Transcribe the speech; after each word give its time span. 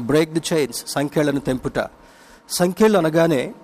Break 0.00 0.30
the 0.30 0.42
chains 0.52 0.86
సంఖ్యలను 0.88 1.40
తెంపుట. 1.40 1.78
సంఖ్యలు 2.50 2.98
అనగానే 2.98 3.54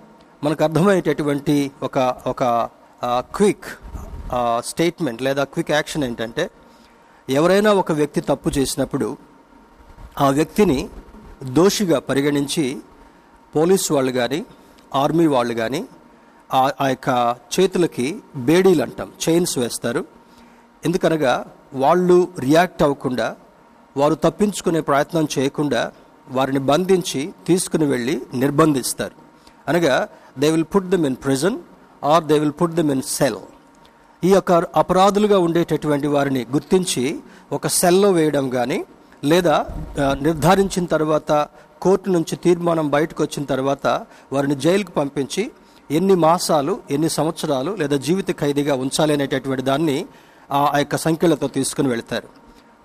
మనకు 0.43 0.63
అర్థమయ్యేటటువంటి 0.63 1.71
ఒక 1.83 2.15
ఒక 2.27 2.69
క్విక్ 3.09 3.65
స్టేట్మెంట్ 4.65 5.21
లేదా 5.21 5.43
క్విక్ 5.43 5.71
యాక్షన్ 5.71 6.03
ఏంటంటే 6.03 6.49
ఎవరైనా 7.29 7.73
ఒక 7.73 7.91
వ్యక్తి 7.91 8.21
తప్పు 8.21 8.49
చేసినప్పుడు 8.49 9.17
ఆ 10.19 10.29
వ్యక్తిని 10.29 10.89
దోషిగా 11.43 11.99
పరిగణించి 11.99 12.81
పోలీసు 13.55 13.93
వాళ్ళు 13.93 14.11
కానీ 14.11 14.45
ఆర్మీ 14.95 15.27
వాళ్ళు 15.27 15.53
కానీ 15.53 15.87
ఆ 16.53 16.71
ఆ 16.81 16.87
యొక్క 16.87 17.35
చేతులకి 17.59 18.19
బేడీలు 18.35 18.81
అంటాం 18.81 19.11
చైన్స్ 19.29 19.57
వేస్తారు. 19.57 20.05
ఎందుకనగా 20.85 21.45
వాళ్ళు 21.73 22.27
రియాక్ట్ 22.39 22.83
అవ్వకుండా 22.83 23.35
వారు 23.97 24.15
తప్పించుకునే 24.15 24.81
ప్రయత్నం 24.81 25.27
చేయకుండా 25.37 25.91
వారిని 26.37 26.61
బంధించి 26.71 27.21
తీసుకుని 27.47 27.85
వెళ్ళి 27.93 28.15
నిర్బంధిస్తారు. 28.43 29.15
అనగా 29.69 29.95
they 30.41 30.47
will 30.53 30.69
put 30.75 30.89
them 30.93 31.05
in 31.09 31.17
prison 31.25 31.57
or 32.03 32.23
they 32.29 32.37
will 32.43 32.57
put 32.61 32.77
them 32.79 32.91
in 32.95 33.03
cell 33.15 33.41
ఈ 34.23 34.29
యొక్క 34.33 34.51
అపరాధులుగా 34.81 35.37
ఉండేటటువంటి 35.45 36.09
వారిని 36.15 36.41
గుర్తించి 36.55 37.03
ఒక 37.51 37.67
సెల్లో 37.79 38.09
వేయడం 38.17 38.45
కానీ 38.49 38.77
లేదా 39.31 39.55
నిర్ధారించిన 40.27 40.85
తర్వాత 40.93 41.31
కోర్టు 41.83 42.09
నుంచి 42.09 42.35
తీర్మానం 42.45 42.87
బయటకు 42.95 43.21
వచ్చిన 43.23 43.43
తర్వాత 43.45 43.87
వారిని 44.33 44.55
జైలుకు 44.65 44.91
పంపించి 44.91 45.43
ఎన్ని 45.89 46.15
మాసాలు 46.25 46.73
ఎన్ని 46.91 47.09
సంవత్సరాలు 47.09 47.71
లేదా 47.81 47.97
జీవిత 48.07 48.31
ఖైదీగా 48.41 48.75
ఉంచాలి 48.83 49.13
అనేటటువంటి 49.13 49.63
దాన్ని 49.71 49.97
ఆ 50.51 50.61
ఆ 50.73 50.77
యొక్క 50.77 50.95
సంఖ్యలతో 51.05 51.47
తీసుకుని 51.57 51.89
వెళ్తారు. 51.89 52.29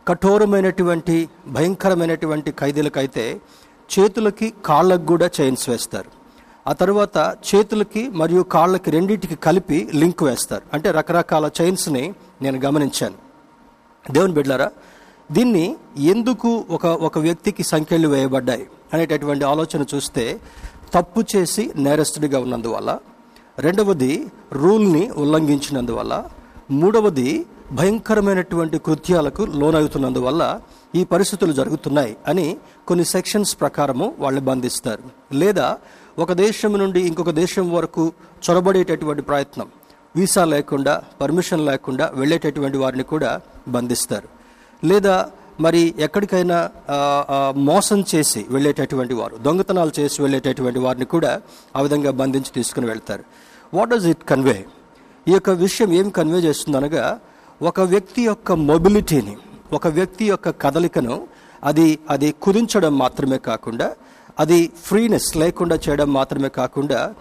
కఠోరమైనటువంటి 0.08 1.28
భయంకరమైనటువంటి 1.46 2.50
ఖైదీలకైతే 2.50 3.40
చేతులకి 3.98 4.54
కాళ్ళకు 4.64 5.06
కూడా 5.06 5.30
చైన్స్ 5.40 5.68
వేస్తారు. 5.68 6.10
ఆ 6.66 6.72
తర్వాత 6.72 7.36
చేతులకి 7.54 8.08
మరియు 8.08 8.42
కాళ్ళకి 8.42 8.90
రెండింటికి 8.90 9.36
కలిపి 9.36 9.88
లింక్ 9.94 10.22
వేస్తారు. 10.22 10.62
అంటే 10.72 10.90
రకరకాల 10.90 11.50
చైన్స్ని 11.60 12.14
నేను 12.42 12.58
గమనించాను. 12.58 13.14
దేవుని 14.10 14.32
బిడ్డారా 14.32 14.70
దీన్ని 15.32 15.76
ఎందుకు 15.96 16.64
ఒక 16.70 16.86
ఒక 16.86 17.18
వ్యక్తికి 17.18 17.62
సంఖ్యలు 17.62 18.08
వేయబడ్డాయి 18.08 18.66
అనేటటువంటి 18.94 19.44
ఆలోచన 19.44 19.84
చూస్తే 19.94 20.40
తప్పు 20.94 21.24
చేసి 21.36 21.72
నేరస్తుడిగా 21.76 22.38
ఉన్నందువల్ల 22.38 22.98
రెండవది 23.58 24.26
రూల్ని 24.52 25.10
ఉల్లంఘించినందువల్ల 25.10 26.24
మూడవది 26.70 27.46
భయంకరమైనటువంటి 27.76 28.78
కృత్యాలకు 28.78 29.42
లోనవుతున్నందువల్ల 29.60 30.60
ఈ 30.94 31.00
పరిస్థితులు 31.04 31.52
జరుగుతున్నాయి 31.52 32.16
అని 32.28 32.56
కొన్ని 32.88 33.04
సెక్షన్స్ 33.04 33.52
ప్రకారము 33.60 34.06
వాళ్ళు 34.18 34.40
బంధిస్తారు. 34.40 35.02
లేదా 35.32 35.66
ఒక 36.18 36.32
దేశం 36.32 36.72
నుండి 36.78 37.00
ఇంకొక 37.00 37.30
దేశం 37.30 37.66
వరకు 37.72 38.12
చొరబడేటటువంటి 38.44 39.22
ప్రయత్నం 39.22 39.68
వీసా 40.16 40.44
లేకుండా 40.44 41.02
పర్మిషన్ 41.20 41.66
లేకుండా 41.66 42.10
వెళ్ళేటటువంటి 42.14 42.78
వారిని 42.78 43.02
కూడా 43.02 43.40
బంధిస్తారు. 43.68 44.28
లేదా 44.84 45.16
మరి 45.60 45.94
ఎక్కడికైనా 45.98 46.58
మోసం 47.68 48.04
చేసి 48.14 48.46
వెళ్ళేటటువంటి 48.50 49.14
వారు 49.14 49.36
దొంగతనాలు 49.36 49.92
చేసి 50.00 50.18
వెళ్ళేటటువంటి 50.22 50.78
వారిని 50.78 51.04
కూడా 51.04 51.40
ఆ 51.76 51.80
విధంగా 51.82 52.10
బంధించి 52.10 52.50
తీసుకుని 52.54 52.86
వెళ్తారు. 52.86 53.24
వాట్ 53.76 53.90
డస్ 53.90 54.06
ఇట్ 54.12 54.24
కన్వే 54.28 54.58
ఈ 55.28 55.32
యొక్క 55.32 55.50
విషయం 55.50 55.90
ఏం 55.92 56.08
కన్వే 56.18 56.38
చేస్తుందనగా 56.38 57.04
ఒక 57.62 57.80
వ్యక్తి 57.80 58.22
యొక్క 58.22 58.52
మొబిలిటీని 58.52 59.36
ఒక 59.72 59.86
వ్యక్తి 59.86 60.28
యొక్క 60.28 60.50
కదలికను 60.50 61.26
అది 61.64 61.98
అది 62.10 62.34
కుదించడం 62.42 62.98
మాత్రమే 62.98 63.38
కాకుండా 63.38 63.96
అది 64.40 64.70
ఫ్రీనెస్ 64.84 65.36
లేకుండా 65.36 65.76
చేయడం 65.76 66.12
మాత్రమే 66.12 66.48
కాకుండా 66.48 67.14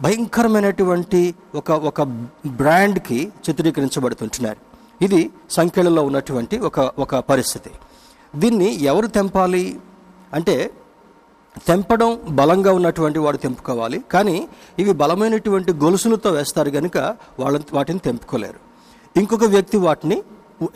భయంకరమైనటువంటి 0.00 1.34
ఒక 1.54 1.70
ఒక 1.70 2.02
బ్రాండ్కి 2.46 3.32
చిత్రీకరించబడుతుంటున్నారు. 3.50 4.56
ఇది 5.04 5.30
సంఖ్యలలో 5.50 6.02
ఉన్నటువంటి 6.02 6.58
ఒక 6.58 6.80
ఒక 6.80 7.16
పరిస్థితి. 7.16 7.70
దీన్ని 8.36 8.82
ఎవరు 8.82 9.06
తెంపాలి? 9.06 9.80
అంటే 10.34 10.70
తెంపడం 11.66 12.20
బలంగా 12.28 12.72
ఉన్నటువంటి 12.72 13.18
వాడు 13.18 13.36
తెంపుకోవాలి 13.36 14.04
కానీ 14.12 14.48
ఇవి 14.78 14.92
బలమైనటువంటి 14.92 15.72
గొలుసులతో 15.72 16.30
వేస్తారు 16.30 16.70
కనుక 16.70 16.96
వాళ్ళ 17.38 17.60
వాటిని 17.72 17.98
తెంపుకోలేరు. 17.98 18.69
ఇంకొక 19.16 19.44
వ్యక్తి 19.44 19.76
వాటిని 19.76 20.22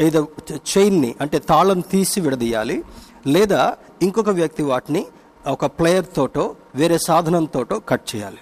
ఏదో 0.00 0.28
చైన్ని 0.55 1.15
అంటే 1.21 1.39
తాళం 1.39 1.81
తీసి 1.81 2.21
విడదీయాలి. 2.21 2.84
లేదా 3.27 3.77
ఇంకొక 4.03 4.28
వ్యక్తి 4.28 4.62
వాటిని 4.62 5.06
ఒక 5.47 5.67
ప్లేయర్ 5.67 6.06
తోటో 6.17 6.56
వేరే 6.75 6.99
సాధనంతోటో 6.99 7.78
కట్ 7.78 8.17
చేయాలి. 8.17 8.37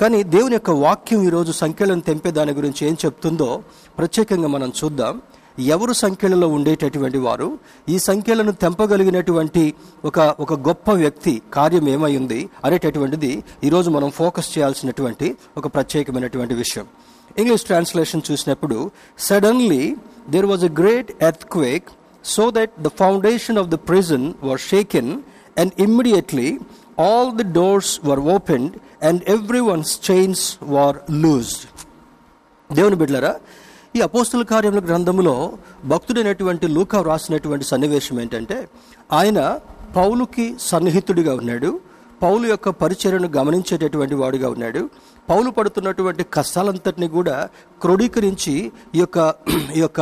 కానీ 0.00 0.22
దేవుని 0.22 0.52
యొక్క 0.52 0.70
వాక్యం 0.70 1.22
ఈరోజు 1.22 1.52
సంఖ్యలను 1.52 2.00
తెంపే 2.00 2.30
దాని 2.30 2.52
గురించి 2.52 2.88
ఏం 2.88 2.96
చెప్తుందో 3.04 3.62
ప్రత్యేకంగా 3.98 4.48
మనం 4.48 4.72
చూద్దాం. 4.84 5.22
ఎవరు 5.58 5.92
సంఖ్యలలో 5.92 6.48
ఉండేటటువంటి 6.48 7.18
వారు? 7.18 7.58
ఈ 7.88 7.98
సంఖ్యలను 7.98 8.52
తెంపగలిగినటువంటి 8.52 9.74
ఒక 10.04 10.18
ఒక 10.18 10.54
గొప్ప 10.54 10.90
వ్యక్తి 10.90 11.42
కార్యం 11.52 11.88
ఏమైంది 11.88 12.48
అనేటటువంటిది 12.64 13.44
ఈరోజు 13.64 13.90
మనం 13.90 14.10
ఫోకస్ 14.10 14.58
చేయాల్సినటువంటి 14.58 15.36
ఒక 15.56 15.66
ప్రత్యేకమైనటువంటి 15.66 16.54
విషయం. 16.54 16.86
ఇంగ్లీష్ 17.36 17.64
ట్రాన్స్లేషన్ 17.64 18.26
చూసినప్పుడు 18.28 18.78
suddenly 19.28 19.84
there 20.28 20.46
was 20.46 20.64
a 20.64 20.72
great 20.80 21.10
earthquake 21.50 21.88
so 22.24 22.44
that 22.50 22.74
the 22.82 22.90
foundation 22.98 23.58
of 23.58 23.68
the 23.68 23.78
prison 23.88 24.26
were 24.42 24.62
shaken 24.68 25.10
and 25.56 25.72
immediately 25.86 26.48
all 27.00 27.32
the 27.36 27.48
doors 27.54 27.92
were 28.04 28.22
opened 28.36 28.74
and 29.02 29.22
every 29.28 29.62
one's 29.68 29.94
chains 30.10 30.44
were 30.68 30.98
loosed 31.24 31.64
దేవుని 32.70 32.96
బిడ్డలరా 32.96 33.32
ఈ 33.96 34.00
అపోస్తుల 34.00 34.42
కార్యముల 34.50 34.80
గ్రంథములో 34.80 35.34
భక్తుడైనటువంటి 35.92 36.66
లూకా 36.74 36.98
వ్రాసినటువంటి 37.00 37.64
సన్నివేశం 37.64 38.16
ఏంటంటే 38.20 38.56
ఆయన 39.12 39.38
పౌలుకి 39.94 40.46
సన్నిహితుడిగా 40.68 41.32
ఉన్నాడు 41.34 41.70
పౌలు 42.22 42.44
యొక్క 42.52 42.68
పరిచర్యను 42.82 43.28
గమనించేటటువంటి 43.36 44.14
వాడుగా 44.20 44.48
ఉన్నాడు. 44.54 44.82
పౌలు 45.30 45.48
పడుతున్నటువంటి 45.56 46.22
కష్టాలంతటిని 46.36 47.08
కూడా 47.16 47.36
క్రోడీకరించి 47.82 48.54
ఈ 48.96 49.00
యొక్క 49.00 49.18
ఈ 49.78 49.80
యొక్క 49.84 50.00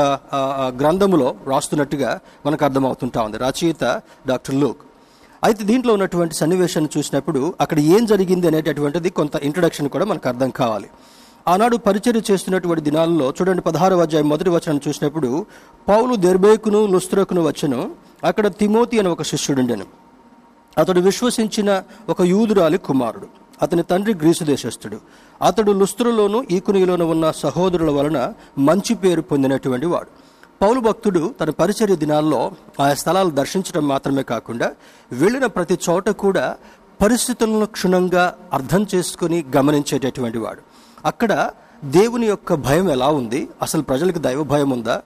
గ్రంథములో 0.80 1.28
రాస్తున్నట్టుగా 1.52 2.10
మనకు 2.46 2.64
అర్థమవుతుంటా 2.68 3.20
ఉంది. 3.26 3.38
రచయిత 3.46 3.84
డాక్టర్ 4.30 4.56
లోక్. 4.62 4.80
అయితే 5.46 5.62
దీంట్లో 5.70 5.92
ఉన్నటువంటి 5.96 6.34
సన్నివేశాన్ని 6.40 6.90
చూసినప్పుడు 6.96 7.42
అక్కడ 7.64 7.78
ఏం 7.96 8.02
జరిగింది 8.12 8.46
అనేటటువంటిది 8.50 9.10
కొంత 9.18 9.36
ఇంట్రడక్షన్ 9.48 9.92
కూడా 9.96 10.06
మనకు 10.12 10.26
అర్థం 10.32 10.50
కావాలి. 10.60 10.88
ఆనాడు 11.52 11.76
పరిచర్య 11.86 12.22
చేస్తున్నటువంటి 12.30 12.82
దినాల్లో 12.88 13.26
చూడండి 13.38 13.62
పదహారవ 13.68 14.04
అధ్యాయం 14.06 14.28
మొదటి 14.34 14.50
వచనం 14.56 14.80
చూసినప్పుడు 14.86 15.30
పౌలు 15.90 16.12
దెర్బేకును 16.24 16.80
లుస్త్రకును 16.94 17.42
వచ్చను. 17.50 17.80
అక్కడ 18.30 18.46
తిమోతి 18.60 18.96
అని 19.00 19.10
ఒక 19.14 19.22
శిష్యుడుండెను. 19.32 19.86
అతడు 20.78 21.00
విశ్వసించిన 21.00 21.82
ఒక 22.08 22.22
యూదురాలి 22.22 22.78
కుమారుడు. 22.78 23.26
అతని 23.62 23.82
తండ్రి 23.82 24.14
గ్రీసు 24.14 24.44
దేశస్థుడు. 24.44 24.96
అతడు 25.42 25.72
లుస్త్రులోను 25.72 26.44
ఈకునిలోను 26.50 27.04
ఉన్న 27.04 27.30
సహోదరుల 27.30 27.90
వలన 27.90 28.32
మంచి 28.58 28.94
పేరు 28.94 29.20
పొందినటువంటి 29.20 29.86
వాడు. 29.86 30.06
పౌలు 30.62 30.80
భక్తుడు 30.80 31.34
తన 31.40 31.50
పరిచర్య 31.50 31.96
దినాల్లో 31.96 32.52
ఆయా 32.80 32.94
స్థలాలు 32.94 33.30
దర్శించడం 33.30 33.88
మాత్రమే 33.88 34.22
కాకుండా 34.22 34.70
వెళ్ళిన 35.12 35.46
ప్రతి 35.46 35.78
చోట 35.90 36.08
కూడా 36.08 36.56
పరిస్థితులను 37.02 37.66
క్షుణ్ణంగా 37.66 38.34
అర్థం 38.52 38.86
చేసుకుని 38.94 39.44
గమనించేటటువంటి 39.56 40.38
వాడు. 40.38 40.60
అక్కడ 41.04 41.50
దేవుని 41.84 42.26
యొక్క 42.26 42.54
భయం 42.54 42.90
ఎలా 42.90 43.08
ఉంది? 43.08 43.48
అసలు 43.62 43.82
ప్రజలకు 43.82 44.18
దైవ 44.18 44.42
భయం 44.42 44.70
ఉందా? 44.70 45.02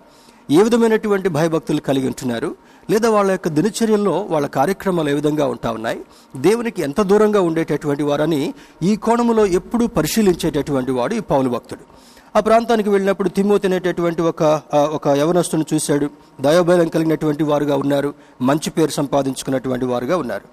ఏ 0.50 0.62
విధమైనటువంటి 0.62 1.28
భయభక్తులు 1.28 1.80
కలిగి 1.80 2.06
ఉంటున్నారు? 2.06 2.56
లేదా 2.90 3.10
వాళ్ళ 3.10 3.30
యొక్క 3.30 3.48
దినచర్యల్లో 3.48 4.14
వాళ్ళ 4.30 4.46
కార్యక్రమాలు 4.46 5.10
ఏ 5.10 5.12
విధంగా 5.12 5.46
ఉంటా 5.46 5.70
ఉన్నాయి? 5.78 6.00
దేవునికి 6.36 6.82
ఎంత 6.82 7.00
దూరంగా 7.10 7.40
ఉండేటటువంటి 7.48 8.02
వారని 8.02 8.54
ఈ 8.82 8.96
కోణములో 8.96 9.46
ఎప్పుడూ 9.58 9.86
పరిశీలించేటటువంటి 9.86 10.92
వాడు 10.98 11.14
ఈ 11.14 11.20
పౌలు 11.32 11.48
భక్తుడు. 11.48 11.84
ఆ 12.36 12.40
ప్రాంతానికి 12.40 12.90
వెళ్ళినప్పుడు 12.90 13.28
తిమ్మోతి 13.28 13.66
అనేటటువంటి 13.66 14.22
ఒక 14.22 14.42
ఒక 14.74 15.08
యవనస్తుని 15.08 15.64
చూశాడు. 15.74 16.10
దయోభయం 16.40 16.88
కలిగినటువంటి 16.88 17.44
వారుగా 17.44 17.76
ఉన్నారు. 17.76 18.14
మంచి 18.42 18.70
పేరు 18.70 18.90
సంపాదించుకున్నటువంటి 18.90 19.84
వారుగా 19.84 20.16
ఉన్నారు. 20.16 20.46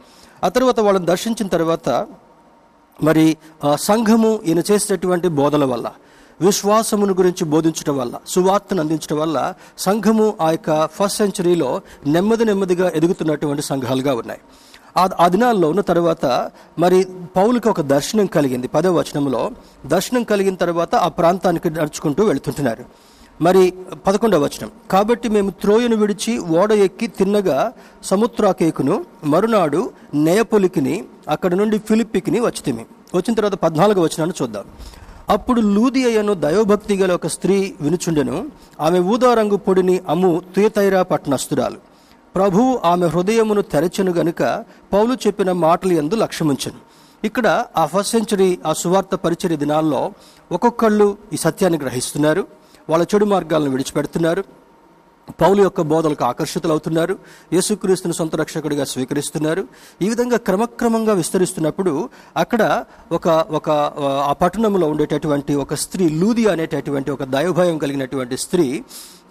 ఆ 0.45 0.49
తర్వాత 0.49 0.79
వాళ్ళని 0.79 1.05
దర్శించిన 1.05 1.47
తర్వాత 1.47 1.89
మరి 3.03 3.37
సంఘము 3.75 4.39
ఈయన 4.45 4.61
చేసేటటువంటి 4.71 5.27
బోధల 5.27 5.65
వల్ల 5.65 5.87
విశ్వాసమును 6.41 7.13
గురించి 7.13 7.43
బోధించడం 7.45 7.97
వల్ల 7.97 8.15
సువార్తను 8.27 8.81
అందించడం 8.81 9.17
వల్ల 9.17 9.37
సంఘము 9.77 10.25
ఆ 10.41 10.51
యొక్క 10.51 10.69
ఫస్ట్ 10.95 11.17
సెంచరీలో 11.17 11.69
నెమ్మది 12.07 12.45
నెమ్మదిగా 12.45 12.87
ఎదుగుతున్నటువంటి 12.89 13.61
సంఘాలుగా 13.61 14.13
ఉన్నాయి. 14.13 14.41
ఆ 15.23 15.27
దినాల్లో 15.27 15.69
ఉన్న 15.69 15.81
తర్వాత 15.81 16.25
మరి 16.79 16.99
పౌలకి 17.37 17.69
ఒక 17.69 17.81
దర్శనం 17.81 18.25
కలిగింది. 18.25 18.67
పదవ 18.67 18.93
వచనంలో 18.99 19.51
దర్శనం 19.85 20.23
కలిగిన 20.23 20.55
తర్వాత 20.55 20.95
ఆ 20.95 21.07
ప్రాంతానికి 21.07 21.69
నడుచుకుంటూ 21.69 22.23
వెళుతుంటున్నారు. 22.23 22.85
మరి 23.41 23.73
పదకొండవ 24.07 24.43
వచనం 24.43 24.69
కాబట్టి 24.91 25.29
మేము 25.29 25.49
త్రోయను 25.61 25.95
విడిచి 25.95 26.37
ఓడ 26.59 26.71
ఎక్కి 26.85 27.07
తిన్నగా 27.07 27.57
సముద్రాకేకును 28.03 28.95
మరునాడు 29.23 29.81
నేయపొలికిని 30.13 30.95
అక్కడ 31.29 31.53
నుండి 31.55 31.77
ఫిలిప్పికిని 31.77 32.39
వచ్చితిమి. 32.39 32.85
వచ్చిన 33.15 33.33
తర్వాత 33.33 33.55
పద్నాలుగు 33.65 34.01
వచనాన్ని 34.01 34.37
చూద్దాం. 34.41 34.65
అప్పుడు 35.29 35.61
లూది 35.61 36.05
అయ్యను 36.05 36.33
గల 36.93 37.11
ఒక 37.11 37.27
స్త్రీ 37.27 37.73
వినుచుండెను. 37.81 38.47
ఆమె 38.79 38.99
ఊదారంగు 38.99 39.57
పొడిని 39.57 39.99
అమ్ము 40.09 40.41
తుయతైరా 40.55 41.01
పట్టణస్తురాలు 41.03 41.75
ప్రభువు 42.35 42.79
ఆమె 42.85 43.07
హృదయమును 43.07 43.61
తెరచెను 43.61 44.11
గనుక 44.13 44.63
పౌలు 44.93 45.13
చెప్పిన 45.13 45.51
మాటలు 45.51 45.93
ఎందు 45.93 46.15
లక్ష్యముంచను. 46.15 46.79
ఇక్కడ 47.23 47.65
ఆ 47.77 47.85
ఫస్ట్ 47.85 48.11
సెంచరీ 48.11 48.59
ఆ 48.65 48.73
సువార్త 48.73 49.15
పరిచర్య 49.15 49.55
దినాల్లో 49.55 50.11
ఒక్కొక్కళ్ళు 50.51 51.17
ఈ 51.33 51.37
సత్యాన్ని 51.37 51.79
గ్రహిస్తున్నారు. 51.79 52.47
వాళ్ళ 52.89 53.05
చెడు 53.15 53.25
మార్గాలను 53.25 53.69
విడిచిపెడుతున్నారు. 53.69 54.43
పౌలు 55.29 55.61
యొక్క 55.61 55.81
బోధలకు 55.81 56.25
ఆకర్షితులవుతున్నారు. 56.25 57.17
యేసుక్రీస్తుని 57.53 58.13
సొంత 58.13 58.35
రక్షకుడిగా 58.35 58.83
స్వీకరిస్తున్నారు. 58.83 59.67
ఈ 60.01 60.09
విధంగా 60.09 60.37
క్రమక్రమంగా 60.37 61.13
విస్తరిస్తున్నప్పుడు 61.13 62.09
అక్కడ 62.37 62.85
ఒక 63.11 63.27
ఒక 63.27 63.69
ఆ 64.25 64.33
పట్టణంలో 64.33 64.87
ఉండేటటువంటి 64.87 65.55
ఒక 65.55 65.73
స్త్రీ 65.73 66.09
లూది 66.09 66.47
అనేటటువంటి 66.47 67.11
ఒక 67.11 67.23
దైవభయం 67.23 67.77
కలిగినటువంటి 67.77 68.37
స్త్రీ 68.37 68.83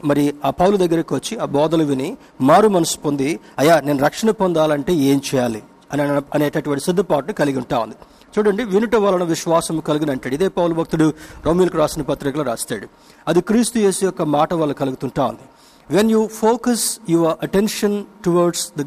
మరి 0.04 0.34
ఆ 0.44 0.50
పౌలు 0.50 0.76
దగ్గరికి 0.76 1.14
వచ్చి 1.14 1.38
ఆ 1.38 1.44
బోధలు 1.44 1.84
విని 1.84 2.16
మారు 2.40 2.68
మనసు 2.68 2.98
పొంది 2.98 3.40
అయ్యా 3.58 3.80
నేను 3.80 4.04
రక్షణ 4.04 4.30
పొందాలంటే 4.30 4.94
ఏం 4.94 5.20
చేయాలి? 5.34 5.62
అని 5.92 6.02
అనేటటువంటి 6.02 6.84
సిద్ధపాటును 6.84 7.32
కలిగి 7.32 7.58
ఉంటా 7.58 7.78
ఉంది. 7.78 7.94
చూడండి 8.38 8.64
వినుట 8.64 8.94
వలన 8.96 9.22
విశ్వాసం 9.22 9.80
కలిగిన 9.80 10.10
అంటాడు 10.10 10.34
ఇదే 10.34 10.48
పౌలు 10.48 10.74
భక్తుడు 10.74 11.12
రోమిలకు 11.46 11.78
రాసిన 11.78 12.02
పత్రికలో 12.02 12.42
రాస్తాడు. 12.42 12.88
అది 13.28 13.40
క్రీస్తు 13.40 13.78
యేసు 13.78 14.04
యొక్క 14.04 14.22
మాట 14.22 14.54
వల్ల 14.54 14.72
కలుగుతుంటా 14.72 15.24
ఉంది. 15.24 15.40
When 15.88 16.10
you 16.10 16.20
focus 16.38 16.84
your 17.08 17.32
attention 17.46 17.92
towards 18.24 18.64
the 18.76 18.84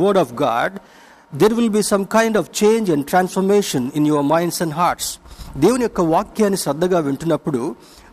word 0.00 0.18
of 0.18 0.32
God 0.42 0.74
there 1.32 1.54
will 1.56 1.70
be 1.70 1.82
some 1.84 2.04
kind 2.08 2.36
of 2.36 2.50
change 2.62 2.88
and 2.90 3.04
transformation 3.12 3.82
in 3.98 4.06
your 4.06 4.26
minds 4.26 4.60
and 4.62 4.74
hearts 4.74 5.10
దేవుని 5.56 5.82
యొక్క 5.82 6.02
వాక్యాన్ని 6.12 6.58
శ్రద్ధగా 6.58 6.98
వింటున్నప్పుడు 6.98 7.62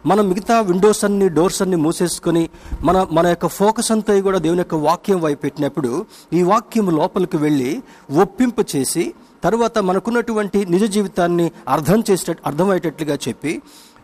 మనం 0.06 0.24
మిగతా 0.30 0.56
విండోస్ 0.62 1.04
అన్ని 1.06 1.28
డోర్స్ 1.30 1.62
అన్ని 1.62 1.78
మూసేసుకొని 1.78 2.44
మన 2.84 2.98
మన 3.12 3.26
యొక్క 3.28 3.48
ఫోకస్ 3.56 3.90
అంతా 3.92 4.14
కూడా 4.22 4.40
దేవుని 4.40 4.62
యొక్క 4.62 4.78
వాక్యం 4.86 5.20
వైపు 5.20 5.42
పెట్టినప్పుడు 5.42 5.92
ఈ 6.34 6.42
వాక్యం 6.44 6.90
లోపలికి 7.00 7.38
వెళ్ళి 7.38 7.72
ఒప్పింపు 8.24 8.64
చేసి 8.76 9.06
తర్వాత 9.44 9.78
మనకున్నటువంటి 9.88 10.60
నిజ 10.66 10.84
జీవితాన్ని 10.92 11.48
అర్థం 11.68 12.00
చేసే 12.10 12.36
అర్థమయ్యేటట్లుగా 12.46 13.18
చెప్పి 13.28 13.54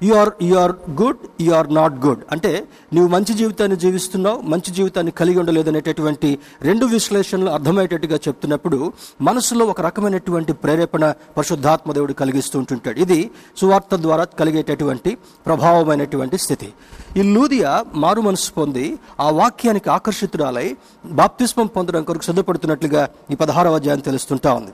you 0.03 0.15
are 0.15 0.29
you 0.41 0.55
are 0.55 0.71
good 1.01 1.17
you 1.41 1.53
are 1.53 1.73
not 1.73 1.93
good 1.93 2.19
అంటే 2.31 2.67
నువ్వు 2.93 3.11
మంచి 3.11 3.33
జీవితాన్ని 3.33 3.77
జీవిస్తున్నావు 3.77 4.41
మంచి 4.41 4.71
జీవితాన్ని 4.71 5.11
కలిగి 5.11 5.39
ఉండలేదనేటటువంటి 5.39 6.39
రెండు 6.61 6.85
విశ్లేషణలు 6.85 7.49
అర్థమయ్యేటట్టుగా 7.49 8.15
చెప్తున్నప్పుడు 8.15 8.93
మనసులో 9.21 9.65
ఒక 9.65 9.81
రకమైనటువంటి 9.81 10.53
ప్రేరేపణ 10.53 11.13
పరిశుద్ధాత్మ 11.37 11.91
దేవుడు 11.91 12.13
కలిగిస్తూ 12.13 12.59
ఉంటుంటాడు. 12.59 12.99
ఇది 12.99 13.31
సువార్త 13.57 13.95
ద్వారా 13.95 14.23
కలిగేటటువంటి 14.23 15.17
ప్రభావమైనటువంటి 15.45 16.37
స్థితి. 16.37 16.73
ఈ 17.17 17.21
లూదియా 17.21 17.85
మారు 17.93 18.21
మనసు 18.21 18.51
పొంది 18.51 18.99
ఆ 19.19 19.29
వాక్యానికి 19.29 19.89
ఆకర్షితురాలై 19.89 20.77
బాప్తిస్మం 21.05 21.67
పొందడం 21.67 22.03
కొరకు 22.03 22.23
సిద్ధపడుతున్నట్లుగా 22.23 23.09
ఈ 23.31 23.35
పదహారవ 23.35 23.75
అధ్యాయం 23.75 23.99
తెలుస్తుంటా 23.99 24.53
ఉంది. 24.53 24.71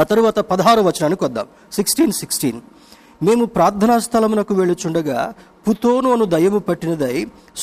ఆ 0.00 0.02
తరువాత 0.02 0.38
పదహారవ 0.38 0.82
వచనానికి 0.82 1.24
వద్దాం. 1.24 1.46
సిక్స్టీన్ 1.72 2.12
సిక్స్టీన్ 2.12 2.60
మేము 3.22 3.44
ప్రార్థనా 3.56 3.96
స్థలమునకు 3.98 4.54
వెళ్ళుచుండగా 4.54 5.18
పుతోను 5.68 6.08
అను 6.12 6.24
దయ్యము 6.34 6.58
పట్టినదై 6.68 7.14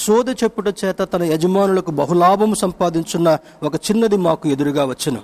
సోద 0.03 0.29
చెప్పుట 0.41 0.67
చేత 0.81 1.01
తన 1.13 1.23
యజమానులకు 1.23 1.91
బహులాభము 1.99 2.55
సంపాదించున్న 2.63 3.29
ఒక 3.67 3.75
చిన్నది 3.75 4.17
మాకు 4.27 4.47
ఎదురుగా 4.53 4.83
వచ్చును. 4.85 5.21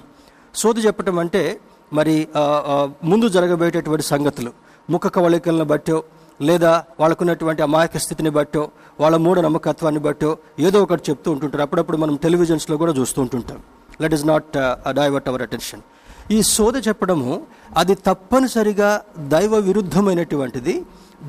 సోద 0.56 0.78
చెప్పటం 0.86 1.20
అంటే 1.24 1.44
మరి 1.94 2.16
ముందు 3.04 3.28
జరగబోయేటటువంటి 3.36 4.06
సంగతులు. 4.14 4.52
ముఖ 4.90 5.08
కవళికలను 5.16 5.66
బట్టో 5.74 5.98
లేదా 6.42 6.72
వాళ్ళకున్నటువంటి 7.00 7.62
అమాయక 7.68 7.98
స్థితిని 7.98 8.32
బట్టో 8.38 8.64
వాళ్ళ 9.00 9.16
మూఢ 9.26 9.40
నమ్మకత్వాన్ని 9.40 10.02
బట్టో 10.08 10.30
ఏదో 10.68 10.78
ఒకటి 10.86 11.04
చెప్తూ 11.10 11.30
ఉంటుంటారు. 11.32 11.64
అప్పుడప్పుడు 11.66 11.98
మనం 12.04 12.16
టెలివిజన్స్లో 12.26 12.78
కూడా 12.78 12.94
చూస్తూ 13.00 13.20
ఉంటుంటాం. 13.22 13.60
Let 14.02 14.14
us 14.18 14.26
not 14.32 14.52
divert 15.00 15.30
our 15.32 15.44
attention 15.48 15.82
ఈ 16.30 16.42
సోద 16.54 16.76
చెప్పడము 16.88 17.32
అది 17.78 17.94
తప్పనిసరిగా 18.08 18.90
దైవ 19.34 19.54
విరుద్ధమైనటువంటిది 19.68 20.74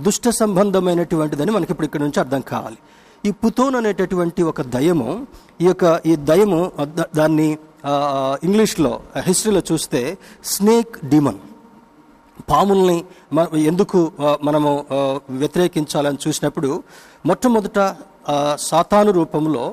దుష్ట 0.05 0.29
సంబంధమైనటువంటిదని 0.41 1.51
మనకి 1.51 1.71
ఇప్పుడు 1.73 1.87
ఇక్కడ 1.87 2.03
నుంచి 2.03 2.21
అర్థం 2.21 2.43
కావాలి. 2.51 2.79
ఈ 3.25 3.31
పుతోన్ 3.43 3.77
అనేటటువంటి 3.77 4.43
ఒక 4.43 4.61
దయము 4.75 5.09
ఈ 5.63 5.67
యొక్క 5.69 5.85
ఈ 6.07 6.13
దయము 6.31 6.61
దాన్ని 7.19 7.49
ఇంగ్లీష్లో 8.43 8.93
హిస్టరీలో 9.27 9.63
చూస్తే 9.71 10.01
స్నేక్ 10.45 10.95
డిమన్. 11.05 11.41
పాముల్ని 12.51 12.99
ఎందుకు 13.71 13.99
మనము 14.43 14.71
వ్యతిరేకించాలని 15.43 16.19
చూసినప్పుడు 16.25 16.71
మొట్టమొదట 17.27 17.79
సాతాను 18.69 19.13
రూపంలో 19.19 19.65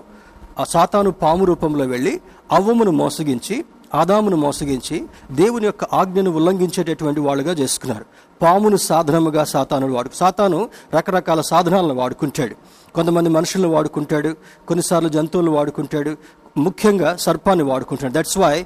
ఆ 0.59 0.63
సాతాను 0.73 1.11
పాము 1.23 1.43
రూపంలో 1.45 1.85
వెళ్ళి 1.85 2.13
అవ్వమును 2.51 2.91
మోసగించి 3.01 3.55
ఆదామును 3.93 4.35
మోసగించి 4.35 5.03
దేవుని 5.31 5.65
యొక్క 5.65 5.83
ఆజ్ఞను 5.83 6.31
ఉల్లంఘించేటటువంటి 6.31 7.19
వాళ్ళుగా 7.19 7.51
చేసుకున్నారు. 7.51 8.05
పామును 8.41 8.77
సాధనముగా 8.77 9.43
సాతాను 9.43 9.93
వాడు 9.93 10.09
సాతాను 10.15 10.69
రకరకాల 10.93 11.41
సాధనాలను 11.41 11.93
వాడుకుంటాడు. 11.93 12.55
కొంతమంది 12.95 13.29
మనుషులను 13.29 13.69
వాడుకుంటాడు 13.69 14.35
కొన్నిసార్లు 14.67 15.09
జంతువులను 15.09 15.51
వాడుకుంటాడు 15.51 16.17
ముఖ్యంగా 16.57 17.15
సర్పాన్ని 17.15 17.63
వాడుకుంటాడు. 17.63 18.13
That's 18.13 18.37
why 18.37 18.65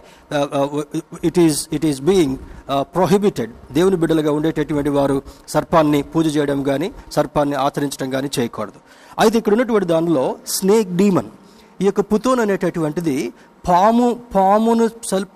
it 1.24 1.40
is 1.40 1.70
it 1.74 1.86
is 1.86 2.02
being 2.02 2.38
prohibited 2.82 3.52
దేవుని 3.74 3.96
బిడ్డలుగా 3.96 4.32
ఉండేటటువంటి 4.32 4.90
వారు 4.90 5.22
సర్పాన్ని 5.48 6.02
పూజ 6.02 6.38
చేయడం 6.38 6.64
కానీ 6.64 6.92
సర్పాన్ని 7.12 7.56
ఆచరించడం 7.56 8.10
కానీ 8.10 8.30
చేయకూడదు. 8.40 8.80
అయితే 9.20 9.38
ఇక్కడ 9.38 9.54
ఉన్నటువంటి 9.54 9.88
దానిలో 9.88 10.36
స్నేక్ 10.48 10.90
డీమన్ 10.96 11.30
ఈ 11.82 11.86
యొక్క 11.88 12.02
పుతూన్ 12.12 12.40
అనేటటువంటిది 12.44 13.16
పాము 13.68 14.08
పామును 14.36 14.86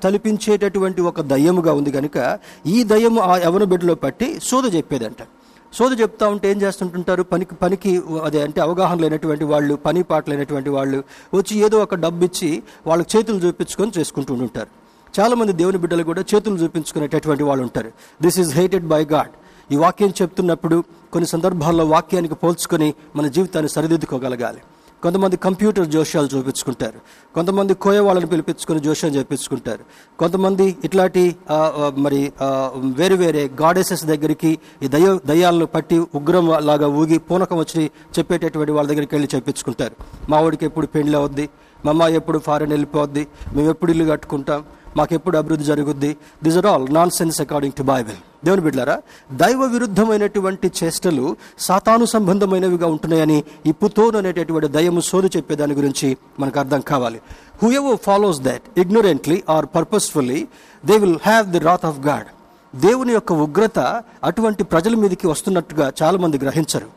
తలిపించేటటువంటి 0.03 1.01
ఒక 1.09 1.21
దయ్యముగా 1.31 1.71
ఉంది 1.79 1.91
కనుక 1.97 2.17
ఈ 2.73 2.77
దయ్యము 2.91 3.19
ఆ 3.31 3.33
యవన 3.45 3.63
బిడ్డలో 3.71 3.95
పట్టి 4.03 4.27
సోద 4.49 4.65
చెప్పేదంట. 4.75 5.21
సోద 5.77 5.91
చెప్తా 6.01 6.25
ఉంటే 6.33 6.45
ఏం 6.51 6.57
చేస్తుంటుంటారు? 6.63 7.23
పనికి 7.31 7.55
పనికి 7.63 7.91
అదే 8.27 8.39
అంటే 8.47 8.59
అవగాహన 8.65 8.97
లేనటువంటి 9.03 9.45
వాళ్ళు 9.51 9.73
పని 9.85 10.03
పాట 10.11 10.29
లేనటువంటి 10.31 10.69
వాళ్ళు 10.75 10.99
వచ్చి 11.37 11.55
ఏదో 11.65 11.79
ఒక 11.85 11.95
డబ్బు 12.05 12.23
ఇచ్చి 12.29 12.49
వాళ్ళకి 12.87 13.09
చేతులు 13.15 13.39
చూపించుకొని 13.45 13.91
చేసుకుంటూ 13.97 14.33
ఉంటారు 14.45 14.71
చాలామంది 15.17 15.53
దేవుని 15.61 15.81
బిడ్డలు 15.83 16.05
కూడా 16.11 16.21
చేతులు 16.31 16.57
చూపించుకునేటటువంటి 16.63 17.43
వాళ్ళు 17.49 17.63
ఉంటారు. 17.67 17.91
This 18.23 18.39
is 18.43 18.53
hated 18.59 18.87
by 18.93 19.01
God 19.15 19.33
ఈ 19.73 19.77
వాక్యం 19.83 20.13
చెప్తున్నప్పుడు 20.21 20.77
కొన్ని 21.13 21.27
సందర్భాల్లో 21.33 21.85
వాక్యానికి 21.95 22.35
పోల్చుకొని 22.45 22.89
మన 23.15 23.27
జీవితాన్ని 23.35 23.69
సరిదిద్దుకోగలగాలి. 23.75 24.61
కొంతమంది 25.05 25.35
కంప్యూటర్ 25.45 25.87
జోష్యాలు 25.95 26.29
చూపించుకుంటారు. 26.33 26.99
కొంతమంది 27.35 27.73
కోయ 27.85 27.99
వాళ్ళని 28.07 28.27
పిలిపించుకుని 28.33 28.79
జోష్యం 28.87 29.11
చేపించుకుంటారు. 29.15 29.83
కొంతమంది 30.21 30.65
ఇట్లాంటి 30.87 31.23
మరి 32.05 32.21
వేరు 32.99 33.17
వేరే 33.23 33.43
గాడెసెస్ 33.61 34.05
దగ్గరికి 34.11 34.51
ఈ 34.83 34.89
దయ 34.95 35.07
దయ్యాలను 35.31 35.67
పట్టి 35.75 35.97
ఉగ్రం 36.19 36.47
లాగా 36.69 36.87
ఊగి 37.01 37.17
పూనకం 37.27 37.57
వచ్చి 37.63 37.83
చెప్పేటటువంటి 38.17 38.73
వాళ్ళ 38.77 38.87
దగ్గరికి 38.91 39.13
వెళ్ళి 39.15 39.29
చెప్పించుకుంటారు 39.35 39.95
మా 40.31 40.39
వాడికి 40.45 40.65
ఎప్పుడు 40.69 40.89
పెళ్ళి 40.95 41.17
అవుద్ది? 41.21 41.45
మా 41.85 41.91
అమ్మ 41.93 42.03
ఎప్పుడు 42.19 42.37
ఫారెన్ 42.47 42.73
వెళ్ళిపోద్ది? 42.75 43.23
మేము 43.55 43.67
ఎప్పుడు 43.73 43.91
ఇల్లు 43.93 44.05
కట్టుకుంటాం? 44.11 44.61
మాకెప్పుడు 44.99 45.37
అభివృద్ధి 45.41 45.65
జరుగుద్ది? 45.71 46.11
This 46.45 46.57
are 46.59 46.67
all 46.71 46.85
nonsense 47.19 47.39
according 47.45 47.75
to 47.79 47.83
Bible 47.93 48.19
దేవుని 48.45 48.61
బిడ్డారా 48.61 48.95
దైవ 49.31 49.65
విరుద్ధమైనటువంటి 49.65 50.71
చేష్టలు 50.83 51.25
సాతాను 51.59 52.05
సంబంధమైనవిగా 52.05 52.87
ఉంటున్నాయని 52.87 53.43
ఈ 53.65 53.71
అనేటటువంటి 54.17 54.67
దయము 54.67 54.99
సోదు 54.99 55.29
చెప్పే 55.37 55.55
దాని 55.55 55.73
గురించి 55.73 56.17
మనకు 56.39 56.59
అర్థం 56.59 56.81
కావాలి. 56.81 57.19
Whoever 57.71 57.97
follows 57.97 58.39
that 58.39 58.79
ignorantly 58.79 59.43
or 59.49 59.65
purposefully 59.75 60.47
they 60.85 60.97
will 60.97 61.19
have 61.25 61.47
the 61.47 61.59
wrath 61.59 61.85
of 61.85 61.99
God 61.99 62.29
దేవుని 62.75 63.13
యొక్క 63.13 63.33
ఉగ్రత 63.33 63.79
అటువంటి 64.23 64.63
ప్రజల 64.63 64.95
మీదకి 64.95 65.27
వస్తున్నట్టుగా 65.27 65.91
చాలా 66.03 66.17
మంది 66.17 66.37
గ్రహించరు. 66.37 66.87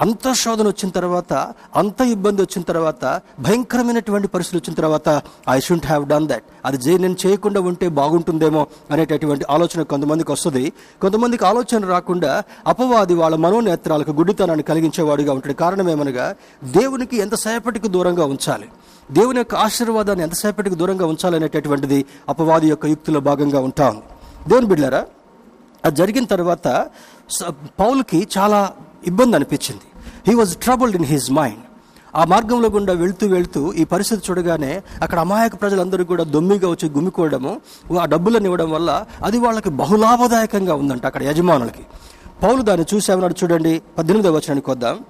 అంత 0.00 0.32
శోధన 0.32 0.66
వచ్చిన 0.66 0.90
తర్వాత 0.90 1.52
అంత 1.76 2.00
ఇబ్బంది 2.00 2.42
వచ్చిన 2.42 2.62
తర్వాత 2.62 3.20
భయంకరమైనటువంటి 3.40 4.28
పరిస్థితులు 4.28 4.62
వచ్చిన 4.66 4.76
తర్వాత 4.76 5.22
I 5.50 5.60
shouldn't 5.60 5.86
have 5.86 6.06
done 6.06 6.28
that 6.28 6.42
అది 6.64 6.76
జే- 6.76 7.00
నేను 7.00 7.16
చేయకుండా 7.26 7.60
ఉంటే 7.60 7.88
బాగుంటుందేమో 7.88 8.66
అనేటటువంటి 8.90 9.44
ఆలోచన 9.50 9.82
కొంతమందికి 9.82 10.32
వస్తుంది. 10.32 10.72
కొంతమందికి 11.02 11.46
ఆలోచన 11.46 11.84
రాకుండా 11.84 12.42
అపవాది 12.66 13.14
వాళ్ళ 13.14 13.36
మనోనేత్రాలకు 13.36 14.10
గుడ్డితనాన్ని 14.10 14.62
కలిగించేవాడిగా 14.62 15.32
ఉంటాడు. 15.32 15.54
కారణం 15.54 15.90
ఏమనగా 15.90 16.34
దేవునికి 16.64 17.16
ఎంతసేపటికి 17.16 17.88
దూరంగా 17.88 18.24
ఉంచాలి? 18.24 18.68
దేవుని 19.12 19.38
యొక్క 19.38 19.54
ఆశీర్వాదాన్ని 19.54 20.24
ఎంతసేపటికి 20.24 20.76
దూరంగా 20.76 21.06
ఉంచాలనేటటువంటిది 21.06 22.04
అపవాది 22.28 22.68
యొక్క 22.68 22.86
యుక్తిలో 22.86 23.20
భాగంగా 23.20 23.60
ఉంటాం. 23.60 24.02
దేవుని 24.48 24.66
బిడ్డారా 24.66 25.06
అది 25.84 25.96
జరిగిన 25.96 26.24
తర్వాత 26.24 26.86
స- 27.30 27.52
చాలా 28.38 28.72
ఇబ్బంది 29.06 29.36
అనిపించింది. 29.36 29.82
He 30.28 30.34
was 30.34 30.56
troubled 30.56 30.96
in 30.96 31.04
his 31.04 31.30
mind 31.32 31.58
ఆ 32.16 32.24
మార్గంలో 32.24 32.68
గుండా 32.68 32.92
వెళ్తూ 32.92 33.26
వెళ్తూ 33.26 33.72
ఈ 33.72 33.84
పరిస్థితి 33.84 34.22
చూడగానే 34.30 34.82
అక్కడ 35.02 35.18
అమాయక 35.18 35.60
ప్రజలందరూ 35.60 36.04
కూడా 36.04 36.24
దొమ్మిగా 36.24 36.68
వచ్చి 36.68 36.88
గుమ్మికోవడము 36.88 37.60
ఆ 38.00 38.04
డబ్బులను 38.04 38.44
ఇవ్వడం 38.44 38.70
వల్ల 38.70 39.04
అది 39.24 39.38
వాళ్ళకి 39.38 39.70
బహులాభదాయకంగా 39.70 40.74
ఉందంట 40.74 41.06
అక్కడ 41.06 41.22
యజమానులకి. 41.22 41.82
పౌలు 42.42 42.62
దాన్ని 42.62 42.86
చూసేమన్నాడు 42.94 43.34
చూడండి 43.44 43.82
పద్దెనిమిదవ 43.98 44.32
వచనానికి 44.32 44.70
వద్దాం. 44.70 45.00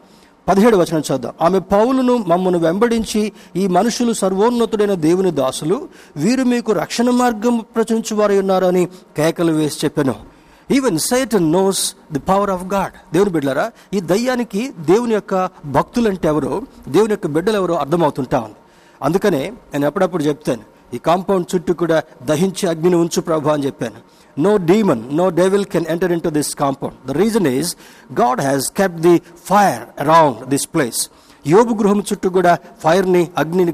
పదిహేడు 0.49 0.77
వచనం 0.77 1.03
చూద్దాం. 1.13 1.33
ఆమె 1.43 1.59
పౌలును 1.59 2.17
మమ్మను 2.17 2.59
వెంబడించి 2.59 3.33
ఈ 3.57 3.67
మనుషులు 3.67 4.13
సర్వోన్నతుడైన 4.13 4.95
దేవుని 4.95 5.31
దాసులు 5.31 5.89
వీరు 6.17 6.43
మీకు 6.43 6.73
రక్షణ 6.73 7.11
మార్గం 7.11 7.65
ప్రచురించు 7.77 8.17
వారు 8.17 8.33
ఉన్నారని 8.33 8.89
కేకలు 9.17 9.53
వేసి 9.53 9.79
చెప్పాను. 9.85 10.38
Even 10.71 10.99
Satan 10.99 11.53
knows 11.53 11.95
the 12.13 12.19
power 12.19 12.51
of 12.51 12.65
God 12.65 12.93
దేవుని 13.13 13.31
బిడ్డలారా 13.31 13.71
ఈ 13.95 14.01
దయ్యానికి 14.01 14.73
దేవుని 14.81 15.15
యొక్క 15.15 15.51
భక్తులంటే 15.65 16.29
ఎవరో 16.29 16.63
దేవుని 16.89 17.13
యొక్క 17.13 17.27
బిడ్డలు 17.27 17.57
ఎవరో 17.57 17.75
అర్థమవుతుంటా 17.75 18.41
ఉంది. 18.41 18.55
అందుకనే 19.03 19.53
నేను 19.73 19.87
ఎప్పుడప్పుడు 19.87 20.23
చెప్తాను 20.23 20.65
ఈ 20.95 20.99
కాంపౌండ్ 20.99 21.47
చుట్టూ 21.55 21.75
కూడా 21.75 22.03
దహించి 22.23 22.69
అగ్నిని 22.69 22.97
ఉంచు 22.97 23.21
ప్రభు 23.21 23.49
అని 23.49 23.67
చెప్పాను. 23.67 24.01
No 24.41 24.57
demon 24.57 25.17
no 25.17 25.29
devil 25.29 25.65
can 25.65 25.87
enter 25.89 26.13
in 26.13 26.21
to 26.21 26.29
this 26.29 26.55
compound 26.55 27.09
the 27.09 27.11
reason 27.11 27.47
is 27.47 27.77
God 28.21 28.41
has 28.41 28.73
kept 28.77 28.99
the 28.99 29.23
fire 29.45 29.83
around 30.01 30.49
this 30.49 30.69
place 30.75 31.01
యోబు 31.47 31.75
గృహం 31.75 32.01
చుట్టూ 32.13 32.31
కూడా 32.31 32.59
ఫైర్ని 32.85 33.29
అగ్నిని 33.39 33.73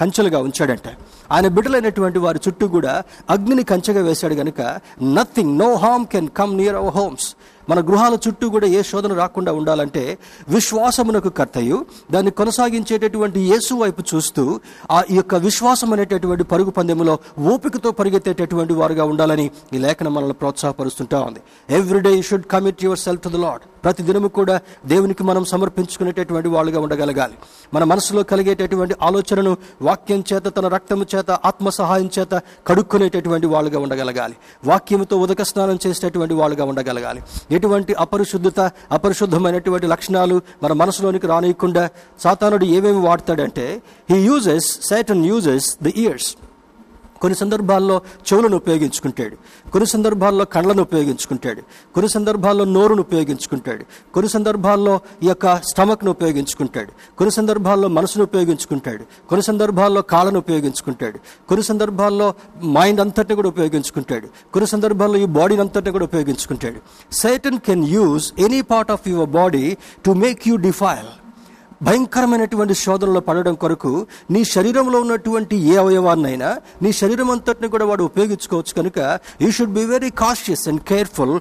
కంచెలుగా 0.00 0.38
ఉంచాడంట. 0.38 0.88
ఆయన 1.32 1.48
బిడ్డలైనటువంటి 1.48 2.18
వారి 2.18 2.40
చుట్టూ 2.48 2.68
కూడా 2.68 3.02
అగ్నిని 3.30 3.62
కంచెగా 3.62 4.02
వేశాడు 4.02 4.34
కనుక 4.34 4.60
nothing 5.02 5.58
no 5.58 5.74
harm 5.74 6.06
can 6.06 6.28
come 6.28 6.56
near 6.56 6.76
our 6.76 6.94
homes 6.94 7.36
మన 7.70 7.80
గృహాల 7.80 8.14
చుట్టూ 8.14 8.48
కూడా 8.48 8.66
ఏ 8.66 8.82
శోధన 8.82 9.12
రాకుండా 9.12 9.52
ఉండాలంటే 9.52 10.18
విశ్వాసమునకు 10.48 11.28
కర్తయు. 11.28 11.84
దాన్ని 12.12 12.30
కొనసాగించేటటువంటి 12.30 13.40
యేసు 13.40 13.74
వైపు 13.74 14.02
చూస్తూ 14.14 14.60
ఆ 14.90 15.02
యొక్క 15.10 15.34
విశ్వాసం 15.34 15.92
అనేటటువంటి 15.92 16.44
పరుగు 16.44 16.70
పందెములో 16.70 17.18
ఓపికతో 17.52 17.90
పరిగెత్తేటటువంటి 17.90 18.72
వారుగా 18.72 19.04
ఉండాలని 19.04 19.50
ఈ 19.74 19.78
లేఖనం 19.78 20.14
మనల్ని 20.14 20.34
ప్రోత్సాహపరుస్తుంటా 20.34 21.20
ఉంది. 21.20 21.40
Everyday 21.70 22.12
you 22.16 22.22
should 22.22 22.44
commit 22.44 22.84
yourself 22.98 23.22
to 23.22 23.28
the 23.28 23.36
Lord 23.36 23.60
ప్రతి 23.86 24.02
దినము 24.02 24.28
కూడా 24.28 24.60
దేవునికి 24.86 25.24
మనం 25.24 25.44
సమర్పించుకునేటటువంటి 25.44 26.48
వాళ్ళుగా 26.48 26.80
ఉండగలగాలి. 26.80 27.36
మన 27.74 27.84
మనసులో 27.84 28.22
కలిగేటటువంటి 28.22 28.94
ఆలోచనను 29.02 29.56
వాక్యం 29.82 30.24
చేత 30.32 30.46
తన 30.56 30.68
రక్తము 30.68 31.06
చేత 31.14 31.30
ఆత్మ 31.30 31.68
సహాయం 31.68 32.10
చేత 32.18 32.42
కడుక్కునేటటువంటి 32.66 33.46
వాళ్ళుగా 33.46 33.78
ఉండగలగాలి. 33.78 34.36
వాక్యంతో 34.64 35.16
ఉదక 35.16 35.42
స్నానం 35.42 35.78
చేసేటటువంటి 35.86 36.34
వాళ్ళుగా 36.34 36.64
ఉండగలగాలి. 36.64 37.22
ఎటువంటి 37.50 37.94
అపరిశుద్ధత 37.94 38.60
అపరిశుద్ధమైనటువంటి 38.92 39.86
లక్షణాలు 39.86 40.40
మన 40.62 40.72
మనసులోనికి 40.72 41.26
రానియకుండా 41.26 41.88
సాతానుడు 42.20 42.64
ఏమేమి 42.64 43.00
వాడతాడంటే 43.00 43.82
he 44.10 44.18
uses 44.26 44.68
Satan 44.82 45.26
uses 45.26 45.76
the 45.82 45.94
ears 45.96 46.36
కొన్ని 47.20 47.38
సందర్భాల్లో 47.38 48.02
చెవులను 48.32 48.56
ఉపయోగించుకుంటాడు. 48.56 49.36
కొన్ని 49.70 49.86
సందర్భాల్లో 49.86 50.44
కళ్ళను 50.44 50.82
ఉపయోగించుకుంటాడు. 50.82 51.60
కొన్ని 51.94 52.08
సందర్భాల్లో 52.08 52.64
నోరును 52.64 53.00
ఉపయోగించుకుంటాడు. 53.00 53.84
కొన్ని 54.14 54.28
సందర్భాల్లో 54.28 55.00
ఈ 55.22 55.26
యొక్క 55.26 55.56
స్టమక్ను 55.56 56.10
ఉపయోగించుకుంటాడు. 56.10 57.16
కొన్ని 57.18 57.30
సందర్భాల్లో 57.30 57.88
మనసును 57.88 58.24
ఉపయోగించుకుంటాడు. 58.24 59.28
కొన్ని 59.28 59.42
సందర్భాల్లో 59.42 60.02
కాళ్ళను 60.02 60.38
ఉపయోగించుకుంటాడు. 60.38 61.18
కొన్ని 61.48 61.64
సందర్భాల్లో 61.64 62.34
మైండ్ 62.64 63.00
అంతటిని 63.00 63.36
కూడా 63.36 63.48
ఉపయోగించుకుంటాడు. 63.48 64.26
కొన్ని 64.52 64.66
సందర్భాల్లో 64.66 65.18
ఈ 65.18 65.24
బాడీని 65.24 65.60
అంతటిని 65.60 65.92
కూడా 65.92 66.04
ఉపయోగించుకుంటాడు. 66.04 67.14
Satan 67.14 67.58
can 67.58 67.88
use 67.88 68.32
any 68.38 68.60
part 68.60 68.90
of 68.90 69.08
your 69.08 69.30
body 69.30 69.76
to 70.06 70.10
make 70.10 70.48
you 70.48 70.56
defile. 70.56 71.25
భయంకరమైనటువంటి 71.82 72.74
శోధనలో 72.74 73.20
పడడం 73.20 73.54
కొరకు 73.54 74.06
నీ 74.30 74.44
శరీరంలో 74.44 75.00
ఉన్నటువంటి 75.00 75.56
ఏ 75.56 75.76
అవయవాన్నైనా 75.76 76.56
నీ 76.82 76.92
శరీరం 76.92 77.30
అంతటిని 77.30 77.68
కూడా 77.68 77.84
వాడు 77.84 78.04
ఉపయోగించుకోవచ్చు 78.04 78.74
కనుక 78.74 78.98
you 79.42 79.50
should 79.50 79.72
be 79.72 79.84
very 79.84 80.10
cautious 80.10 80.68
and 80.68 80.80
careful 80.80 81.34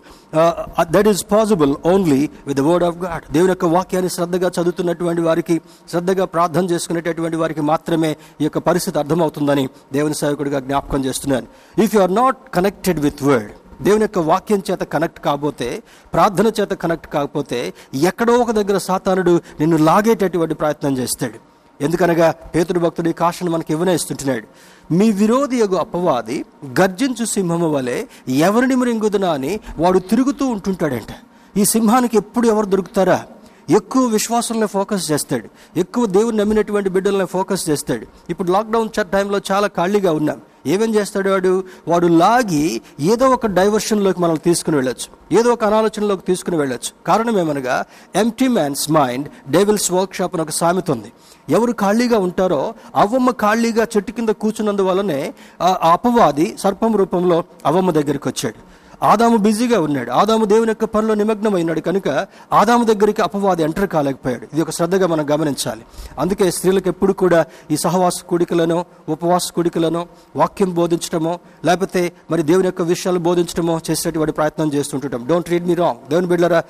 that 0.91 1.07
is 1.07 1.25
possible 1.31 1.75
only 1.85 2.29
with 2.47 2.61
word 2.61 2.83
of 2.83 2.97
God 2.97 3.33
దేవుని 3.33 3.49
యొక్క 3.49 3.65
వాక్యాన్ని 3.65 4.09
శ్రద్ధగా 4.09 4.51
చదువుతున్నటువంటి 4.59 5.21
వారికి 5.21 5.61
శ్రద్ధగా 5.91 6.25
ప్రార్థన 6.25 6.65
చేసుకునేటటువంటి 6.65 7.37
వారికి 7.37 7.61
మాత్రమే 7.61 8.11
ఈ 8.41 8.43
యొక్క 8.43 8.57
పరిస్థితి 8.57 8.99
అర్థమవుతుందని 8.99 9.69
దేవుని 9.93 10.13
సేవకుడిగా 10.13 10.59
జ్ఞాపకం 10.59 11.05
చేస్తున్నాను. 11.05 11.47
If 11.83 11.95
you 11.95 12.01
are 12.01 12.15
not 12.15 12.37
connected 12.53 12.99
with 12.99 13.23
word 13.23 13.51
దేవుని 13.81 14.01
యొక్క 14.01 14.19
వాక్యం 14.19 14.61
చేత 14.71 14.79
కనెక్ట్ 14.79 15.19
కాకపోతే 15.19 15.83
ప్రార్థన 16.13 16.47
చేత 16.47 16.69
కనెక్ట్ 16.69 17.07
కాకపోతే 17.07 17.73
ఎక్కడో 17.93 18.33
ఒక 18.33 18.51
దగ్గర 18.51 18.77
సాతానుడు 18.77 19.41
నిన్ను 19.59 19.77
లాగేటటువంటి 19.77 20.55
ప్రయత్నం 20.55 20.97
చేస్తాడు. 20.97 21.55
ఎందుకనగా 21.83 22.31
పేతుడు 22.31 22.79
భక్తుడి 22.79 23.13
కాషను 23.13 23.51
మనకి 23.51 23.73
ఇవ్వనేస్తుంటున్నాడు 23.73 24.47
మీ 24.93 25.11
విరోధి 25.11 25.57
యొక్క 25.57 25.75
అపవాది 25.75 26.45
గర్జించు 26.79 27.25
సింహము 27.25 27.69
వలె 27.69 28.05
ఎవరిని 28.29 28.75
మృంగుదునా 28.75 29.31
అని 29.31 29.59
వాడు 29.77 29.99
తిరుగుతూ 29.99 30.47
ఉంటుంటాడంట. 30.47 31.15
ఈ 31.57 31.65
సింహానికి 31.65 32.17
ఎప్పుడు 32.17 32.47
ఎవరు 32.47 32.65
దొరుకుతారా? 32.65 33.25
ఎక్కువ 33.69 34.05
విశ్వాసంలో 34.05 34.67
ఫోకస్ 34.67 35.11
చేస్తాడు. 35.11 35.79
ఎక్కువ 35.79 36.05
దేవుని 36.05 36.37
నమ్మినటువంటి 36.37 36.89
బిడ్డలను 36.89 37.25
ఫోకస్ 37.25 37.69
చేస్తాడు. 37.69 38.07
ఇప్పుడు 38.29 38.51
లాక్డౌన్ 38.51 38.89
టైంలో 38.99 39.41
చాలా 39.51 39.67
ఖాళీగా 39.67 40.11
ఉన్నాం. 40.11 40.41
ఏమేం 40.67 40.95
చేస్తాడు 40.95 41.29
వాడు? 41.29 41.63
వాడు 41.87 42.07
లాగి 42.07 42.81
ఏదో 42.99 43.29
ఒక 43.29 43.45
డైవర్షన్లోకి 43.45 44.21
మనల్ని 44.21 44.39
తీసుకుని 44.39 44.77
వెళ్ళొచ్చు. 44.77 45.37
ఏదో 45.39 45.49
ఒక 45.51 45.63
అనాలోచనలోకి 45.63 46.25
తీసుకుని 46.25 46.57
వెళ్ళొచ్చు. 46.57 47.03
కారణం 47.07 47.39
ఏమనగా 47.39 47.85
empty 48.15 48.47
man's 48.47 48.91
mind 48.91 49.51
devil's 49.51 49.91
workshop 50.15 50.35
అని 50.35 50.41
ఒక 50.41 50.49
సామెత 50.49 50.91
ఉంది. 50.91 51.11
ఎవరు 51.49 51.71
ఖాళీగా 51.71 52.17
ఉంటారో 52.17 52.73
అవ్వమ్మ 52.95 53.31
ఖాళీగా 53.31 53.87
చెట్టు 53.95 54.11
కింద 54.11 54.29
కూర్చున్నందువల్లనే 54.29 55.33
ఆ 55.61 55.79
ఆ 55.83 55.91
అపవాది 55.91 56.55
సర్పం 56.59 56.95
రూపంలో 56.95 57.43
అవ్వమ్మ 57.65 57.91
దగ్గరికి 57.91 58.27
వచ్చాడు. 58.27 58.75
ఆదాము 59.03 59.37
బిజీగా 59.37 59.79
ఉన్నాడు. 59.81 60.11
ఆదాము 60.11 60.45
దేవుని 60.45 60.69
యొక్క 60.69 60.85
పనిలో 60.85 61.13
నిమగ్నమైనాడు 61.13 61.79
కనుక 61.79 62.27
ఆదాము 62.53 62.83
దగ్గరికి 62.83 63.21
అపవాది 63.21 63.63
ఎంటర్ 63.63 63.87
కాలేకపోయాడు. 63.87 64.43
ఇది 64.53 64.61
ఒక 64.61 64.69
శ్రద్ధగా 64.69 65.07
మనం 65.07 65.29
గమనించాలి. 65.31 65.81
అందుకే 66.19 66.51
స్త్రీలకు 66.51 66.87
ఎప్పుడు 66.87 67.13
కూడా 67.13 67.45
ఈ 67.71 67.77
సహవాస 67.77 68.21
కూడికలను 68.21 68.85
ఉపవాస 69.09 69.51
కూడికలను 69.51 70.07
వాక్యం 70.35 70.73
బోధించడమో 70.73 71.39
లేకపోతే 71.65 72.11
మరి 72.31 72.43
దేవుని 72.43 72.65
యొక్క 72.65 72.81
విషయాలు 72.81 73.19
బోధించడమో 73.19 73.79
చేసేటువంటి 73.91 74.33
ప్రయత్నం 74.33 74.73
చేస్తుంటుంటాం. 74.73 75.27
డోంట్ 75.27 75.49
రీడ్ 75.49 75.67
మీ 75.67 75.73
రాంగ్ 75.73 76.09
దేవుని 76.09 76.27
బిడ్డరా 76.27 76.63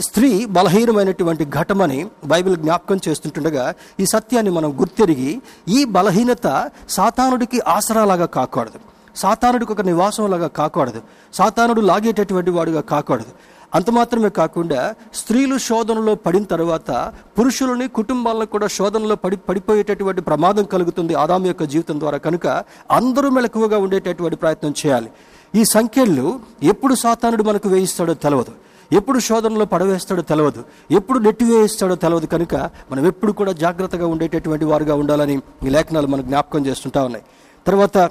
స్త్రీ 0.00 0.44
బలహీనమైనటువంటి 0.44 1.44
ఘటమని 1.44 2.06
బైబిల్ 2.24 2.56
జ్ఞాపకం 2.56 3.00
చేస్తుంటుండగా 3.08 3.74
ఈ 4.00 4.06
సత్యాన్ని 4.06 4.52
మనం 4.52 4.80
గుర్తెరిగి 4.80 5.42
ఈ 5.68 5.84
బలహీనత 5.84 6.70
సాతానుడికి 6.88 7.60
ఆసరాలాగా 7.60 8.26
కాకూడదు. 8.26 8.95
సాతానుడికి 9.16 9.72
ఒక 9.72 9.80
నివాసంలాగా 9.80 10.46
కాకూడదు. 10.46 11.02
సాతానుడు 11.34 11.80
లాగేటటువంటి 11.80 12.50
వాడుగా 12.50 12.80
కాకూడదు. 12.80 13.32
అంత 13.74 13.90
మాత్రమే 13.90 14.28
కాకుండా 14.28 14.94
స్త్రీలు 15.14 15.58
శోధనలో 15.58 16.14
పడిన 16.14 16.44
తర్వాత 16.44 17.12
పురుషులని 17.38 17.88
కుటుంబాలను 17.88 18.46
కూడా 18.46 18.66
శోధనలో 18.66 19.14
పడి 19.14 19.36
పడిపోయేటటువంటి 19.36 20.20
ప్రమాదం 20.20 20.64
కలుగుతుంది 20.64 21.14
ఆదాం 21.14 21.46
యొక్క 21.46 21.62
జీవితం 21.62 22.00
ద్వారా 22.00 22.18
కనుక 22.18 22.46
అందరూ 22.90 23.30
మెలకువగా 23.30 23.78
ఉండేటటువంటి 23.78 24.36
ప్రయత్నం 24.36 24.74
చేయాలి. 24.86 25.10
ఈ 25.54 25.64
సంఖ్యలు 25.64 26.40
ఎప్పుడు 26.62 26.94
సాతానుడు 26.94 27.42
మనకు 27.42 27.68
వేయిస్తాడో 27.68 28.14
తెలియదు 28.14 28.52
ఎప్పుడు 28.92 29.18
శోధనలో 29.18 29.64
పడవేస్తాడో 29.64 30.22
తెలియదు 30.22 30.64
ఎప్పుడు 30.90 31.18
నెట్టివేయిస్తాడో 31.18 31.94
తెలియదు 31.94 32.26
కనుక 32.26 32.54
మనం 32.92 33.06
ఎప్పుడు 33.06 33.32
కూడా 33.32 33.52
జాగ్రత్తగా 33.52 34.06
ఉండేటటువంటి 34.06 34.64
వారుగా 34.64 34.94
ఉండాలని 34.94 35.36
ఈ 35.66 35.68
లేఖనాలు 35.68 36.06
మనకు 36.06 36.26
జ్ఞాపకం 36.26 36.66
చేస్తుంటా 36.66 37.04
ఉన్నాయి. 37.04 37.24
తర్వాత 37.66 38.10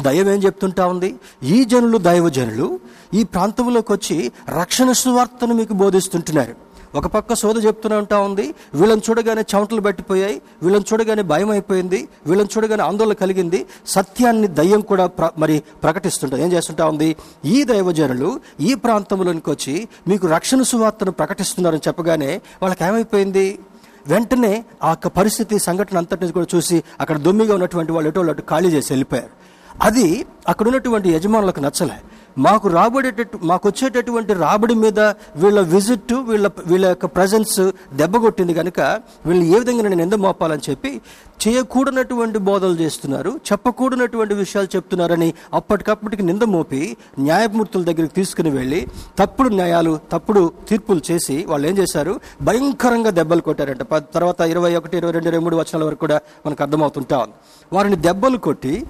దైవం 0.00 0.30
ఏం 0.30 0.42
చెప్తుంటా 0.42 0.86
ఉంది? 0.86 1.14
ఈ 1.42 1.64
జనులు 1.64 1.98
దైవజనులు 1.98 2.80
ఈ 3.14 3.22
ప్రాంతంలోకి 3.22 3.92
వచ్చి 3.92 4.32
రక్షణ 4.60 4.92
సువార్తను 4.92 5.54
మీకు 5.54 5.72
బోధిస్తుంటున్నారు. 5.72 6.70
ఒక 6.94 7.06
పక్క 7.06 7.34
సోద 7.34 7.64
చెప్తూనే 7.64 7.96
ఉంటా 7.96 8.18
ఉంది 8.18 8.54
వీళ్ళని 8.74 9.02
చూడగానే 9.10 9.44
చెమటలు 9.54 9.80
పట్టిపోయాయి 9.80 10.42
వీళ్ళని 10.62 10.84
చూడగానే 10.92 11.22
భయం 11.22 11.50
అయిపోయింది 11.50 12.08
వీళ్ళని 12.26 12.48
చూడగానే 12.56 12.82
ఆందోళన 12.82 13.12
కలిగింది 13.12 13.66
సత్యాన్ని 13.86 14.48
దయ్యం 14.48 14.80
కూడా 14.80 15.06
ప్ర- 15.06 15.28
మరి 15.38 15.62
ప్రకటిస్తుంటుంది 15.82 16.42
ఏం 16.44 16.52
చేస్తుంటా 16.52 16.86
ఉంది? 16.86 17.16
ఈ 17.44 17.64
దైవజనులు 17.64 18.40
ఈ 18.60 18.74
ప్రాంతంలోనికి 18.74 19.50
వచ్చి 19.50 19.88
మీకు 20.08 20.26
రక్షణ 20.26 20.62
సువార్తను 20.62 21.10
ప్రకటిస్తున్నారని 21.10 21.80
చెప్పగానే 21.88 22.40
వాళ్ళకి 22.62 22.84
ఏమైపోయింది 22.84 23.58
వెంటనే 24.06 24.64
ఆ 24.82 24.88
యొక్క 24.88 25.08
పరిస్థితి 25.08 25.58
సంఘటన 25.58 25.98
అంతటిని 25.98 26.32
కూడా 26.32 26.46
చూసి 26.54 26.82
అక్కడ 27.00 27.18
దొమ్మిగా 27.18 27.54
ఉన్నటువంటి 27.54 27.92
వాళ్ళు 27.92 28.08
ఎటో 28.08 28.20
అటు 28.20 28.42
ఖాళీ 28.50 28.68
చేసి 28.68 28.92
వెళ్ళిపోయారు. 28.92 29.39
అది 29.82 30.26
అక్కడ 30.48 30.66
ఉన్నటువంటి 30.66 31.08
యజమానులకు 31.08 31.60
నచ్చలే. 31.60 31.96
మాకు 32.38 32.68
రాబడేటట్టు 32.68 33.38
మాకు 33.42 33.68
వచ్చేటటువంటి 33.68 34.34
రాబడి 34.34 34.74
మీద 34.74 35.00
వీళ్ళ 35.36 35.60
విజిట్ 35.60 36.12
వీళ్ళ 36.12 36.50
వీళ్ళ 36.66 36.86
యొక్క 36.86 37.06
ప్రజెన్స్ 37.06 37.70
దెబ్బ 37.94 38.16
కొట్టింది 38.16 38.54
కనుక 38.54 38.80
వీళ్ళు 39.26 39.44
ఏ 39.44 39.58
విధంగా 39.58 39.82
నేను 39.82 40.02
ఎందుకు 40.02 40.20
మోపాలని 40.20 40.70
చెప్పి 40.70 41.00
చేయకూడనటువంటి 41.48 42.38
బోధలు 42.38 42.74
చేస్తున్నారు 42.74 43.30
చెప్పకూడనటువంటి 43.52 44.34
విషయాలు 44.34 44.76
చెప్తున్నారని 44.76 45.34
అప్పటికప్పటికి 45.54 46.22
నింద 46.22 46.42
మోపి 46.42 46.96
న్యాయమూర్తుల 47.18 47.82
దగ్గరికి 47.84 48.14
తీసుకుని 48.14 48.50
వెళ్ళి 48.50 48.86
తప్పుడు 49.18 49.48
న్యాయాలు 49.48 49.98
తప్పుడు 50.12 50.52
తీర్పులు 50.68 51.00
చేసి 51.10 51.44
వాళ్ళు 51.48 51.68
ఏం 51.68 51.78
చేశారు? 51.78 52.20
భయంకరంగా 52.42 53.10
దెబ్బలు 53.10 53.40
కొట్టారంట. 53.40 53.82
ప- 53.82 54.14
తర్వాత 54.14 54.40
ఇరవై 54.40 54.76
ఒకటి 54.76 54.96
ఇరవై 54.96 55.12
రెండు 55.12 55.28
ఇరవై 55.28 55.40
మూడు 55.40 55.56
వచనాల 55.56 55.84
వరకు 55.84 56.00
కూడా 56.00 56.20
మనకు 56.46 56.62
అర్థమవుతుంటా 56.62 57.26
వారిని 57.72 57.96
దెబ్బలు 57.96 58.36
కొట్టి 58.38 58.86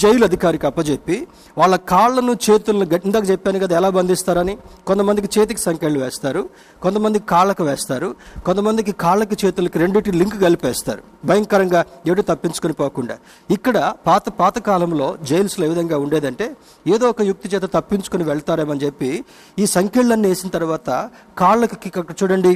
జైలు 0.00 0.24
అధికారికి 0.28 0.66
అప్పజెప్పి 0.68 1.16
వాళ్ళ 1.58 1.74
కాళ్ళను 1.92 2.32
చేతులను 2.46 2.86
ఇందాక 3.08 3.24
చెప్పాను 3.30 3.58
కదా 3.64 3.74
ఎలా 3.76 3.90
బంధిస్తారని. 3.98 4.54
కొంతమందికి 4.88 5.28
చేతికి 5.36 5.60
సంఖ్యలు 5.60 5.98
వేస్తారు 6.04 6.42
కొంతమందికి 6.82 7.26
కాళ్ళకు 7.32 7.64
వేస్తారు 7.70 8.08
కొంతమందికి 8.46 8.92
కాళ్ళకి 9.04 9.36
చేతులకి 9.44 9.78
రెండింటి 9.82 10.12
లింక్ 10.20 10.36
కలిపేస్తారు. 10.44 11.02
భయంకరంగా 11.24 11.80
ఎటు 12.10 12.22
తప్పించుకొని 12.30 12.74
పోకుండా. 12.82 13.16
ఇక్కడ 13.50 13.76
పాత 14.06 14.28
పాతకాలంలో 14.40 15.08
జైల్స్లో 15.30 15.66
ఏ 15.66 15.70
విధంగా 15.74 15.98
ఉండేదంటే 16.04 16.48
ఏదో 16.86 17.04
ఒక 17.14 17.22
యుక్తి 17.30 17.48
చేత 17.54 17.64
తప్పించుకొని 17.76 18.24
వెళ్తారేమని 18.24 18.84
చెప్పి 18.86 19.24
ఈ 19.58 19.66
సంఖ్యలన్నీ 19.76 20.28
వేసిన 20.28 20.50
తర్వాత 20.58 20.90
కాళ్ళకి 21.38 21.92
చూడండి 22.20 22.52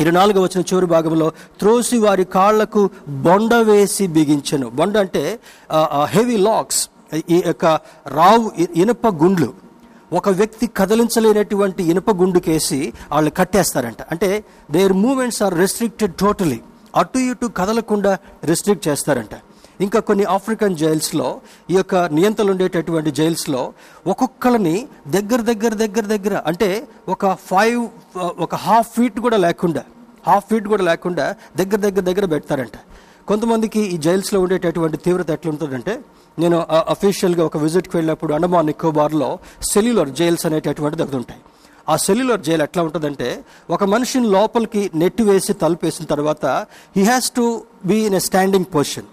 ఇరవై 0.00 0.14
నాలుగు 0.18 0.38
వచ్చిన 0.44 0.60
చివరి 0.68 0.86
భాగంలో 0.94 1.26
త్రోసి 1.60 1.98
వారి 2.04 2.24
కాళ్ళకు 2.36 2.82
బొండ 3.26 3.54
వేసి 3.68 4.06
బిగించను. 4.16 4.66
బొండ 4.78 4.96
అంటే 5.04 5.22
హెవీ 6.14 6.36
లాక్స్ 6.48 6.80
ఈ 7.34 7.38
యొక్క 7.46 7.64
రావు 8.18 8.46
ఇనుప 8.82 9.06
గుండ్లు. 9.22 9.50
ఒక 10.18 10.28
వ్యక్తి 10.40 10.66
కదిలించలేనటువంటి 10.78 11.82
ఇనుప 11.92 12.10
గుండుకేసి 12.20 12.80
వాళ్ళు 13.12 13.30
కట్టేస్తారంట. 13.38 14.02
అంటే 14.12 14.30
their 14.76 14.94
moments 15.04 15.42
are 15.46 15.54
restricted 15.62 16.14
totally 16.22 16.60
అటు 17.02 17.20
ఇటు 17.30 17.46
కదలకుండా 17.58 18.12
రెస్ట్రిక్ట్ 18.50 18.84
చేస్తారంట. 18.88 19.34
ఇంకా 19.80 20.00
కొన్ని 20.00 20.24
ఆఫ్రికన్ 20.24 20.76
జైల్స్లో 20.76 21.40
ఈ 21.70 21.74
యొక్క 21.74 21.94
నియంత్రణ 21.96 22.50
ఉండేటటువంటి 22.50 23.10
జైల్స్లో 23.10 23.72
ఒక్కొక్కరిని 24.06 24.88
దగ్గర 25.08 25.40
దగ్గర 25.40 25.74
దగ్గర 25.74 26.04
దగ్గర 26.06 26.42
అంటే 26.46 26.88
ఒక 27.08 27.32
ఫైవ్ 27.50 27.88
ఒక 28.16 28.54
హాఫ్ 28.54 28.90
ఫీట్ 28.96 29.20
కూడా 29.20 29.36
లేకుండా 29.36 29.84
హాఫ్ 30.26 30.44
ఫీట్ 30.50 30.68
కూడా 30.68 30.84
లేకుండా 30.84 31.34
దగ్గర 31.56 31.76
దగ్గర 31.76 32.00
దగ్గర 32.00 32.24
పెడతారంట. 32.24 32.76
కొంతమందికి 33.28 33.80
ఈ 33.80 33.96
జైల్స్లో 33.96 34.40
ఉండేటటువంటి 34.40 34.96
తీవ్రత 34.96 35.30
ఎట్లుంటుందంటే 35.30 36.00
నేను 36.38 36.56
అఫీషియల్గా 36.94 37.44
ఒక 37.44 37.56
విజిట్కి 37.56 37.96
వెళ్ళినప్పుడు 37.96 38.34
అండమాన్ 38.34 38.66
నికోబార్లో 38.66 39.38
సెల్యులర్ 39.72 40.10
జైల్స్ 40.10 40.46
అనేటటువంటిది 40.46 41.02
ఒకటి 41.02 41.16
ఉంటాయి. 41.16 41.40
ఆ 41.88 41.96
సెల్యులర్ 41.96 42.40
జైలు 42.40 42.62
ఎట్లా 42.62 42.82
ఉంటుందంటే 42.82 43.44
ఒక 43.70 43.84
మనిషిని 43.84 44.26
లోపలికి 44.26 44.90
నెట్టి 44.94 45.22
వేసి 45.22 45.52
తలుపేసిన 45.52 46.04
తర్వాత 46.04 46.46
he 46.96 47.02
has 47.02 47.30
to 47.30 47.64
be 47.84 47.98
in 48.06 48.14
a 48.14 48.18
standing 48.18 48.64
position 48.64 49.08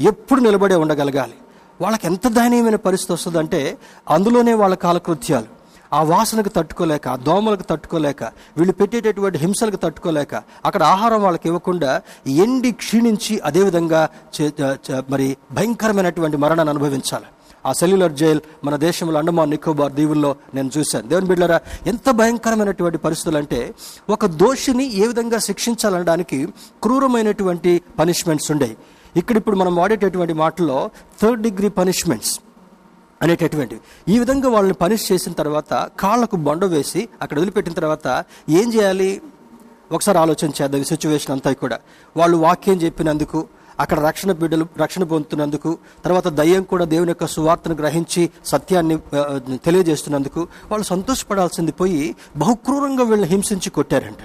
ఎప్పుడు 0.00 0.40
నిలబడే 0.40 0.74
ఉండగలగాలి. 0.74 1.34
వాళ్ళకి 1.80 2.06
ఎంత 2.06 2.28
దయనీయమైన 2.28 2.76
పరిస్థితి 2.76 3.12
వస్తుందంటే 3.12 3.78
అందులోనే 4.10 4.54
వాళ్ళ 4.54 4.74
కాలకృత్యాలు. 4.74 5.62
ఆ 5.92 6.02
వాసనకు 6.02 6.48
తట్టుకోలేక 6.48 7.08
ఆ 7.08 7.16
దోమలకు 7.16 7.62
తట్టుకోలేక 7.62 8.22
వీళ్ళు 8.24 8.72
పెట్టేటటువంటి 8.72 9.38
హింసలకు 9.38 9.76
తట్టుకోలేక 9.76 10.34
అక్కడ 10.64 10.82
ఆహారం 10.82 11.22
వాళ్ళకి 11.22 11.48
ఇవ్వకుండా 11.48 12.02
ఎండి 12.26 12.72
క్షీణించి 12.72 13.38
అదేవిధంగా 13.38 14.08
చే- 14.42 15.02
మరి 15.10 15.36
భయంకరమైనటువంటి 15.52 16.36
మరణాన్ని 16.36 16.70
అనుభవించాలి. 16.70 17.24
ఆ 17.66 17.72
సెల్యులర్ 17.72 18.12
జైల్ 18.12 18.40
మన 18.64 18.76
దేశంలో 18.76 19.18
అండమాన్ 19.18 19.50
నికోబార్ 19.50 19.92
దీవుల్లో 19.92 20.36
నేను 20.54 20.70
చూశాను. 20.78 21.08
దేవుని 21.08 21.26
బిడ్డరా 21.26 21.60
ఎంత 21.86 22.10
భయంకరమైనటువంటి 22.10 22.98
పరిస్థితులు 22.98 23.38
అంటే 23.38 23.74
ఒక 24.10 24.26
దోషిని 24.26 25.04
ఏ 25.04 25.06
విధంగా 25.06 25.38
శిక్షించాలనడానికి 25.38 26.48
క్రూరమైనటువంటి 26.82 27.80
పనిష్మెంట్స్ 27.98 28.50
ఉండేవి. 28.50 28.76
ఇక్కడ 29.20 29.36
ఇప్పుడు 29.40 29.56
మనం 29.56 29.72
వాడేటటువంటి 29.76 30.34
మాటల్లో 30.44 30.78
థర్డ్ 31.20 31.42
డిగ్రీ 31.46 31.68
పనిష్మెంట్స్ 31.78 32.32
అనేటటువంటి 33.20 33.76
ఈ 34.12 34.18
విధంగా 34.22 34.48
వాళ్ళని 34.54 34.76
పనిష్ 34.82 35.12
చేసిన 35.12 35.32
తర్వాత 35.40 35.72
కాళ్ళకు 36.02 36.36
బొండ 36.46 36.64
వేసి 36.74 37.02
అక్కడ 37.22 37.36
వదిలిపెట్టిన 37.38 37.74
తర్వాత 37.80 38.06
ఏం 38.60 38.68
చేయాలి? 38.74 39.10
ఒకసారి 39.96 40.18
ఆలోచన 40.18 40.50
చేద్దాం 40.58 40.80
ఈ 40.84 40.86
సిచ్యువేషన్ 40.92 41.32
అంతా 41.34 41.50
కూడా. 41.62 41.76
వాళ్ళు 42.16 42.36
వాక్యం 42.46 42.78
చెప్పినందుకు 42.84 43.40
అక్కడ 43.82 43.98
రక్షణ 44.08 44.30
బిడ్డలు 44.40 44.64
రక్షణ 44.82 45.02
పొందుతున్నందుకు 45.12 45.70
తర్వాత 46.04 46.28
దయ్యం 46.40 46.62
కూడా 46.72 46.84
దేవుని 46.84 47.10
యొక్క 47.12 47.26
సువార్తను 47.34 47.74
గ్రహించి 47.80 48.22
సత్యాన్ని 48.52 48.96
తెలియజేస్తున్నందుకు 49.66 50.40
వాళ్ళు 50.70 50.86
సంతోషపడాల్సింది 50.92 51.72
పోయి 51.80 52.02
బహుక్రూరంగా 52.42 53.04
వీళ్ళని 53.10 53.30
హింసించి 53.34 53.70
కొట్టారంట. 53.78 54.22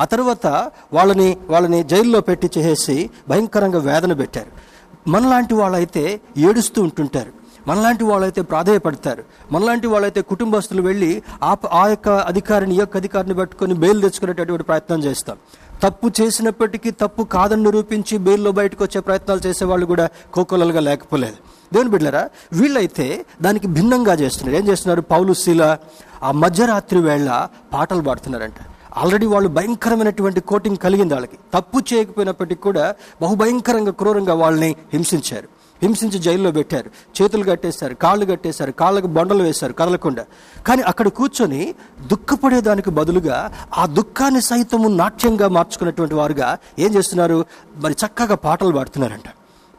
ఆ 0.00 0.04
తర్వాత 0.04 0.46
వాళ్ళని 0.92 1.36
వాళ్ళని 1.48 1.84
జైల్లో 1.84 2.20
పెట్టి 2.20 2.50
చేసేసి 2.58 3.10
భయంకరంగా 3.28 3.78
వేదన 3.78 4.12
పెట్టారు. 4.12 4.68
మనలాంటి 5.10 5.54
వాళ్ళైతే 5.54 6.20
ఏడుస్తూ 6.36 6.82
ఉంటుంటారు. 6.82 7.32
మనలాంటి 7.66 8.04
వాళ్ళైతే 8.04 8.42
ప్రాధాయపడతారు. 8.42 9.24
మనలాంటి 9.52 9.86
వాళ్ళైతే 9.86 10.20
కుటుంబస్తులు 10.20 10.82
వెళ్ళి 10.82 11.22
ఆ 11.42 11.56
ఆ 11.72 11.88
యొక్క 11.88 12.08
అధికారిని 12.08 12.74
ఈ 12.74 12.78
యొక్క 12.78 12.96
అధికారిని 12.96 13.34
పట్టుకొని 13.34 13.74
బెయిల్ 13.74 14.00
తెచ్చుకునేటటువంటి 14.00 14.64
ప్రయత్నం 14.64 15.04
చేస్తాం 15.04 15.36
తప్పు 15.82 16.10
చేసినప్పటికీ 16.20 16.90
తప్పు 16.90 17.22
కాదని 17.22 17.62
నిరూపించి 17.62 18.18
బెయిల్లో 18.18 18.52
బయటకు 18.52 18.84
వచ్చే 18.84 19.00
ప్రయత్నాలు 19.00 19.40
చేసేవాళ్ళు 19.46 19.86
కూడా 19.86 20.08
కోకొలలుగా 20.32 20.80
లేకపోలేదు. 20.80 21.36
దేవుని 21.72 21.90
బిడ్డరా 21.90 22.28
వీళ్ళైతే 22.52 23.24
దానికి 23.42 23.66
భిన్నంగా 23.66 24.14
చేస్తున్నారు. 24.14 24.62
ఏం 24.62 24.68
చేస్తున్నారు? 24.68 25.00
పౌలు 25.00 25.32
శీల 25.32 25.76
ఆ 26.22 26.32
మధ్యరాత్రి 26.32 27.00
వేళ 27.00 27.48
పాటలు 27.72 28.02
పాడుతున్నారంట. 28.02 28.54
ఆల్రెడీ 28.96 29.26
వాళ్ళు 29.26 29.48
భయంకరమైనటువంటి 29.48 30.40
కోటింగ్ 30.40 30.76
కలిగింది 30.76 31.14
వాళ్ళకి. 31.14 31.38
తప్పు 31.54 31.94
చేయకపోయినప్పటికీ 31.94 32.62
కూడా 32.62 32.94
బహుభయంకరంగా 33.22 33.92
క్రూరంగా 33.92 34.34
వాళ్ళని 34.34 34.76
హింసించారు. 34.92 35.48
హింసించి 35.82 36.18
జైల్లో 36.18 36.52
పెట్టారు. 36.52 36.90
చేతులు 37.22 37.50
కట్టేశారు 37.50 37.94
కాళ్ళు 37.94 38.26
కట్టేశారు 38.26 38.72
కాళ్ళకు 38.72 39.06
బొండలు 39.06 39.42
వేశారు 39.42 39.72
కదలకుండా. 39.72 40.24
కానీ 40.66 40.82
అక్కడ 40.82 41.08
కూర్చొని 41.08 41.74
దుఃఖపడేదానికి 42.06 42.90
బదులుగా 42.90 43.52
ఆ 43.76 43.86
దుఃఖాన్ని 43.86 44.42
సైతము 44.42 44.88
నాట్యంగా 44.88 45.48
మార్చుకున్నటువంటి 45.48 46.14
వారుగా 46.14 46.58
ఏం 46.78 46.94
చేస్తున్నారు? 46.94 47.44
మరి 47.76 47.96
చక్కగా 48.06 48.34
పాటలు 48.34 48.72
పాడుతున్నారంట. 48.72 49.30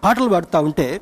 పాటలు 0.03 0.29
పాడుతూ 0.29 0.61
ఉంటే 0.61 1.01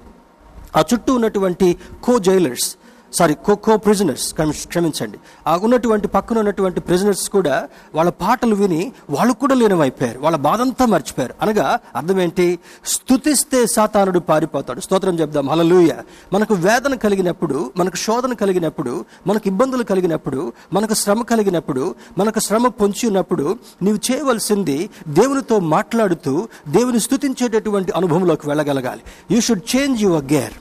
ఆ 0.75 0.83
చుట్టూ 0.93 1.15
ఉన్నటువంటి 1.15 1.77
కో 2.03 2.19
జైలర్స్ 2.19 2.76
సారీ 3.13 3.33
ఖోఖో 3.33 3.77
ప్రిజనర్స్ 3.77 4.33
క్షమించండి. 4.67 5.17
ఆ 5.47 5.57
ఉన్నటువంటి 5.57 6.07
పక్కన 6.07 6.39
ఉన్నటువంటి 6.39 6.79
ప్రిజనర్స్ 6.79 7.29
కూడా 7.29 7.67
వాళ్ళ 7.95 8.11
పాటలు 8.11 8.55
విని 8.55 8.91
వాళ్ళు 9.09 9.33
కూడా 9.33 9.55
లీనమైపోయారు. 9.55 10.19
వాళ్ళ 10.19 10.37
బాధంతా 10.37 10.85
మర్చిపోయారు. 10.85 11.33
అనగా 11.41 11.79
అర్థం 11.95 12.21
ఏంటి 12.21 12.59
స్థుతిస్తే 12.85 13.65
సాతానుడు 13.65 14.19
పారిపోతాడు. 14.19 14.81
స్తోత్రం 14.81 15.19
చెప్దాం. 15.19 15.49
హలలుయ 15.49 15.89
మనకు 16.33 16.53
వేదన 16.53 16.95
కలిగినప్పుడు 16.95 17.71
మనకు 17.77 17.95
శోధన 17.95 18.33
కలిగినప్పుడు 18.33 19.05
మనకు 19.27 19.47
ఇబ్బందులు 19.47 19.83
కలిగినప్పుడు 19.83 20.53
మనకు 20.73 20.93
శ్రమ 20.93 21.21
కలిగినప్పుడు 21.21 21.95
మనకు 22.17 22.39
శ్రమ 22.39 22.67
పొంచి 22.67 23.07
ఉన్నప్పుడు 23.07 23.57
నీవు 23.81 23.99
చేయవలసింది 24.11 24.89
దేవునితో 25.07 25.59
మాట్లాడుతూ 25.59 26.47
దేవుని 26.67 26.99
స్తుతించేటటువంటి 26.99 27.91
అనుభవంలోకి 27.91 28.49
వెళ్ళగలగాలి. 28.49 29.01
You 29.31 29.41
should 29.41 29.75
change 29.75 30.03
your 30.03 30.25
gear 30.33 30.53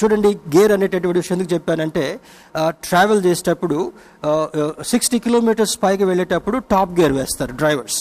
చూడండి 0.00 0.30
గేర్ 0.54 0.72
అనేటటువంటి 0.76 1.20
విషయం 1.22 1.36
ఎందుకు 1.38 1.52
చెప్పానంటే 1.54 2.04
ట్రావెల్ 2.86 3.22
చేసేటప్పుడు 3.26 3.78
సిక్స్టీ 4.92 5.18
కిలోమీటర్స్ 5.26 5.76
పైకి 5.84 6.04
వెళ్ళేటప్పుడు 6.10 6.58
టాప్ 6.72 6.94
గేర్ 7.00 7.14
వేస్తారు 7.20 7.54
డ్రైవర్స్ 7.62 8.00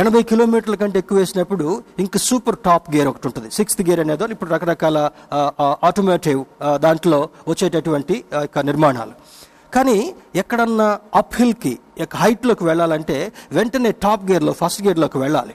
ఎనభై 0.00 0.20
కిలోమీటర్ల 0.30 0.74
కంటే 0.80 0.98
ఎక్కువ 1.02 1.18
వేసినప్పుడు 1.18 1.66
ఇంకా 2.02 2.18
సూపర్ 2.26 2.58
టాప్ 2.66 2.88
గేర్ 2.94 3.08
ఒకటి 3.10 3.26
ఉంటుంది. 3.28 3.48
సిక్స్త్ 3.56 3.82
గేర్ 3.88 4.00
అనేదో 4.02 4.26
ఇప్పుడు 4.34 4.50
రకరకాల 4.54 4.98
ఆటోమేటివ్ 5.88 6.40
దాంట్లో 6.84 7.18
వచ్చేటటువంటి 7.52 8.16
యొక్క 8.42 8.58
నిర్మాణాలు. 8.70 9.14
కానీ 9.76 9.98
ఎక్కడన్నా 10.42 10.86
అప్ 11.20 11.34
హిల్కి 11.40 11.74
హైట్లోకి 12.20 12.64
వెళ్ళాలంటే 12.68 13.16
వెంటనే 13.58 13.90
టాప్ 14.04 14.24
గేర్లో 14.30 14.52
ఫస్ట్ 14.60 14.82
గేర్లోకి 14.86 15.18
వెళ్ళాలి. 15.24 15.54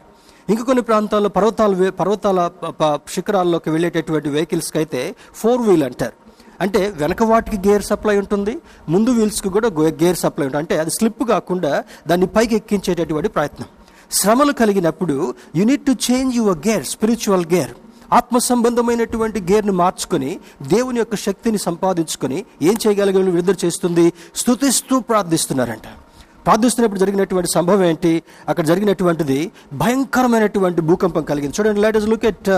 ఇంకా 0.49 0.63
కొన్ని 0.63 0.83
ప్రాంతాల్లో 0.83 1.29
పర్వతాల 1.29 1.89
పర్వతాల 1.89 2.51
ప- 2.63 2.99
శిఖరాల్లోకి 3.09 3.69
వెళ్ళేటటువంటి 3.69 4.29
వెహికల్స్కి 4.29 4.77
అయితే 4.77 5.15
ఫోర్ 5.33 5.61
వీల్ 5.61 5.83
అంటారు. 5.83 6.13
అంటే 6.61 6.89
వెనక 6.89 7.23
వాటికి 7.23 7.69
గేర్ 7.69 7.83
సప్లై 7.83 8.17
ఉంటుంది 8.17 8.61
ముందు 8.89 9.09
వీల్స్కి 9.09 9.49
కూడా 9.49 9.67
గేర్ 9.67 10.17
సప్లై 10.17 10.45
ఉంటుంది. 10.45 10.57
అంటే 10.57 10.77
అది 10.77 10.89
స్లిప్ 10.89 11.23
కాకుండా 11.29 11.83
దాన్ని 12.07 12.27
పైకి 12.27 12.55
ఎక్కించేటటువంటి 12.55 13.29
ప్రయత్నం. 13.29 13.67
శ్రమలు 14.11 14.51
కలిగినప్పుడు 14.51 15.33
you 15.55 15.65
need 15.65 15.85
to 15.85 15.91
change 15.91 16.35
your 16.35 16.57
gear 16.67 16.85
spiritual 16.85 17.45
gear 17.53 17.71
ఆత్మ 18.13 18.37
సంబంధమైనటువంటి 18.37 19.41
గేర్ని 19.41 19.71
మార్చుకొని 19.71 20.39
దేవుని 20.61 20.99
యొక్క 20.99 21.15
శక్తిని 21.15 21.57
సంపాదించుకొని 21.57 22.45
ఏం 22.61 22.75
చేయగలిగే 22.87 23.21
విడుదల 23.21 23.55
చేస్తుంది? 23.65 24.13
స్తుతిస్తూ 24.35 24.99
ప్రార్థిస్తున్నారంట. 24.99 26.04
ప్రార్థిస్తున్నప్పుడు 26.45 26.99
జరిగినటువంటి 26.99 27.49
సంభవం 27.55 27.83
ఏంటి? 27.83 28.23
అక్కడ 28.49 28.65
జరిగినటువంటిది 28.65 29.51
భయంకరమైనటువంటి 29.73 30.81
భూకంపం 30.81 31.23
కలిగింది. 31.23 31.55
చూడండి 31.59 31.81
let 31.81 31.97
us 31.97 32.07
look 32.09 32.25
at 32.25 32.49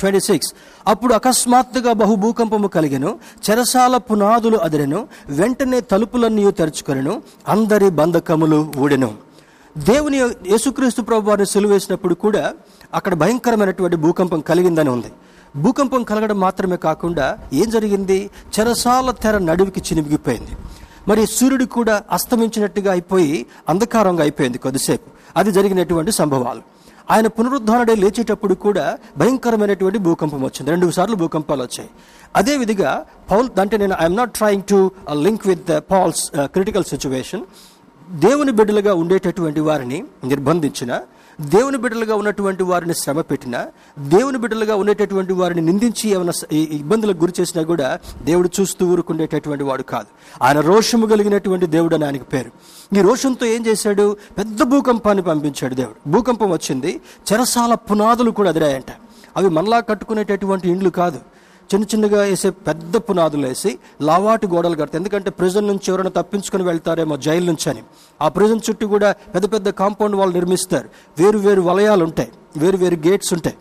twenty 0.00 0.20
six 0.20 0.52
అప్పుడు 0.86 1.14
అకస్మాత్తుగా 1.14 1.92
బహు 1.92 2.14
భూకంపము 2.14 2.68
కలిగెను. 2.68 3.18
చెరసాల 3.50 3.96
పునాదులు 3.96 4.56
అదిరెను. 4.56 5.08
వెంటనే 5.28 5.80
తలుపులన్నీ 5.80 6.50
తెరుచుకొనెను. 6.50 7.22
అందరి 7.48 7.90
బంధకములు 7.90 8.72
ఊడెను. 8.78 9.10
దేవుని 9.78 10.18
యేసుక్రీస్తు 10.18 11.02
ప్రభు 11.02 11.28
వారిని 11.28 11.46
సెలువేసినప్పుడు 11.46 12.14
కూడా 12.14 12.52
అక్కడ 12.94 13.14
భయంకరమైనటువంటి 13.14 13.96
భూకంపం 13.96 14.40
కలిగిందని 14.40 14.90
ఉంది. 14.90 15.10
భూకంపం 15.56 16.02
కలగడం 16.02 16.40
మాత్రమే 16.40 16.76
కాకుండా 16.76 17.38
ఏం 17.52 17.70
జరిగింది? 17.70 18.30
చెరసాల 18.56 19.10
తెర 19.10 19.38
నడువికి 19.38 19.80
చినిమిగిపోయింది 19.80 20.52
మరి 21.08 21.26
సూర్యుడు 21.26 21.64
కూడా 21.64 22.02
అస్తమించినట్టుగా 22.10 22.90
అయిపోయి 22.92 23.46
అంధకారంగా 23.68 24.22
అయిపోయింది 24.22 24.58
కొద్దిసేపు. 24.58 25.10
అది 25.36 25.52
జరిగినటువంటి 25.52 26.12
సంభవాలు. 26.12 26.62
ఆయన 27.10 27.26
పునరుద్ధరణడే 27.26 27.94
లేచేటప్పుడు 27.94 28.54
కూడా 28.54 28.98
భయంకరమైనటువంటి 29.18 29.98
భూకంపం 29.98 30.42
వచ్చింది. 30.42 30.70
రెండు 30.70 30.90
సార్లు 30.90 31.16
భూకంపాలు 31.16 31.62
వచ్చాయి. 31.62 31.90
అదేవిధిగా 32.36 33.06
పౌల్ 33.30 33.60
అంటే 33.60 33.76
నేను 33.76 33.96
I'm 34.00 34.16
not 34.16 34.32
trying 34.32 34.62
to 34.62 34.90
link 35.12 35.46
with 35.46 35.80
Paul's 35.90 36.30
critical 36.36 36.84
situation 36.84 37.42
దేవుని 38.10 38.52
బిడ్డలుగా 38.52 38.94
ఉండేటటువంటి 38.94 39.60
వారిని 39.60 40.04
నిర్బంధించిన 40.24 41.00
దేవుని 41.40 41.78
బిడ్డలుగా 41.78 42.14
ఉన్నటువంటి 42.14 42.62
వారిని 42.62 42.94
శ్రమ 42.94 43.20
పెట్టినా 43.20 43.66
దేవుని 43.98 44.38
బిడ్డలుగా 44.38 44.76
ఉండేటటువంటి 44.76 45.32
వారిని 45.32 45.60
నిందించి 45.60 46.10
ఏమైనా 46.10 46.32
ఇబ్బందులకు 46.52 47.18
గురి 47.18 47.32
చేసినా 47.40 47.64
కూడా 47.64 47.98
దేవుడు 48.24 48.50
చూస్తూ 48.60 48.86
ఊరుకుండేటటువంటి 48.86 49.64
వాడు 49.64 49.82
కాదు. 49.82 50.06
ఆయన 50.44 50.60
రోషము 50.60 51.06
కలిగినటువంటి 51.06 51.66
దేవుడు 51.66 51.94
అని 51.94 52.04
ఆయనకు 52.04 52.24
పేరు. 52.24 52.50
ఈ 52.98 53.00
రోషంతో 53.00 53.46
ఏం 53.46 53.66
చేశాడు? 53.66 54.16
పెద్ద 54.38 54.62
భూకంపాన్ని 54.62 55.24
పంపించాడు 55.24 55.74
దేవుడు. 55.74 56.10
భూకంపం 56.10 56.50
వచ్చింది. 56.50 57.00
చెరసాల 57.32 57.74
పునాదులు 57.74 58.30
కూడా 58.30 58.48
అదిరాయంట. 58.48 58.92
అవి 59.36 59.48
మనలా 59.48 59.80
కట్టుకునేటటువంటి 59.80 60.70
ఇండ్లు 60.70 60.90
కాదు. 60.90 61.18
చిన్న 61.74 61.84
చిన్నగా 61.84 62.22
వేసే 62.22 62.50
పెద్ద 62.50 62.96
పునాదులు 62.96 63.46
వేసి 63.46 63.78
లావాటి 64.02 64.46
గోడలు 64.46 64.74
కడతాయి. 64.74 64.96
ఎందుకంటే 64.96 65.30
ప్రిజన్ 65.30 65.66
నుంచి 65.66 65.84
ఎవరైనా 65.88 66.10
తప్పించుకొని 66.10 66.62
వెళ్తారేమో 66.62 67.16
జైలు 67.16 67.46
నుంచి 67.46 67.70
అని. 67.70 67.82
ఆ 68.22 68.28
ప్రిజన్ 68.28 68.60
చుట్టూ 68.70 68.86
కూడా 68.88 69.12
పెద్ద 69.34 69.52
పెద్ద 69.52 69.68
కాంపౌండ్ 69.68 70.16
వాళ్ళు 70.16 70.34
నిర్మిస్తారు. 70.34 70.88
వేరు 71.18 71.38
వేరు 71.38 71.60
వలయాలు 71.60 72.04
ఉంటాయి. 72.04 72.28
వేరు 72.56 72.76
వేరు 72.76 72.94
గేట్స్ 72.94 73.32
ఉంటాయి. 73.32 73.56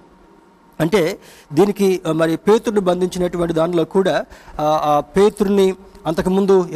అంటే 0.79 1.19
దీనికి 1.53 2.01
మరి 2.11 2.37
పేతుడిని 2.37 2.81
బంధించినటువంటి 2.81 3.53
దానిలో 3.53 3.83
కూడా 3.83 4.25
ఆ, 4.59 5.03
పేతుడిని 5.17 5.75
అంతకుముందు 6.07 6.69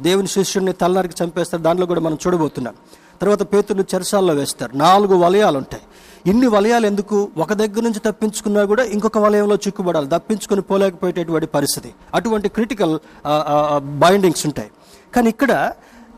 దేవుని 0.00 0.28
శిష్యుడిని 0.28 0.72
తలనారికి 0.72 1.24
చంపేస్తారు. 1.24 1.62
దానిలో 1.62 1.86
కూడా 1.86 2.00
మనం 2.00 2.18
చూడబోతున్నాం. 2.26 2.74
తర్వాత 3.20 3.42
పేతుడిని 3.42 3.84
చెరసాల్లో 3.94 4.34
వేస్తారు. 4.34 4.76
నాలుగు 4.76 5.14
వలయాలు 5.16 5.58
ఉంటాయి. 5.58 5.82
ఇన్ని 6.30 6.48
వలయాలు 6.54 6.86
ఎందుకు 6.90 7.16
ఒక 7.44 7.52
దగ్గర 7.60 7.82
నుంచి 7.86 8.00
తప్పించుకున్నా 8.06 8.62
కూడా 8.70 8.82
ఇంకొక 8.94 9.18
వలయంలో 9.24 9.56
చిక్కుబడాలి 9.64 10.08
తప్పించుకొని 10.14 10.62
పోలేకపోయేటటువంటి 10.70 11.48
పరిస్థితి. 11.56 11.90
అటువంటి 12.18 12.48
క్రిటికల్ 12.56 12.94
బైండింగ్స్ 14.02 14.44
ఉంటాయి. 14.48 14.70
కానీ 15.14 15.28
ఇక్కడ 15.34 15.52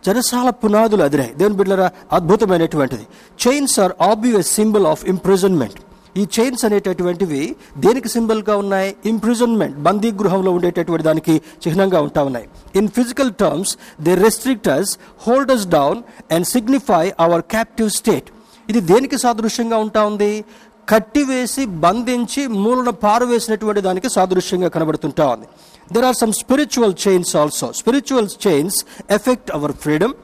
చెరసాల 0.07 0.49
పునాదులు 0.63 1.03
అదిరాయి. 1.07 1.33
దేవుని 1.41 1.57
బిడ్డరా 1.61 1.89
అద్భుతమైనటువంటిది. 2.19 3.05
Chains 3.45 3.77
are 3.85 3.95
obvious 4.11 4.53
symbol 4.59 4.87
of 4.93 5.03
imprisonment 5.15 5.81
ఈ 6.21 6.23
చైన్స్ 6.37 6.63
అనేటటువంటివి 6.67 7.41
దేనికి 7.85 8.09
సింబల్గా 8.15 8.55
ఉన్నాయి? 8.63 8.91
ఇంప్రిజన్మెంట్ 9.13 9.77
బందీ 9.87 10.11
గృహంలో 10.21 10.51
ఉండేటటువంటి 10.59 11.05
దానికి 11.09 11.35
చిహ్నంగా 11.65 11.99
ఉంటా 12.07 12.21
ఉన్నాయి. 12.29 12.47
In 12.81 12.89
physical 12.99 13.33
terms 13.43 13.73
they 14.07 14.15
restrictors 14.27 14.93
holders 15.27 15.67
down 15.77 16.01
and 16.37 16.49
signify 16.55 17.05
our 17.27 17.45
captive 17.55 17.91
state 18.01 18.31
ఇది 18.69 18.81
దేనికి 18.81 19.19
సాదృశ్యంగా 19.19 19.77
ఉంటా 19.77 20.05
ఉంది? 20.05 20.45
కట్టివేసి 20.89 21.67
బంధించి 21.67 22.47
మూలన 22.47 22.91
పారవేసినటువంటి 22.91 23.81
దానికి 23.81 24.09
సాదృశ్యంగా 24.09 24.69
కనబడుతుంటా 24.69 25.27
ఉంది. 25.29 25.47
There 25.93 26.05
are 26.05 26.17
some 26.17 26.33
spiritual 26.33 26.95
chains 27.09 27.37
also 27.37 27.73
spiritual 27.73 28.29
chains 28.47 28.79
effect 29.11 29.51
our 29.51 29.73
freedom 29.73 30.15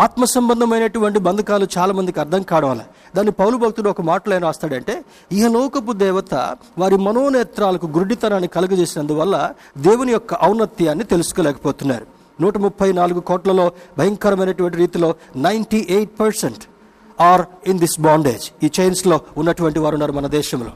ఆత్మ 0.00 0.24
సంబంధమైనటువంటి 0.24 1.18
బంధకాలు 1.18 1.66
చాలా 1.78 1.92
మందికి 1.92 2.20
అర్థం 2.20 2.42
కావడం 2.42 2.80
దాన్ని 3.16 3.32
పౌలు 3.32 3.56
భక్తుడు 3.56 3.90
ఒక 3.90 4.00
మాటలో 4.00 4.36
ఏం 4.36 4.42
రాస్తాడంటే 4.42 5.04
లోకపు 5.32 5.92
దేవత 5.92 6.34
వారి 6.78 6.96
మనోనేత్రాలకు 6.96 7.86
గురుడితనాన్ని 7.86 8.48
కలుగజేసినందువల్ల 8.48 9.50
దేవుని 9.78 10.12
యొక్క 10.12 10.34
ఔన్నత్యాన్ని 10.34 11.04
తెలుసుకోలేకపోతున్నారు. 11.04 12.06
నూట 12.40 12.58
ముప్పై 12.58 12.92
నాలుగు 12.92 13.20
కోట్లలో 13.20 13.72
భయంకరమైనటువంటి 13.98 14.76
రీతిలో 14.76 15.14
ninety 15.36 15.86
eight 15.90 16.20
percent 16.20 16.64
are 17.20 17.42
in 17.66 17.78
this 17.78 18.00
bondage. 18.00 18.64
ఈ 18.64 18.70
చైన్స్లో 18.80 19.20
ఉన్నటువంటి 19.36 19.78
వారు 19.78 19.94
ఉన్నారు 19.94 20.12
మన 20.12 20.26
దేశంలో. 20.26 20.70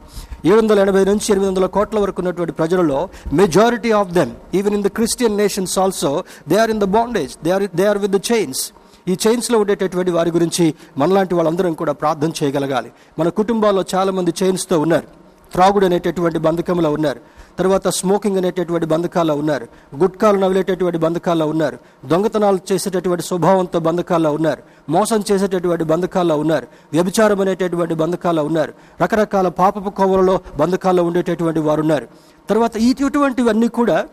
ఏడు 0.44 0.56
వందల 0.56 0.78
ఎనభై 0.78 1.04
నుంచి 1.04 1.26
ఎనిమిది 1.30 1.48
వందల 1.48 1.66
కోట్ల 1.66 1.98
వరకు 1.98 2.22
ఉన్నటువంటి 2.22 2.52
ప్రజలలో 2.52 3.08
majority 3.32 3.90
of 3.90 4.10
them 4.10 4.32
even 4.54 4.74
in 4.74 4.82
the 4.82 4.86
Christian 4.86 5.36
nations 5.36 5.78
also 5.78 6.24
they 6.48 6.56
are 6.56 6.70
in 6.70 6.80
the 6.80 6.84
bondage 6.84 7.32
they 7.44 7.50
are 7.50 7.68
they 7.74 7.86
are 7.86 7.98
with 7.98 8.12
the 8.12 8.20
chains 8.32 8.72
ఈ 9.08 9.16
చైన్స్లో 9.28 9.58
ఉండేటటువంటి 9.58 10.10
వారి 10.10 10.30
గురించి 10.30 10.74
మనలాంటి 10.96 11.34
వాళ్ళందరం 11.34 11.72
కూడా 11.72 11.92
ప్రార్థన 11.92 12.30
చేయగలగాలి. 12.42 12.90
మన 13.18 13.28
కుటుంబాల్లో 13.28 13.84
చాలామంది 13.94 14.34
చైన్స్తో 14.42 14.44
చైన్స్తో 14.44 14.78
ఉన్నారు. 14.78 15.23
త్రాగుడు 15.54 15.86
అనేటటువంటి 15.86 16.38
బంధకంలో 16.38 16.92
ఉన్నారు. 16.92 17.20
తర్వాత 17.58 17.88
స్మోకింగ్ 17.88 18.36
అనేటటువంటి 18.36 18.86
బంధకాల్లో 18.86 19.34
ఉన్నారు. 19.34 19.66
గుట్కాలు 19.96 20.38
నవిలేటటువంటి 20.38 20.98
బంధకాల్లో 20.98 21.46
ఉన్నారు. 21.46 21.78
దొంగతనాలు 22.04 22.58
చేసేటటువంటి 22.72 23.22
స్వభావంతో 23.22 23.78
బంధకాల్లో 23.78 24.32
ఉన్నారు. 24.32 24.62
మోసం 24.88 25.24
చేసేటటువంటి 25.32 25.84
బంధకాల్లో 25.84 26.36
ఉన్నారు. 26.36 26.66
వ్యభిచారం 26.92 27.40
అనేటటువంటి 27.40 27.94
బంధకాల్లో 27.94 28.44
ఉన్నారు. 28.44 28.72
రకరకాల 29.02 29.48
పాపపు 29.48 29.90
కోవలలో 29.90 30.40
బంధకాల్లో 30.56 31.04
ఉండేటటువంటి 31.04 31.60
వారు 31.60 31.80
ఉన్నారు 31.80 32.06
తర్వాత 32.50 32.76
ఇటువంటివన్నీ 32.76 33.68
కూడా 33.68 34.04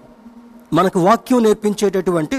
మనకు 0.74 1.00
వాక్యం 1.08 1.40
నేర్పించేటటువంటి 1.44 2.38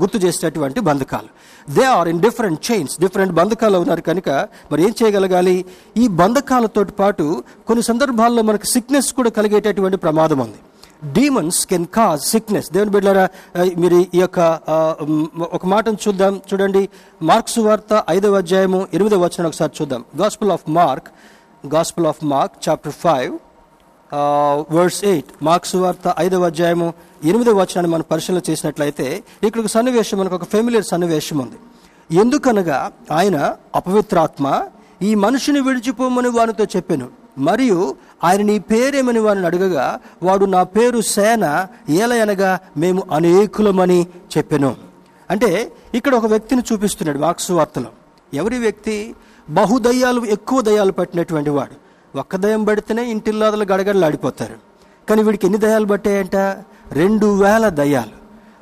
గుర్తు 0.00 0.18
చేసేటటువంటి 0.18 0.80
బంధకాలు. 0.88 1.30
They 1.76 1.84
are 1.96 2.08
in 2.08 2.20
different 2.20 2.60
chains 2.68 2.94
different 3.00 3.34
బంధకాలు 3.40 3.78
ఉన్నారు 3.78 4.02
కనుక 4.10 4.28
మరి 4.72 4.80
ఏం 4.86 4.94
చేయగలగాలి? 5.02 5.56
ఈ 5.96 6.04
బంధకాలతో 6.20 6.84
పాటు 7.00 7.26
కొన్ని 7.66 7.82
సందర్భాల్లో 7.90 8.42
మనకు 8.42 8.66
సిక్నెస్ 8.74 9.10
కూడా 9.12 9.30
కలిగేటటువంటి 9.30 9.96
ప్రమాదం 9.96 10.38
ఉంది. 10.38 10.60
డీమన్స్ 11.12 11.66
కెన్ 11.70 11.86
కాజ్ 11.94 12.22
సిక్నెస్ 12.34 12.68
దేవుని 12.72 12.90
బిడ్డారా 12.90 13.24
మీరు 13.82 13.96
ఈ 14.14 14.20
యొక్క 14.20 14.40
ఒక 15.56 15.66
మాటను 15.72 15.98
చూద్దాం. 16.04 16.34
చూడండి. 16.50 16.82
మార్క్స్ 17.22 17.58
వార్త 17.66 17.92
ఐదవ 18.10 18.36
అధ్యాయము 18.42 18.80
ఎనిమిదవ 18.94 19.20
వచనం 19.24 19.46
ఒకసారి 19.50 19.72
చూద్దాం. 19.80 20.04
Gospel 20.22 20.50
of 20.56 20.64
Mark 20.80 21.08
gospel 21.74 22.06
of 22.06 22.22
Mark 22.32 22.56
chapter 22.68 22.96
five 23.04 23.34
words 24.14 25.04
eight 25.04 25.44
marks 25.44 25.76
వార్త 25.76 26.14
ఐదవ 26.18 26.44
అధ్యాయము 26.44 26.94
ఎనిమిదవ 27.24 27.52
వచనాన్ని 27.52 27.92
మనం 27.92 28.04
పరిశీలన 28.10 28.40
చేసినట్లయితే 28.50 29.24
ఇక్కడ 29.42 29.60
ఒక 29.60 29.66
సన్నివేశం 29.66 30.18
మనకు 30.18 30.34
ఒక 30.34 30.44
ఫెమిలియర్ 30.44 30.84
సన్నివేశం 30.84 31.38
ఉంది. 31.38 31.54
ఎందుకనగా 32.16 32.92
ఆయన 33.12 33.56
అపవిత్రాత్మ 33.74 34.64
ఈ 35.02 35.14
మనుషుని 35.14 35.60
విడిచిపోమని 35.60 36.28
వానితో 36.28 36.64
చెప్పాను. 36.64 37.08
మరియు 37.38 37.96
ఆయన 38.24 38.42
నీ 38.42 38.58
పేరేమని 38.58 39.18
వారిని 39.18 39.46
అడగగా 39.46 40.00
వాడు 40.22 40.44
నా 40.44 40.62
పేరు 40.62 41.00
సేన 41.00 41.66
ఏలయనగా 41.88 42.58
మేము 42.76 43.02
అనేకులమని 43.12 44.06
చెప్పాను. 44.36 44.76
అంటే 45.30 45.72
ఇక్కడ 45.94 46.14
ఒక 46.14 46.26
వ్యక్తిని 46.26 46.62
చూపిస్తున్నాడు 46.72 47.18
మార్క్స్ 47.18 47.50
వార్తలో. 47.50 47.88
ఎవరి 48.34 48.58
వ్యక్తి? 48.58 49.14
బహుదయ్యాలు 49.50 50.24
ఎక్కువ 50.24 50.60
దయ్యాలు 50.60 50.92
పట్టినటువంటి 50.92 51.50
వాడు. 51.50 51.85
ఒక్క 52.20 52.36
దయం 52.36 52.64
పడితేనే 52.64 53.02
ఇంటిల్లాదలు 53.10 53.64
గడగడలాడిపోతారు 53.64 54.56
కానీ 55.08 55.22
వీడికి 55.22 55.44
ఎన్ని 55.46 55.58
దయాలు 55.60 55.86
పట్టాయంట? 55.86 56.36
రెండు 57.00 57.26
వేల 57.42 57.68
దయాలు 57.80 58.16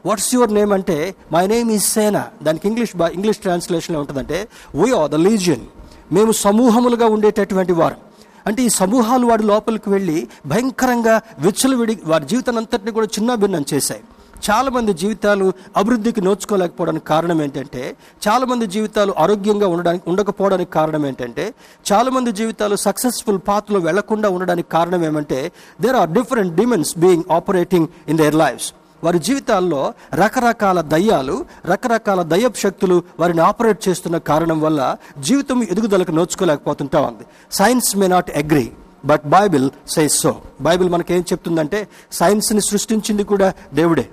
వాట్స్ 0.08 0.34
యువర్ 0.34 0.52
నేమ్ 0.54 0.72
అంటే 0.72 0.96
మై 1.32 1.46
నేమ్ 1.46 1.70
ఈజ్ 1.70 1.84
సేనా 1.84 2.22
దానికి 2.42 2.68
ఇంగ్లీష్ 2.68 2.92
ఇంగ్లీష్ 3.12 3.38
ట్రాన్స్లేషన్లో 3.38 4.00
ఉంటుందంటే 4.00 4.38
వీ 4.74 4.88
ఆర్ 4.92 5.10
ద 5.10 5.14
లీజియన్ 5.14 5.64
మేము 6.12 6.32
సమూహములుగా 6.46 7.06
ఉండేటటువంటి 7.06 7.72
వారు. 7.72 7.98
అంటే 8.46 8.62
ఈ 8.62 8.68
సమూహాలు 8.80 9.26
వాడి 9.26 9.44
లోపలికి 9.52 9.90
వెళ్ళి 9.90 10.18
భయంకరంగా 10.46 11.14
విచ్చలు 11.38 11.76
విడి 11.76 11.98
వారి 12.04 12.26
జీవితాన్ని 12.26 12.60
అంతటిని 12.62 12.90
కూడా 12.90 13.06
చిన్న 13.06 13.34
భిన్నం 13.34 13.64
చేశాయి. 13.74 14.02
చాలామంది 14.50 14.92
జీవితాలు 14.92 15.52
అభివృద్ధికి 15.76 16.20
నోచుకోలేకపోవడానికి 16.20 17.06
కారణం 17.06 17.42
ఏంటంటే 17.42 17.96
చాలామంది 18.28 18.66
జీవితాలు 18.66 19.14
ఆరోగ్యంగా 19.18 19.68
ఉండడానికి 19.68 20.10
ఉండకపోవడానికి 20.10 20.70
కారణం 20.70 21.06
ఏంటంటే 21.06 21.54
చాలామంది 21.92 22.32
జీవితాలు 22.32 22.76
సక్సెస్ఫుల్ 22.76 23.40
పాత్లో 23.48 23.80
వెళ్ళకుండా 23.80 24.28
ఉండడానికి 24.28 24.68
కారణం 24.70 25.04
ఏమంటే 25.04 25.52
there 25.80 25.96
are 25.96 26.10
different 26.10 26.54
demons 26.54 26.98
being 26.98 27.24
operating 27.32 27.88
in 28.08 28.18
their 28.18 28.34
lives 28.34 28.70
వారి 29.04 29.18
జీవితాల్లో 29.18 29.80
రకరకాల 30.14 30.80
దయ్యాలు 30.80 31.44
రకరకాల 31.66 32.22
దయ్యపు 32.22 32.58
శక్తులు 32.58 33.02
వారిని 33.20 33.40
ఆపరేట్ 33.40 33.88
చేస్తున్న 33.88 34.18
కారణం 34.18 34.60
వల్ల 34.60 34.96
జీవితం 35.18 35.62
ఎదుగుదలకు 35.62 36.12
నోచుకోలేకపోతుంటా 36.12 37.00
ఉంది. 37.00 37.24
Science 37.52 37.96
may 37.96 38.06
not 38.06 38.30
agree 38.30 38.66
but 39.04 39.24
Bible 39.26 39.70
says 39.88 40.12
so 40.12 40.32
Bible 40.60 40.88
మనకేం 40.88 41.24
చెప్తుందంటే 41.32 41.88
సైన్స్ని 42.12 42.60
సృష్టించింది 42.60 43.24
కూడా 43.24 43.52
దేవుడే. 43.74 44.08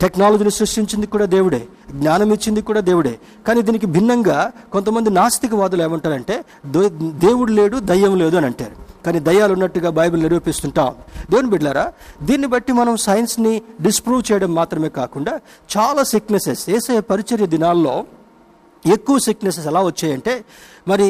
టెక్నాలజీని 0.00 0.50
సృష్టించింది 0.50 1.06
కూడా 1.06 1.24
దేవుడే 1.24 1.62
జ్ఞానం 1.94 2.32
ఇచ్చింది 2.32 2.62
కూడా 2.62 2.80
దేవుడే. 2.80 3.18
కానీ 3.46 3.62
దీనికి 3.62 3.86
భిన్నంగా 3.86 4.52
కొంతమంది 4.72 5.10
నాస్తికవాదులు 5.10 5.82
ఏమంటారంటే 5.82 6.44
దేవుడు 7.26 7.52
లేడు 7.52 7.76
దయ్యం 7.90 8.18
లేదు 8.18 8.36
అని 8.36 8.46
అంటారు. 8.46 8.76
కానీ 9.06 9.18
దయ్యాలు 9.18 9.52
ఉన్నట్టుగా 9.52 9.90
బైబిల్ 9.90 10.22
నిరూపిస్తుంటాం. 10.22 10.94
దేవుని 11.30 11.50
బిడ్డారా 11.50 11.92
దీన్ని 12.22 12.46
బట్టి 12.46 12.72
మనం 12.72 12.96
సైన్స్ని 12.96 13.62
డిస్ప్రూవ్ 13.82 14.22
చేయడం 14.32 14.54
మాత్రమే 14.54 14.88
కాకుండా 14.88 15.40
చాలా 15.76 16.02
సిక్నెసెస్ 16.02 16.70
ఏసే 16.70 17.00
పరిచర్య 17.00 17.46
దినాల్లో 17.46 18.04
ఎక్కువ 18.94 19.18
సిక్నెసెస్ 19.18 19.66
ఎలా 19.66 19.80
వచ్చాయంటే 19.82 20.44
మరి 20.88 21.06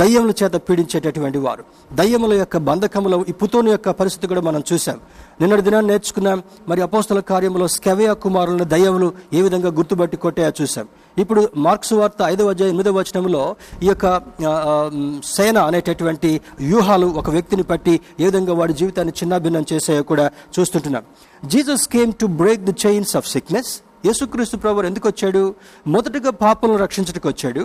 దయ్యముల 0.00 0.32
చేత 0.40 0.54
పీడించేటటువంటి 0.66 1.38
వారు. 1.38 1.62
దయ్యముల 1.92 2.32
యొక్క 2.32 2.56
బంధకముల 2.68 3.24
ఇప్పుతోని 3.28 3.70
యొక్క 3.70 3.90
పరిస్థితి 3.90 4.26
కూడా 4.26 4.40
మనం 4.40 4.62
చూసాం 4.72 4.98
నిన్నటి 5.40 5.62
దినాన్ని 5.62 5.90
నేర్చుకున్నాం. 5.92 6.38
మరి 6.68 6.80
అపోస్తల 6.82 7.20
కార్యంలో 7.20 7.68
స్కెవయ 7.68 8.12
కుమారులను 8.24 8.64
దయ్యములు 8.64 9.12
ఏ 9.32 9.42
విధంగా 9.42 9.70
గుర్తుపట్టి 9.78 10.16
కొట్టాయో 10.16 10.52
చూసాం 10.62 10.86
ఇప్పుడు 11.18 11.48
మార్క్స్ 11.56 11.92
వార్త 11.92 12.22
ఐదవ 12.22 12.48
అధ్యాయం 12.48 12.72
ఎనిమిదవ 12.72 12.94
వచనంలో 12.98 13.42
ఈ 13.82 13.86
యొక్క 13.86 14.06
సేన 15.24 15.58
అనేటటువంటి 15.58 16.40
వ్యూహాలు 16.60 17.06
ఒక 17.06 17.30
వ్యక్తిని 17.30 17.62
పట్టి 17.62 18.00
ఏ 18.20 18.24
విధంగా 18.24 18.54
వాడి 18.54 18.72
జీవితాన్ని 18.72 19.12
చిన్నాభిన్నం 19.22 19.66
చేసాయో 19.72 20.02
కూడా 20.02 20.30
చూస్తుంటున్నాం. 20.58 21.04
Jesus 21.44 21.88
came 21.88 22.12
to 22.20 22.26
break 22.26 22.60
the 22.60 22.74
chains 22.86 23.16
of 23.16 23.28
sickness 23.28 23.72
యేసుక్రీస్తు 24.04 24.56
ప్రభు 24.62 24.84
ఎందుకు 24.88 25.06
వచ్చాడు? 25.10 25.42
మొదటగా 25.94 26.30
పాపలను 26.42 26.78
రక్షించడానికి 26.84 27.28
వచ్చాడు. 27.32 27.62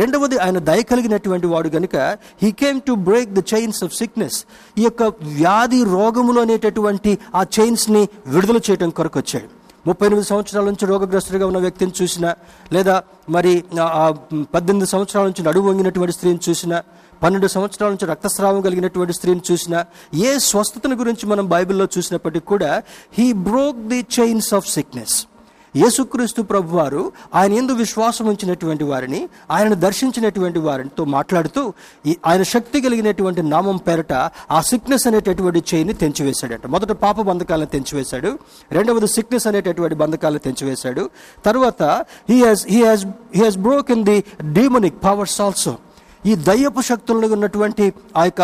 రెండవది 0.00 0.36
ఆయన 0.44 0.58
దయ 0.68 0.80
కలిగినటువంటి 0.92 1.46
వాడు 1.52 1.68
గనుక 1.76 1.96
he 2.42 2.50
came 2.62 2.78
to 2.88 2.92
break 3.08 3.30
the 3.38 3.42
chains 3.52 3.80
of 3.86 3.94
sickness 4.00 4.38
ఈ 4.80 4.84
యొక్క 4.86 5.02
వ్యాధి 5.36 5.80
రోగములు 5.96 6.40
అనేటటువంటి 6.46 7.12
ఆ 7.40 7.44
చైన్స్ని 7.58 8.02
విడుదల 8.34 8.60
చేయడం 8.68 8.90
కొరకు 8.98 9.18
వచ్చాడు. 9.22 9.48
ముప్పై 9.88 10.06
ఎనిమిది 10.08 10.26
సంవత్సరాల 10.30 10.64
నుంచి 10.68 10.86
రోగగ్రస్తుడిగా 10.90 11.46
ఉన్న 11.50 11.58
వ్యక్తిని 11.64 11.92
చూసినా 11.98 12.30
లేదా 12.74 12.94
మరి 13.34 13.52
పద్దెనిమిది 14.54 14.88
సంవత్సరాల 14.94 15.24
నుంచి 15.30 15.42
నడువు 15.48 15.66
వంగినటువంటి 15.68 16.14
స్త్రీని 16.16 16.42
చూసినా 16.48 16.78
పన్నెండు 17.22 17.48
సంవత్సరాల 17.54 17.90
నుంచి 17.94 18.08
రక్తస్రావం 18.12 18.60
కలిగినటువంటి 18.66 19.14
స్త్రీని 19.18 19.44
చూసినా 19.50 19.78
ఏ 20.28 20.32
స్వస్థతను 20.48 20.96
గురించి 21.02 21.26
మనం 21.32 21.46
బైబిల్లో 21.54 21.88
చూసినప్పటికీ 21.96 22.46
కూడా 22.52 22.72
he 23.18 23.28
broke 23.48 23.80
the 23.92 24.00
chains 24.18 24.50
of 24.58 24.68
sickness 24.76 25.16
యేసుక్రీస్తు 25.76 26.42
ప్రభు 26.42 26.76
వారు 26.76 27.12
ఆయన 27.34 27.52
ఎందు 27.52 27.72
విశ్వాసం 27.72 28.26
ఉంచినటువంటి 28.26 28.84
వారిని 28.84 29.28
ఆయనను 29.50 29.74
దర్శించినటువంటి 29.74 30.58
వారితో 30.58 31.04
మాట్లాడుతూ 31.04 31.62
ఈ 32.06 32.16
ఆయన 32.26 32.42
శక్తి 32.42 32.80
కలిగినటువంటి 32.80 33.42
నామం 33.42 33.76
పేరట 33.76 34.12
ఆ 34.50 34.60
సిక్నెస్ 34.60 35.06
అనేటటువంటి 35.06 35.62
చేయిని 35.74 35.94
తెంచివేశాడంట. 36.02 36.66
మొదట 36.66 36.92
పాప 36.92 37.20
బంధకాలను 37.20 37.66
తెంచివేశాడు. 37.66 38.38
రెండవది 38.72 39.06
సిక్నెస్ 39.06 39.46
అనేటటువంటి 39.46 39.94
బంధకాలను 39.94 40.38
తెంచివేశాడు. 40.38 41.10
తర్వాత 41.44 41.82
he 42.30 42.38
has 42.44 42.64
he 42.68 42.80
has 42.84 43.04
he 43.36 43.42
has 43.44 43.58
broken 43.58 44.04
the 44.04 44.24
demonic 44.52 45.04
powers 45.04 45.40
also 45.40 45.74
ఈ 46.26 46.34
దయ్యపు 46.48 46.80
శక్తులను 46.80 47.26
ఉన్నటువంటి 47.26 47.92
ఆ 48.16 48.24
యొక్క 48.24 48.42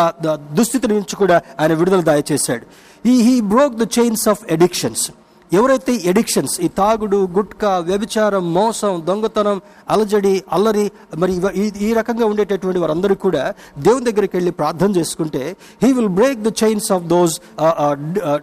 దుస్థితి 0.58 0.86
నుంచి 0.86 1.16
కూడా 1.16 1.42
ఆయన 1.60 1.72
విడుదల 1.72 2.00
దయచేశాడు. 2.00 2.66
ఈ 3.08 3.22
he 3.22 3.40
broke 3.40 3.74
the 3.74 3.88
chains 3.98 4.28
of 4.28 4.42
addictions 4.50 5.10
ఎవరైతే 5.52 6.02
ఎడిక్షన్స్ 6.04 6.54
ఈ 6.60 6.68
తాగుడు 6.76 7.18
గుట్కా 7.32 7.78
వ్యభిచారం 7.84 8.54
మోసం 8.54 9.02
దొంగతనం 9.06 9.58
అలజడి 9.90 10.44
అల్లరి 10.52 10.84
మరి 11.16 11.32
ఈ- 11.56 11.74
ఈ 11.80 11.92
రకంగా 11.92 12.26
ఉండేటటువంటి 12.26 12.78
వారందరూ 12.78 13.14
కూడా 13.16 13.42
దేవుని 13.78 14.04
దగ్గరికి 14.04 14.36
వెళ్ళి 14.36 14.52
ప్రార్థన 14.52 14.90
చేసుకుంటే 14.96 15.42
he 15.82 15.92
will 15.92 16.12
break 16.14 16.40
the 16.40 16.52
chains 16.62 16.92
of 16.92 17.04
those 17.06 17.34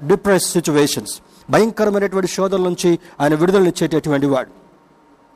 depress 0.08 0.48
situations 0.52 1.15
భయంకరమైనటువంటి 1.50 2.28
శోధల 2.30 2.62
నుంచి 2.63 2.89
ఆయన 3.19 3.34
విడుదలనిచ్చేటటువంటి 3.36 4.28
వాడు. 4.28 4.52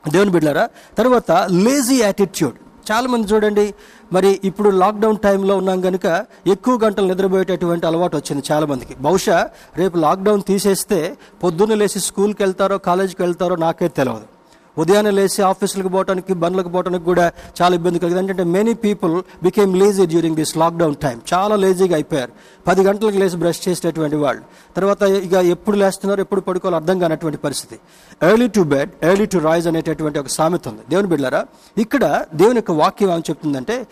దేవుని 0.03 0.31
బిడ్డారా 0.31 0.65
తర్వాత 0.97 1.31
లేజీ 1.63 1.97
యాటిట్యూడ్ 1.99 2.57
చాలా 2.85 3.07
మంది 3.07 3.27
చూడండి 3.27 3.63
మరి 4.13 4.39
ఇప్పుడు 4.43 4.69
లాక్డౌన్ 4.69 5.17
టైంలో 5.17 5.57
ఉన్నాం 5.57 5.81
కనుక 5.81 6.05
ఎక్కువ 6.47 6.79
గంటలు 6.83 7.07
నిద్రపోయేటటువంటి 7.07 7.87
అలవాటు 7.87 8.15
వచ్చింది 8.17 8.43
చాలామందికి. 8.51 8.95
బహుశా 9.01 9.49
రేపు 9.77 9.97
లాక్డౌన్ 9.97 10.43
తీసేస్తే 10.43 10.99
పొద్దున్న 11.43 11.73
లేచి 11.73 11.99
స్కూల్కి 11.99 12.43
వెళ్తారో 12.43 12.77
కాలేజీకి 12.77 13.21
వెళ్తారో 13.21 13.55
నాకే 13.55 13.87
తెలియదు 13.87 14.32
ఉదయాన్నే 14.77 15.11
లేచి 15.11 15.41
ఆఫీసులకు 15.43 15.87
పోవడానికి 15.87 16.33
బండ్లకు 16.33 16.69
పోవడానికి 16.69 17.05
కూడా 17.05 17.31
చాలా 17.61 17.75
ఇబ్బంది 17.75 17.99
కలిగింది. 17.99 18.23
ఏంటంటే 18.23 18.43
many 18.43 18.73
people 18.73 19.23
became 19.43 19.75
lazy 19.75 20.05
during 20.05 20.35
this 20.35 20.57
lockdown 20.57 20.95
time 20.95 21.21
చాలా 21.33 21.55
లేజీగా 21.55 21.95
అయిపోయారు. 21.95 22.31
పది 22.67 22.83
గంటలకు 22.83 23.17
లేచి 23.17 23.37
బ్రష్ 23.37 23.69
చేసేటటువంటి 23.69 24.15
వాళ్ళు. 24.15 24.41
తర్వాత 24.75 25.01
ఇక 25.01 25.33
ఎప్పుడు 25.33 25.77
లేస్తున్నారు 25.77 26.21
ఎప్పుడు 26.21 26.41
పడుకోవాలో 26.41 26.77
అర్థం 26.77 26.99
కానటువంటి 26.99 27.37
పరిస్థితి. 27.37 27.79
Early 28.23 28.47
to 28.47 28.61
bed 28.61 28.91
early 29.03 29.25
to 29.25 29.37
rise 29.37 29.67
అనేటటువంటి 29.67 30.19
ఒక 30.19 30.27
సామెత 30.27 30.67
ఉంది. 30.67 30.81
దేవుని 30.89 31.07
బిడ్డారా 31.07 31.45
ఇక్కడ 31.77 32.25
దేవుని 32.33 32.57
యొక్క 32.57 32.71
వాక్యం 32.71 33.09
ఏమని 33.11 33.29
చెప్తుందంటే 33.29 33.87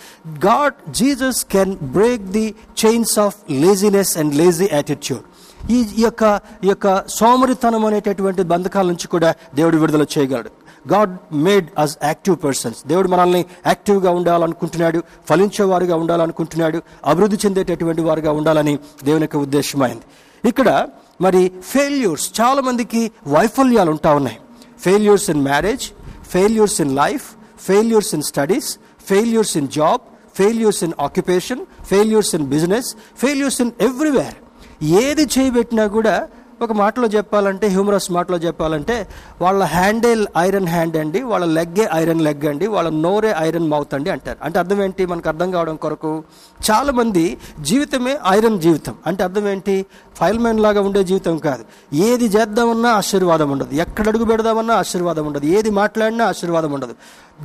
God 0.45 0.73
Jesus 0.93 1.45
can 1.45 1.75
break 1.75 2.21
the 2.21 2.55
chains 2.85 3.19
of 3.19 3.35
laziness 3.51 4.17
and 4.17 4.35
lazy 4.35 4.69
attitude 4.73 5.23
ఈ 5.71 5.85
ఈ 5.97 6.03
యొక్క 6.03 6.41
ఈ 6.63 6.67
యొక్క 6.67 7.07
సోమరితనం 7.07 7.85
అనేటటువంటి 7.85 8.43
బంధకాల 8.43 8.85
నుంచి 8.87 9.07
కూడా 9.07 9.33
దేవుడు 9.55 9.77
విడుదల 9.77 10.05
చేయగలడు. 10.17 10.60
God 10.87 11.17
made 11.33 11.67
us 11.77 11.97
active 12.03 12.37
persons 12.43 12.87
దేవుడు 12.87 13.07
మనల్ని 13.07 13.45
యాక్టివ్గా 13.67 14.11
ఉండాలనుకుంటున్నాడు 14.11 15.03
ఫలించేవారుగా 15.29 15.95
ఉండాలనుకుంటున్నాడు 15.95 16.81
అభివృద్ధి 17.05 17.37
చెందేటటువంటి 17.45 18.01
వారుగా 18.01 18.31
ఉండాలని 18.31 18.79
దేవుని 19.03 19.23
యొక్క 19.23 19.37
ఉద్దేశమైంది 19.37 20.05
ఇక్కడ 20.47 20.87
మరి 21.21 21.51
ఫెయిల్యూర్స్ 21.63 22.41
చాలా 22.41 22.61
మందికి 22.61 23.11
వైఫల్యాలు 23.27 23.91
ఉంటా 23.91 24.13
ఉన్నాయి. 24.13 24.37
Failures 24.83 25.29
in 25.29 25.43
marriage 25.43 25.91
failures 26.31 26.81
in 26.81 26.95
life 26.95 27.23
failures 27.59 28.13
in 28.15 28.23
studies 28.23 28.77
failures 29.07 29.57
in 29.57 29.67
job 29.67 30.01
failures 30.37 30.83
in 30.83 30.93
occupation 30.99 31.65
failures 31.85 32.35
in 32.35 32.47
business 32.47 32.95
failures 33.17 33.61
in 33.61 33.71
everywhere 33.81 34.37
ఏది 34.83 35.39
చేయబెట్టినా 35.39 35.87
కూడా 35.87 36.27
ఒక 36.61 36.71
మాటలో 36.71 37.07
చెప్పాలంటే 37.07 37.67
హ్యూమరస్ 37.67 38.11
మాటలో 38.11 38.37
చెప్పాలంటే 38.37 39.07
వాళ్ళ 39.41 39.63
హ్యాండిల్ 39.63 40.27
ఐరన్ 40.37 40.67
హ్యాండ్ 40.67 40.97
అండి 40.97 41.21
వాళ్ళ 41.21 41.45
లెగ్గే 41.45 41.89
ఐరన్ 41.93 42.21
లెగ్ 42.21 42.47
అండి 42.47 42.67
వాళ్ళ 42.67 42.89
నోరే 42.89 43.35
ఐరన్ 43.37 43.67
మౌత్ 43.67 43.93
అండి 43.93 44.09
అంటారు. 44.09 44.37
అంటే 44.43 44.59
అర్థం 44.59 44.83
ఏంటి? 44.83 45.05
మనకు 45.05 45.29
అర్థం 45.29 45.51
కావడం 45.51 45.75
కొరకు 45.75 46.23
చాలామంది 46.71 47.37
జీవితమే 47.59 48.17
ఐరన్ 48.29 48.61
జీవితం. 48.61 48.95
అంటే 49.07 49.23
అర్థం 49.23 49.47
ఏంటి? 49.47 49.85
ఫైల్ 50.15 50.39
మ్యాన్ 50.39 50.59
లాగా 50.59 50.81
ఉండే 50.81 51.03
జీవితం 51.03 51.37
కాదు. 51.37 51.95
ఏది 51.95 52.25
చేద్దామన్నా 52.25 52.89
ఆశీర్వాదం 52.89 53.51
ఉండదు. 53.51 53.75
ఎక్కడ 53.75 54.07
అడుగు 54.07 54.25
పెడదామన్నా 54.25 54.75
ఆశీర్వాదం 54.75 55.25
ఉండదు. 55.27 55.45
ఏది 55.45 55.69
మాట్లాడినా 55.69 56.25
ఆశీర్వాదం 56.25 56.71
ఉండదు. 56.71 56.95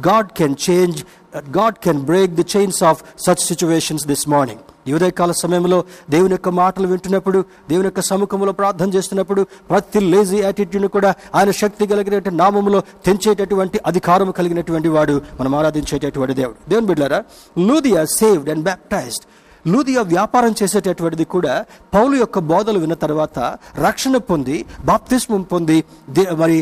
God 0.09 0.27
can 0.27 0.55
change 0.71 1.03
God 1.37 1.75
can 1.75 2.01
break 2.01 2.33
the 2.33 2.45
chains 2.57 2.83
of 2.83 3.03
such 3.19 3.43
situations 3.43 4.07
this 4.07 4.29
morning. 4.29 4.61
ఈ 4.87 4.93
ఉదయకాల 4.93 5.33
సమయంలో 5.33 5.79
దేవుని 6.11 6.33
యొక్క 6.33 6.49
మాటలు 6.55 6.87
వింటున్నప్పుడు 6.87 7.39
దేవుని 7.71 7.87
యొక్క 7.87 8.01
సముఖంలో 8.01 8.53
ప్రార్థన 8.53 8.89
చేస్తున్నప్పుడు 8.89 9.43
ప్రతి 9.71 10.01
లేజీ 10.07 10.37
యాటిట్యూడ్ని 10.39 10.89
కూడా 10.89 11.15
ఆయన 11.35 11.51
శక్తి 11.53 11.87
కలిగిన 11.87 12.05
నామములో 12.35 12.81
తెంచేటటువంటి 13.07 13.81
అధికారం 13.87 14.31
కలిగినటువంటి 14.31 14.89
వాడు 14.89 15.23
మనం 15.41 15.55
ఆరాధించేటటువంటి 15.55 16.35
దేవుడు. 16.35 16.57
దేవుని 16.69 16.87
బిడ్డారా 16.87 17.21
Lydia 17.59 18.05
saved 18.17 18.51
and 18.51 18.63
baptized 18.63 19.27
Lydia 19.69 20.03
వ్యాపారం 20.07 20.55
చేసేటటువంటిది 20.63 21.25
కూడా 21.27 21.55
పౌలు 21.95 22.17
యొక్క 22.17 22.39
బోధలు 22.45 22.79
విన్న 22.79 22.95
తర్వాత 22.95 23.39
రక్షణ 23.79 24.17
పొంది 24.23 24.57
బాప్తిస్మం 24.85 25.43
పొంది 25.43 25.79
దే- 26.11 26.35
మరి 26.35 26.59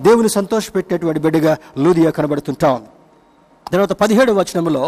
దేవుని 0.00 0.28
సంతోషపెట్టేటువంటి 0.28 1.20
బిడ్డగా 1.20 1.52
లూదియా 1.78 2.10
కనబడుతుంటా 2.10 2.72
ఉంది. 2.72 2.88
తర్వాత 3.72 3.92
పదిహేడు 4.00 4.32
వచనంలో 4.38 4.84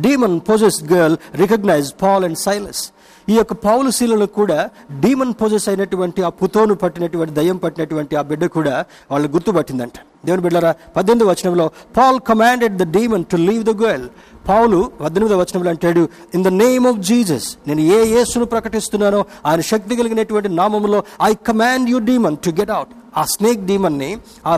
demon 0.00 0.38
possess 0.48 0.80
girl 0.92 1.16
recognize 1.34 1.90
Paul 2.02 2.24
and 2.24 2.38
Silas 2.38 2.82
ఈ 3.28 3.34
యొక్క 3.36 3.52
పావులు 3.62 3.90
శీలను 3.90 4.26
కూడా 4.36 4.56
డీమన్ 5.02 5.34
పోజెస్ 5.34 5.66
అయినటువంటి 5.68 6.20
ఆ 6.22 6.30
పుతోను 6.38 6.74
పట్టినటువంటి 6.74 7.32
దయ్యం 7.34 7.58
పట్టినటువంటి 7.62 8.14
ఆ 8.16 8.22
బిడ్డ 8.22 8.44
కూడా 8.56 8.74
వాళ్ళు 9.10 9.28
గుర్తుపట్టిందంట. 9.28 9.96
దేవుని 10.24 10.42
బిడ్డరా 10.42 10.72
పద్దెనిమిది 10.96 11.26
వచనంలో 11.30 11.66
Paul 11.96 12.18
commanded 12.28 12.76
the 12.76 12.86
demon 12.96 13.24
to 13.24 13.38
leave 13.42 13.62
the 13.64 13.74
girl 13.82 14.04
పౌలు 14.48 14.78
పద్దెనిమిది 15.00 15.38
వచనంలో 15.40 15.70
అంటాడు 15.70 16.02
in 16.34 16.44
the 16.44 16.52
name 16.58 16.86
of 16.86 17.00
Jesus 17.08 17.48
నేను 17.66 17.82
ఏ 17.92 18.00
యేసును 18.14 18.46
ప్రకటిస్తున్నానో 18.54 19.20
ఆయన 19.46 19.64
శక్తి 19.70 19.96
కలిగినటువంటి 19.96 20.50
నామములో 20.60 21.00
I 21.22 21.32
command 21.48 21.88
you 21.90 22.00
demon 22.10 22.38
to 22.38 22.52
get 22.60 22.74
out 22.76 22.92
ఆ 23.14 23.22
స్నేక్ 23.34 23.62
డీమన్ని 23.68 24.10
ఆ 24.46 24.52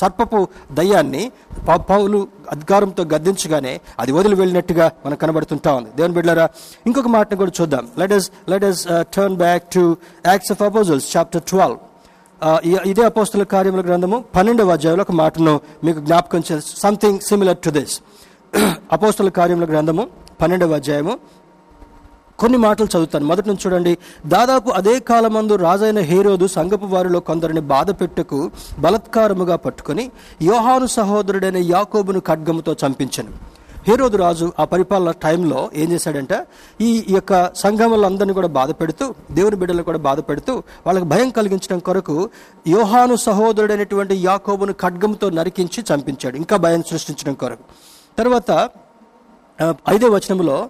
సర్పపు 0.00 0.40
దయ్యాన్ని 0.78 1.22
పౌలు 1.90 2.18
అధికారంతో 2.54 3.02
గద్దించగానే 3.12 3.74
అది 4.00 4.12
వదిలి 4.12 4.36
వెళ్ళినట్టుగా 4.40 4.86
మనకు 5.04 5.20
కనబడుతుంటా 5.20 5.70
ఉంది. 5.74 5.90
దేవుని 5.96 6.14
బిడ్డారా 6.14 6.46
ఇంకొక 6.86 7.08
మాటను 7.16 7.38
కూడా 7.42 7.52
చూద్దాం. 7.60 7.84
Let 8.00 8.14
us 8.18 8.28
let 8.48 8.66
us 8.70 8.82
turn 9.14 9.36
back 9.36 9.66
to 9.76 9.84
Acts 10.26 10.52
of 10.52 10.62
apostles 10.62 11.08
chapter 11.16 11.44
twelve 11.52 11.78
ఇదే 12.90 13.02
అపోస్తుల 13.02 13.42
కార్యముల 13.54 13.80
గ్రంథము 13.80 14.18
పన్నెండవ 14.36 14.72
అధ్యాయంలో 14.72 15.02
ఒక 15.02 15.14
మాటను 15.22 15.54
మీకు 15.84 16.00
జ్ఞాపకం 16.00 16.42
చేసి 16.48 16.70
సంథింగ్ 16.76 17.20
సిమిలర్ 17.20 17.58
టు 17.58 17.70
దిస్ 17.70 17.94
అపోస్తుల 18.92 19.28
కార్యముల 19.38 19.66
గ్రంథము 19.72 20.04
పన్నెండవ 20.42 20.74
అధ్యాయము 20.74 21.14
కొన్ని 22.40 22.58
మాటలు 22.58 22.86
చదువుతాను. 22.86 23.26
మొదటి 23.26 23.48
నుంచి 23.48 23.62
చూడండి. 23.66 23.98
దాదాపు 24.26 24.68
అదే 24.70 24.98
కాలమందు 24.98 25.56
రాజైన 25.56 25.98
హేరోదు 25.98 26.46
సంగపు 26.46 26.86
వారిలో 26.86 27.20
కొందరిని 27.20 27.60
బాధ 27.60 27.90
పెట్టుకు 27.90 28.50
బలత్కారముగా 28.78 29.56
పట్టుకొని 29.56 30.10
యోహాను 30.42 30.86
సహోదరుడైన 30.86 31.56
యాకోబును 31.56 32.20
ఖడ్గముతో 32.20 32.76
చంపించను. 32.86 33.32
హేరోదు 33.88 34.16
రాజు 34.16 34.52
ఆ 34.58 34.64
పరిపాలన 34.64 35.10
టైంలో 35.10 35.70
ఏం 35.74 35.92
చేశాడంటే? 35.92 36.38
ఈ 36.80 37.04
యొక్క 37.08 37.54
సంఘములందరినీ 37.54 38.34
కూడా 38.34 38.48
బాధ 38.48 38.70
పెడుతూ 38.70 39.14
దేవుని 39.30 39.56
బిడ్డలను 39.56 39.82
కూడా 39.82 39.98
బాధ 39.98 40.20
పెడుతూ 40.20 40.62
వాళ్ళకి 40.86 41.06
భయం 41.06 41.30
కలిగించడం 41.30 41.78
కొరకు 41.78 42.30
యోహాను 42.68 43.16
సహోదరుడైనటువంటి 43.16 44.14
యాకోబును 44.14 44.72
ఖడ్గంతో 44.72 45.30
నరికించి 45.30 45.84
చంపించాడు. 45.90 46.36
ఇంకా 46.36 46.56
భయం 46.56 46.82
సృష్టించడం 46.82 47.34
కొరకు. 47.34 47.64
తర్వాత 48.18 48.70
ఐదో 49.88 50.08
వచనంలో 50.08 50.68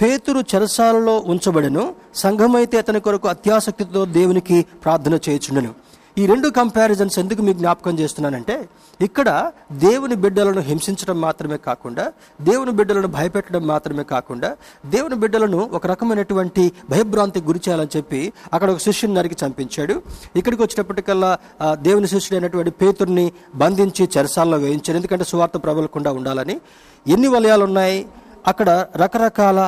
పేతురు 0.00 0.40
చెరసాలలో 0.54 1.18
ఉంచబడెను. 1.32 1.94
సంఘమైతే 2.14 2.78
అతని 2.78 3.00
కొరకు 3.00 3.28
అత్యాసక్తితో 3.28 4.04
దేవునికి 4.04 4.66
ప్రార్థన 4.84 5.14
చేయుచుండెను. 5.28 5.74
ఈ 6.18 6.26
రెండు 6.26 6.48
కంపారిజన్స్ 6.48 7.18
ఎందుకు 7.18 7.42
మీకు 7.42 7.58
జ్ఞాపకం 7.58 7.98
చేస్తున్నానంటే 7.98 8.68
ఇక్కడ 9.00 9.28
దేవుని 9.72 10.14
బిడ్డలను 10.14 10.60
హింసించడం 10.60 11.20
మాత్రమే 11.20 11.56
కాకుండా 11.56 12.12
దేవుని 12.40 12.70
బిడ్డలను 12.70 13.08
భయపెట్టడం 13.08 13.66
మాత్రమే 13.66 14.02
కాకుండా 14.02 14.56
దేవుని 14.86 15.14
బిడ్డలను 15.14 15.58
ఒక 15.72 15.86
రకమైనటువంటి 15.86 16.72
భయభ్రాంతికి 16.90 17.46
గురి 17.46 17.60
చేయాలని 17.68 17.96
చెప్పి 17.96 18.32
అక్కడ 18.52 18.70
ఒక 18.70 18.78
శిష్యుని 18.78 19.14
నరికి 19.14 19.36
చంపించాడు. 19.46 20.02
ఇక్కడికి 20.36 20.62
వచ్చినప్పటికల్లా 20.62 21.38
దేవుని 21.62 21.84
దేవుని 21.88 22.08
శిష్యుడైనటువంటి 22.08 22.70
పేతుర్ని 22.70 23.32
బంధించి 23.54 24.08
చెరసాల్లో 24.16 24.58
వేయించాడు. 24.58 24.96
ఎందుకంటే 24.96 25.24
సువార్త 25.24 25.56
ప్రబలకుండా 25.56 26.12
ఉండాలని. 26.12 26.60
ఎన్ని 27.06 27.28
వలయాలు 27.28 27.64
ఉన్నాయి 27.64 28.06
అక్కడ 28.50 28.70
రకరకాల 29.02 29.58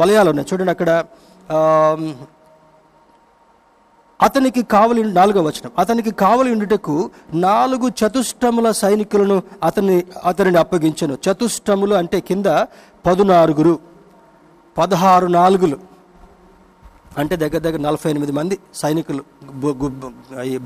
వలయాలు 0.00 0.28
ఉన్నాయి. 0.32 0.48
చూడండి 0.50 0.72
అక్కడ 0.76 0.90
అతనికి 4.20 4.62
కావలి 4.74 5.00
నాలుగో 5.18 5.40
వచనం. 5.48 5.72
అతనికి 5.82 6.10
కావలి 6.22 6.48
ఉండుటకు 6.54 6.94
నాలుగు 7.46 7.88
చతుష్టముల 8.00 8.68
సైనికులను 8.82 9.36
అతని 9.68 9.96
అతనిని 10.30 10.58
అప్పగించను. 10.64 11.14
చతుష్టములు 11.26 11.94
అంటే 12.00 12.18
కింద 12.28 12.48
పదునారుగురు 13.06 13.74
పదహారు 14.78 15.28
నాలుగులు. 15.38 15.78
అంటే 17.20 17.34
దగ్గర 17.42 17.60
దగ్గర 17.66 17.80
నలభై 17.86 18.10
ఎనిమిది 18.14 18.32
మంది 18.38 18.56
సైనికులు 18.80 19.22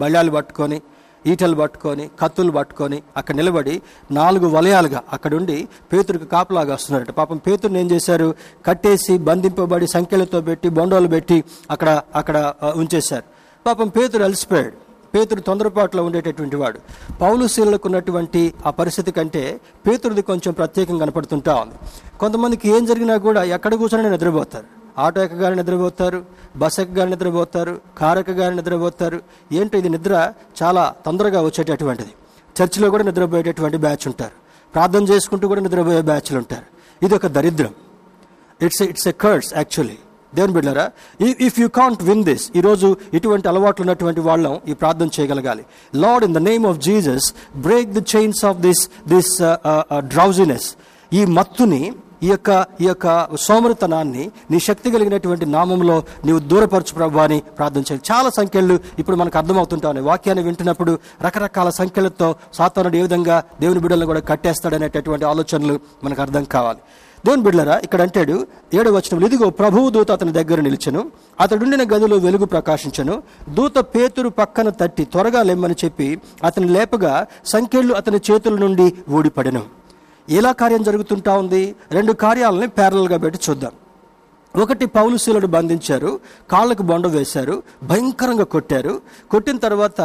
బళ్ళాలు 0.00 0.30
పట్టుకొని 0.36 0.78
ఈటలు 1.26 1.54
పట్టుకొని 1.54 2.10
కత్తులు 2.20 2.50
పట్టుకొని 2.50 3.02
అక్కడ 3.16 3.34
నిలబడి 3.34 3.82
నాలుగు 4.10 4.48
వలయాలుగా 4.48 5.02
అక్కడుండి 5.12 5.68
పేతురికి 5.92 6.26
కాపలాగా 6.26 6.74
వస్తున్నారట. 6.74 7.10
పాపం 7.10 7.36
పేతురుని 7.36 7.80
ఏం 7.80 7.90
చేశారు? 7.90 8.34
కట్టేసి 8.66 9.18
బంధింపబడి 9.18 9.86
సంఖ్యలతో 9.86 10.40
పెట్టి 10.40 10.68
బొండోలు 10.68 11.08
పెట్టి 11.08 11.44
అక్కడ 11.70 12.02
అక్కడ 12.14 12.54
ఉంచేశారు. 12.76 13.24
పాపం 13.66 13.88
పేతురు 13.88 14.22
అలసిపోయాడు. 14.22 14.92
పేతురు 15.14 15.40
తొందరపాటులో 15.40 16.04
ఉండేటటువంటి 16.04 16.56
వాడు. 16.56 16.78
పౌలు 17.20 17.46
శీలకు 17.46 17.86
ఉన్నటువంటి 17.86 18.54
ఆ 18.66 18.70
పరిస్థితి 18.70 19.12
కంటే 19.12 19.60
పేతురుది 19.86 20.22
కొంచెం 20.22 20.52
ప్రత్యేకంగా 20.52 21.00
కనపడుతుంటా 21.00 21.54
ఉంది. 21.54 21.74
కొంతమందికి 22.18 22.68
ఏం 22.68 22.84
జరిగినా 22.84 23.16
కూడా 23.16 23.44
ఎక్కడ 23.44 23.74
కూర్చొని 23.74 24.10
నిద్రపోతారు. 24.10 24.81
ఆటో 24.98 25.22
ఎక్కగానే 25.22 25.56
నిద్రపోతారు 25.56 26.24
బస్ 26.56 26.80
ఎక్కగానే 26.80 27.10
నిద్రపోతారు 27.10 27.80
కారు 27.98 28.18
ఎక్కగానే 28.18 28.56
నిద్రపోతారు. 28.56 29.18
ఏంటో 29.52 29.78
ఇది 29.78 29.88
నిద్ర 29.88 30.32
చాలా 30.62 30.94
తొందరగా 31.06 31.40
వచ్చేటటువంటిది. 31.42 32.12
చర్చిలో 32.56 32.90
కూడా 32.90 33.04
నిద్రపోయేటటువంటి 33.04 33.76
బ్యాచ్ 33.76 34.04
ఉంటారు. 34.08 34.36
ప్రార్థన 34.74 35.02
చేసుకుంటూ 35.02 35.48
కూడా 35.48 35.60
నిద్రపోయే 35.60 36.02
బ్యాచ్లు 36.10 36.38
ఉంటారు. 36.38 36.66
ఇది 37.04 37.14
ఒక 37.14 37.26
దరిద్రం. 37.26 37.74
It's 38.60 38.82
it's 38.82 39.08
a 39.08 39.14
curse 39.24 39.54
actually 39.54 39.98
దేవుని 40.34 40.52
బిడ్డారా 40.52 40.84
if 41.46 41.56
you 41.60 41.68
can't 41.68 42.02
win 42.02 42.24
this 42.24 42.44
ఈరోజు 42.56 42.96
ఇటువంటి 43.14 43.48
అలవాట్లు 43.48 43.82
ఉన్నటువంటి 43.84 44.20
వాళ్ళం 44.20 44.60
ఈ 44.68 44.72
ప్రార్థన 44.72 45.08
చేయగలగాలి. 45.16 45.64
Lord 45.94 46.24
in 46.24 46.34
the 46.34 46.40
name 46.50 46.66
of 46.66 46.78
Jesus 46.78 47.26
break 47.56 47.90
the 47.98 48.04
chains 48.14 48.44
of 48.44 48.58
this 48.58 48.82
this 49.08 49.32
drowsiness 50.14 50.68
ఈ 51.12 51.24
మత్తుని 51.24 51.92
ఈ 52.22 52.28
యొక్క 52.28 52.66
ఈ 52.80 52.84
యొక్క 52.84 53.36
సోమరితనాన్ని 53.36 54.30
నీ 54.50 54.60
శక్తి 54.60 54.90
కలిగినటువంటి 54.90 55.46
నామంలో 55.46 56.02
నీవు 56.24 56.38
దూరపరచు 56.38 56.94
ప్రభు 56.94 57.18
అని 57.18 57.42
ప్రార్థన 57.58 57.80
చేయాలి. 57.80 58.02
చాలా 58.12 58.30
సంఖ్యలు 58.30 58.78
ఇప్పుడు 58.98 59.16
మనకు 59.16 59.38
అర్థమవుతుంటాయి 59.38 60.00
వాక్యాన్ని 60.00 60.44
వింటున్నప్పుడు 60.44 60.98
రకరకాల 61.22 61.70
సంఖ్యలతో 61.70 62.34
సాతానుడు 62.52 62.96
ఏ 62.96 63.02
విధంగా 63.02 63.42
దేవుని 63.60 63.80
బిడ్డలను 63.80 64.06
కూడా 64.06 64.20
కట్టేస్తాడనేటటువంటి 64.20 65.24
ఆలోచనలు 65.24 65.80
మనకు 66.04 66.22
అర్థం 66.22 66.44
కావాలి. 66.44 66.78
దేవుని 67.26 67.42
బిడ్డలరా 67.42 67.78
ఇక్కడ 67.78 68.02
అంటాడు 68.02 68.46
ఏడు 68.74 68.90
వచనంలో 68.90 69.26
ఇదిగో 69.26 69.50
ప్రభువు 69.50 69.90
దూత 69.90 70.10
అతని 70.10 70.32
దగ్గర 70.32 70.60
నిలిచను. 70.60 71.10
అతడుండిన 71.40 71.82
గదిలో 71.82 72.16
వెలుగు 72.16 72.44
ప్రకాశించను. 72.44 73.22
దూత 73.48 73.78
పేతురు 73.78 74.28
పక్కన 74.28 74.68
తట్టి 74.68 75.04
త్వరగా 75.04 75.42
లెమ్మని 75.42 75.74
చెప్పి 75.84 76.20
అతని 76.44 76.68
లేపగా 76.68 77.26
సంఖ్యలు 77.46 77.94
అతని 77.94 78.20
చేతుల 78.30 78.56
నుండి 78.56 78.92
ఊడిపడెను. 79.10 79.81
ఎలా 80.28 80.52
కార్యం 80.52 80.82
జరుగుతుంటా 80.82 81.38
ఉంది. 81.38 81.76
రెండు 81.90 82.12
కార్యాలని 82.12 82.66
ప్యారల్గా 82.66 83.16
పెట్టి 83.16 83.40
చూద్దాం. 83.50 83.72
ఒకటి 84.62 84.86
పౌలుశీలను 84.86 85.46
బంధించారు. 85.46 86.20
కాళ్ళకు 86.50 86.82
బొండ 86.82 87.06
వేశారు. 87.06 87.62
భయంకరంగా 87.82 88.44
కొట్టారు. 88.44 89.00
కొట్టిన 89.30 89.58
తర్వాత 89.58 90.00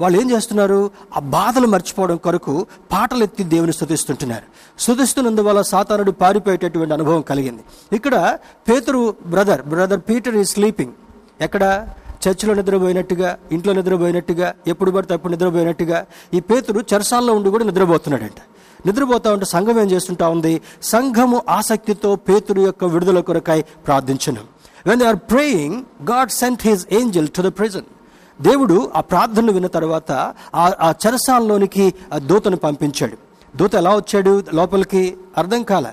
వాళ్ళు 0.00 0.20
ఏం 0.20 0.30
చేస్తున్నారు? 0.30 0.90
ఆ 1.16 1.20
బాధలు 1.20 1.66
మర్చిపోవడం 1.66 2.16
కొరకు 2.16 2.66
పాటలు 2.92 3.22
ఎత్తి 3.22 3.44
దేవుని 3.44 3.72
స్థుతిస్తుంటున్నారు 3.72 4.80
స్థుతిస్తున్నందువల్ల 4.80 5.62
సాతానుడు 5.62 6.10
పారిపోయేటటువంటి 6.10 6.94
అనుభవం 6.94 7.20
కలిగింది. 7.20 7.62
ఇక్కడ 7.92 8.38
పేతురు 8.68 9.14
బ్రదర్ 9.26 9.62
బ్రదర్ 9.62 10.00
పీటర్ 10.08 10.36
ఈ 10.36 10.44
స్లీపింగ్ 10.44 10.92
ఎక్కడ? 11.40 11.88
చర్చిలో 12.28 12.54
నిద్రపోయినట్టుగా 12.54 13.38
ఇంట్లో 13.52 13.72
నిద్రపోయినట్టుగా 13.72 14.54
ఎప్పుడు 14.66 14.90
పడితే 14.90 15.14
అప్పుడు 15.14 15.32
నిద్రపోయినట్టుగా 15.32 16.06
ఈ 16.34 16.40
పేతురు 16.40 16.80
చర్చాల్లో 16.94 17.34
ఉండి 17.34 17.50
కూడా 17.50 17.64
నిద్రపోతున్నాడంట. 17.64 18.40
నిద్రపోతా 18.86 19.32
ఉంటే 19.32 19.46
సంఘం 19.54 19.80
ఏం 19.80 19.90
చేస్తుంటా 19.90 20.28
ఉంది? 20.34 20.54
సంఘము 20.82 21.38
ఆసక్తితో 21.58 22.10
పేతురు 22.28 22.60
యొక్క 22.68 22.84
విడుదల 22.94 23.20
కొరకై 23.28 23.60
ప్రార్థించను. 23.86 24.42
When 24.86 25.00
they 25.00 25.06
are 25.06 25.20
praying 25.32 25.76
God 26.10 26.30
sent 26.42 26.66
his 26.68 26.86
angel 27.00 27.28
to 27.36 27.42
the 27.48 27.52
present 27.58 27.90
దేవుడు 28.42 28.78
ఆ 28.96 29.00
ప్రార్థనలు 29.10 29.52
విన్న 29.52 29.68
తర్వాత 29.78 30.12
ఆ 30.54 30.94
చరసాలలోనికి 31.02 31.84
ఆ 32.12 32.18
దూతను 32.30 32.58
పంపించాడు. 32.64 33.18
దూత 33.60 33.74
ఎలా 33.80 33.90
వచ్చాడు? 33.96 34.32
లోపలికి 34.54 35.00
అర్థం 35.38 35.62
కాల. 35.70 35.86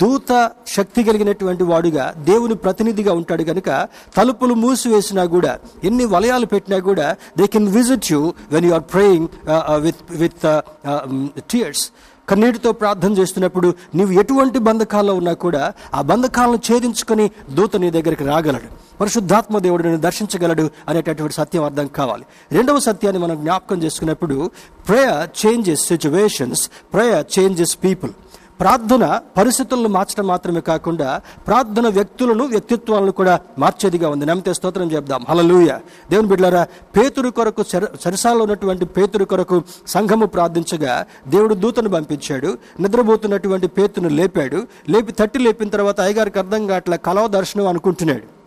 దూత 0.00 0.30
శక్తి 0.66 1.00
కలిగినటువంటి 1.04 1.64
వాడుగా 1.70 2.04
దేవుని 2.28 2.54
ప్రతినిధిగా 2.64 3.12
ఉంటాడు 3.20 3.42
కనుక 3.42 3.70
తలుపులు 4.16 4.54
మూసివేసినా 4.54 5.24
కూడా 5.34 5.52
ఎన్ని 5.84 6.04
వలయాలు 6.04 6.46
పెట్టినా 6.46 6.78
కూడా 6.88 7.08
they 7.38 7.46
can 7.46 7.68
visit 7.76 8.08
you 8.12 8.20
when 8.52 8.66
you 8.68 8.72
are 8.78 8.86
praying 8.94 9.28
with 9.86 10.02
with 10.22 10.46
tears 11.50 11.84
కన్నీటితో 12.28 12.72
ప్రార్థన 12.72 13.12
చేస్తున్నప్పుడు 13.12 13.74
నీవు 13.94 14.12
ఎటువంటి 14.12 14.58
బంధకాల్లో 14.58 15.14
ఉన్నా 15.14 15.32
కూడా 15.32 15.72
ఆ 15.94 16.02
బంధకాలను 16.02 16.56
ఛేదించుకొని 16.56 17.30
దూత 17.50 17.76
నీ 17.76 17.90
దగ్గరికి 17.90 18.24
రాగలడు. 18.24 18.68
పరిశుద్ధాత్మ 19.00 19.58
దేవుడు 19.58 19.82
నేను 19.82 20.00
దర్శించగలడు 20.00 20.70
అనేటటువంటి 20.88 21.34
సత్యం 21.34 21.64
అర్థం 21.64 21.86
కావాలి. 21.86 22.24
రెండవ 22.52 22.78
సత్యాన్ని 22.78 23.22
మనం 23.22 23.36
జ్ఞాపకం 23.36 23.82
చేసుకున్నప్పుడు 23.82 24.50
prayer 24.88 25.46
changes 25.46 25.86
situations 25.86 26.70
prayer 26.92 27.26
changes 27.38 27.78
people 27.84 28.12
ప్రార్థన 28.62 29.20
పరిస్థితులను 29.36 29.88
మార్చడం 29.88 30.26
మాత్రమే 30.26 30.60
కాకుండా 30.60 31.20
ప్రార్థన 31.46 31.88
వ్యక్తులను 31.88 32.44
వ్యక్తిత్వాలను 32.44 33.12
కూడా 33.12 33.40
మార్చేదిగా 33.58 34.08
ఉంది. 34.08 34.26
నమ్మితే 34.26 34.54
స్తోత్రం 34.54 34.92
చెప్దాం. 34.92 35.24
హలలుయ 35.28 35.78
దేవుని 36.10 36.28
బిడ్డారా 36.28 36.66
పేతురు 36.96 37.28
కొరకు 37.28 37.64
చెర 37.74 37.84
ఉన్నటువంటి 38.30 38.84
పేతురు 38.84 39.24
కొరకు 39.24 39.62
సంఘము 39.86 40.26
ప్రార్థించగా 40.26 41.06
దేవుడు 41.28 41.54
దూతను 41.54 41.88
పంపించాడు. 41.88 42.58
నిద్రపోతున్నటువంటి 42.80 43.66
పేతును 43.66 44.08
లేపాడు. 44.08 44.66
లేపి 44.88 45.12
తట్టి 45.12 45.38
లేపిన 45.38 45.68
తర్వాత 45.68 46.00
అయ్యగారికి 46.00 46.38
అర్థం 46.38 46.66
కావట్లే 46.66 46.96
కలవ 46.96 47.26
దర్శనం 47.26 47.66
అనుకుంటున్నాడు. 47.66 48.41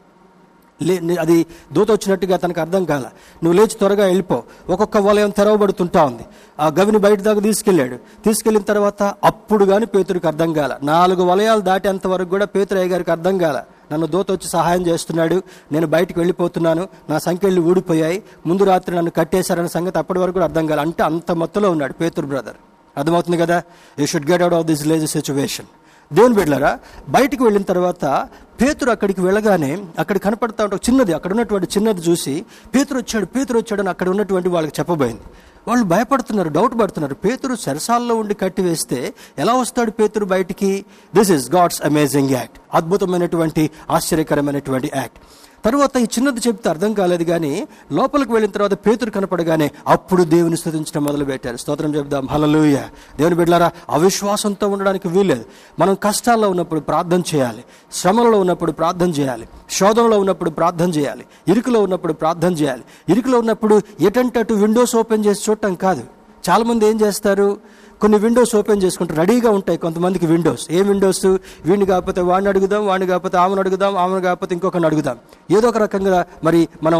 లే 0.84 1.16
అది 1.16 1.46
దూత 1.74 1.92
వచ్చినట్టుగా 1.92 2.38
తనకు 2.38 2.62
అర్థం 2.62 2.86
కాల. 2.86 3.04
నువ్వు 3.44 3.54
లేచి 3.54 3.68
త్వరగా 3.68 4.06
వెళ్ళిపో. 4.06 4.44
ఒక్కొక్క 4.70 4.98
వలయం 4.98 5.30
తెరవబడుతుంటా 5.30 6.06
ఉంది. 6.06 6.24
ఆ 6.60 6.68
గవిని 6.68 6.98
బయట 6.98 7.20
దాకా 7.20 7.40
తీసుకెళ్ళాడు. 7.40 7.96
తీసుకెళ్ళిన 7.96 8.64
తర్వాత 8.64 9.04
అప్పుడు 9.04 9.66
కానీ 9.66 9.86
పేతురికి 9.86 10.28
అర్థం 10.28 10.54
కాల. 10.54 10.78
నాలుగు 10.84 11.24
వలయాలు 11.24 11.62
దాటేంత 11.62 12.08
వరకు 12.08 12.30
కూడా 12.30 12.46
పేతురయ్య 12.46 12.86
గారికి 12.86 13.12
అర్థం 13.12 13.38
కాల. 13.38 13.64
నన్ను 13.92 14.08
దూత 14.08 14.32
వచ్చి 14.32 14.50
సహాయం 14.50 14.88
చేస్తున్నాడు. 14.88 15.44
నేను 15.72 15.88
బయటకు 15.88 16.20
వెళ్ళిపోతున్నాను. 16.20 16.88
నా 17.10 17.20
సంఖ్యలు 17.20 17.62
ఊడిపోయాయి. 17.62 18.24
ముందు 18.48 18.64
రాత్రి 18.64 18.96
నన్ను 18.96 19.12
కట్టేశారన్న 19.12 19.68
సంగతి 19.68 19.98
అప్పటి 19.98 20.20
వరకు 20.20 20.34
కూడా 20.34 20.46
అర్థం 20.46 20.68
కాల. 20.68 20.80
అంటే 20.80 21.04
అంత 21.04 21.32
మొత్తంలో 21.32 21.72
ఉన్నాడు 21.72 21.94
పేతురు 21.94 22.26
బ్రదర్. 22.26 22.56
అర్థమవుతుంది 22.98 23.38
కదా? 23.38 23.64
You 24.00 24.06
should 24.06 24.32
get 24.32 24.42
out 24.42 24.56
of 24.56 24.66
this 24.66 24.88
lazy 24.88 25.08
situation 25.08 25.66
దేవుని 26.14 26.36
బిడ్డలారా 26.36 26.80
బయటికి 27.10 27.44
వెళ్ళిన 27.44 27.64
తర్వాత 27.64 28.28
పేతురు 28.62 28.92
అక్కడికి 28.92 29.22
వెళ్ళగానే 29.22 29.86
అక్కడ 30.00 30.18
కనపడతా 30.18 30.64
ఉంటే 30.64 30.76
చిన్నది 30.76 31.14
అక్కడ 31.14 31.32
ఉన్నటువంటి 31.32 31.68
చిన్నది 31.78 32.02
చూసి 32.02 32.46
పేతురు 32.76 32.98
వచ్చాడు 33.00 33.26
పేతురు 33.26 33.58
వచ్చాడు 33.58 33.82
అని 33.82 33.90
అక్కడ 33.90 34.10
ఉన్నటువంటి 34.10 34.50
వాళ్ళకి 34.50 34.76
చెప్పబోయింది. 34.80 35.22
వాళ్ళు 35.68 35.86
భయపడుతున్నారు 35.86 36.50
డౌట్ 36.50 36.80
పడుతున్నారు. 36.80 37.16
పేతురు 37.16 37.56
సెరసాల్లో 37.56 38.16
ఉండి 38.16 38.34
కట్టివేస్తే 38.34 39.14
ఎలా 39.38 39.54
వస్తాడు 39.54 39.92
పేతురు 39.92 40.26
బయటికి? 40.26 40.86
This 41.16 41.32
is 41.32 41.52
God's 41.52 41.82
amazing 41.86 42.30
act 42.30 42.60
అద్భుతమైనటువంటి 42.74 43.70
ఆశ్చర్యకరమైనటువంటి 43.90 44.92
యాక్ట్ 44.96 45.18
తర్వాత 45.66 45.98
ఈ 45.98 46.04
చిన్నది 46.04 46.40
చెప్తే 46.48 46.70
అర్థం 46.70 46.94
కాలేదు 46.94 47.24
కానీ 47.24 47.68
లోపలికి 47.92 48.32
వెళ్ళిన 48.32 48.52
తర్వాత 48.52 48.74
పేతురు 48.74 49.10
కనపడగానే 49.10 49.72
అప్పుడు 49.88 50.24
దేవుని 50.24 50.58
స్థుతించడం 50.58 51.04
మొదలు 51.04 51.26
పెట్టారు 51.26 51.58
స్తోత్రం 51.58 51.96
చెప్దాం 51.96 52.28
హలలుయ 52.32 52.76
దేవుని 53.18 53.36
బిడ్డారా 53.36 53.72
అవిశ్వాసంతో 53.90 54.68
ఉండడానికి 54.68 55.08
వీల్లేదు. 55.08 55.46
మనం 55.80 55.98
కష్టాల్లో 56.04 56.50
ఉన్నప్పుడు 56.50 56.80
ప్రార్థన 56.80 57.22
చేయాలి. 57.36 57.64
శ్రమలలో 57.92 58.40
ఉన్నప్పుడు 58.40 58.72
ప్రార్థన 58.72 59.10
చేయాలి. 59.10 59.48
శోధనలో 59.72 60.20
ఉన్నప్పుడు 60.20 60.50
ప్రార్థన 60.50 60.90
చేయాలి. 60.90 61.26
ఇరుకులో 61.48 61.82
ఉన్నప్పుడు 61.82 62.14
ప్రార్థన 62.14 62.54
చేయాలి. 62.54 62.84
ఇరుకులో 63.10 63.40
ఉన్నప్పుడు 63.40 63.82
ఎటంటే 64.02 64.46
విండోస్ 64.54 64.96
ఓపెన్ 64.96 65.26
చేసి 65.26 65.42
చూడటం 65.50 65.76
కాదు. 65.76 66.04
చాలామంది 66.50 66.86
ఏం 66.86 67.02
చేస్తారు? 67.02 67.58
కొన్ని 68.02 68.18
విండోస్ 68.20 68.56
ఓపెన్ 68.56 68.82
చేసుకుంటారు 68.84 69.20
రెడీగా 69.20 69.50
ఉంటాయి 69.50 69.78
కొంతమందికి 69.78 70.26
విండోస్ 70.26 70.72
ఏ 70.72 70.82
విండోస్ 70.82 71.26
వీడిని 71.66 71.86
కాకపోతే 71.86 72.22
వాడిని 72.22 72.50
అడుగుదాం 72.50 72.88
వాడిని 72.88 73.08
కాకపోతే 73.08 73.38
ఆమెను 73.38 73.60
అడుగుదాం 73.60 73.98
ఆమెను 73.98 74.22
కాకపోతే 74.22 74.54
ఇంకొకరిని 74.56 74.86
అడుగుదాం. 74.86 75.18
ఏదో 75.52 75.68
ఒక 75.68 75.78
రకంగా 75.78 76.26
మరి 76.44 76.68
మనం 76.84 77.00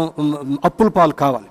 అప్పుల 0.64 0.88
పాలు 0.88 1.12
కావాలి. 1.12 1.48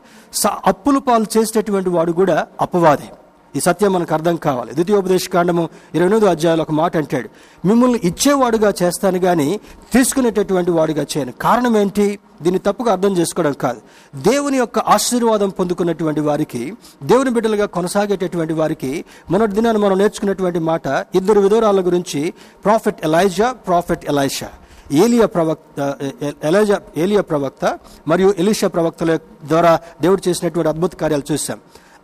అప్పుల 0.66 0.98
పాలు 0.98 1.26
చేసేటటువంటి 1.38 1.90
వాడు 1.90 2.12
కూడా 2.12 2.48
అపవాదే. 2.62 3.10
ఈ 3.56 3.60
సత్యం 3.60 3.94
మనకు 3.94 4.14
అర్థం 4.14 4.36
కావాలి. 4.36 4.74
ద్వితీయోపదేశ 4.74 5.30
కాండము 5.30 5.70
ఇరవై 5.96 6.08
ఎనిమిది 6.08 6.30
అధ్యాయంలో 6.30 6.62
ఒక 6.62 6.72
మాట 6.72 6.98
అంటాడు. 6.98 7.30
మిమ్మల్ని 7.68 8.00
ఇచ్చేవాడుగా 8.04 8.74
చేస్తాను 8.84 9.20
కానీ 9.20 9.60
తీసుకునేటటువంటి 9.94 10.72
వాడుగా 10.72 11.06
చేయను. 11.18 11.32
కారణం 11.32 11.78
ఏంటి? 11.78 12.20
దీన్ని 12.42 12.60
తప్పుగా 12.60 12.92
అర్థం 12.92 13.18
చేసుకోవడం 13.18 13.54
కాదు. 13.54 13.82
దేవుని 14.16 14.58
యొక్క 14.58 14.80
ఆశీర్వాదం 14.80 15.50
పొందుకున్నటువంటి 15.50 16.22
వారికి 16.22 16.74
దేవుని 17.04 17.30
బిడ్డలుగా 17.30 17.66
కొనసాగేటటువంటి 17.66 18.54
వారికి 18.54 19.06
మొన్నటి 19.32 19.52
దినాన్ని 19.52 19.84
మనం 19.84 19.98
నేర్చుకున్నటువంటి 19.98 20.60
మాట 20.60 20.88
ఇద్దరు 21.16 21.40
విధురాల 21.40 21.82
గురించి 21.86 22.34
ప్రాఫెట్ 22.66 23.06
ఎలైజా 23.06 23.52
ప్రాఫెట్ 23.52 24.06
ఎలైషా. 24.06 24.50
ఏలియా 24.92 25.26
ప్రవక్త 25.26 25.96
ఎలైజా 26.44 26.80
ఏలియా 26.98 27.22
ప్రవక్త 27.22 27.80
మరియు 28.08 28.34
ఎలీషా 28.38 28.68
ప్రవక్తల 28.68 29.16
ద్వారా 29.48 29.80
దేవుడు 30.02 30.30
చేసినటువంటి 30.30 30.70
అద్భుత 30.70 30.94
కార్యాలు 30.96 31.34
చూసాం 31.34 31.60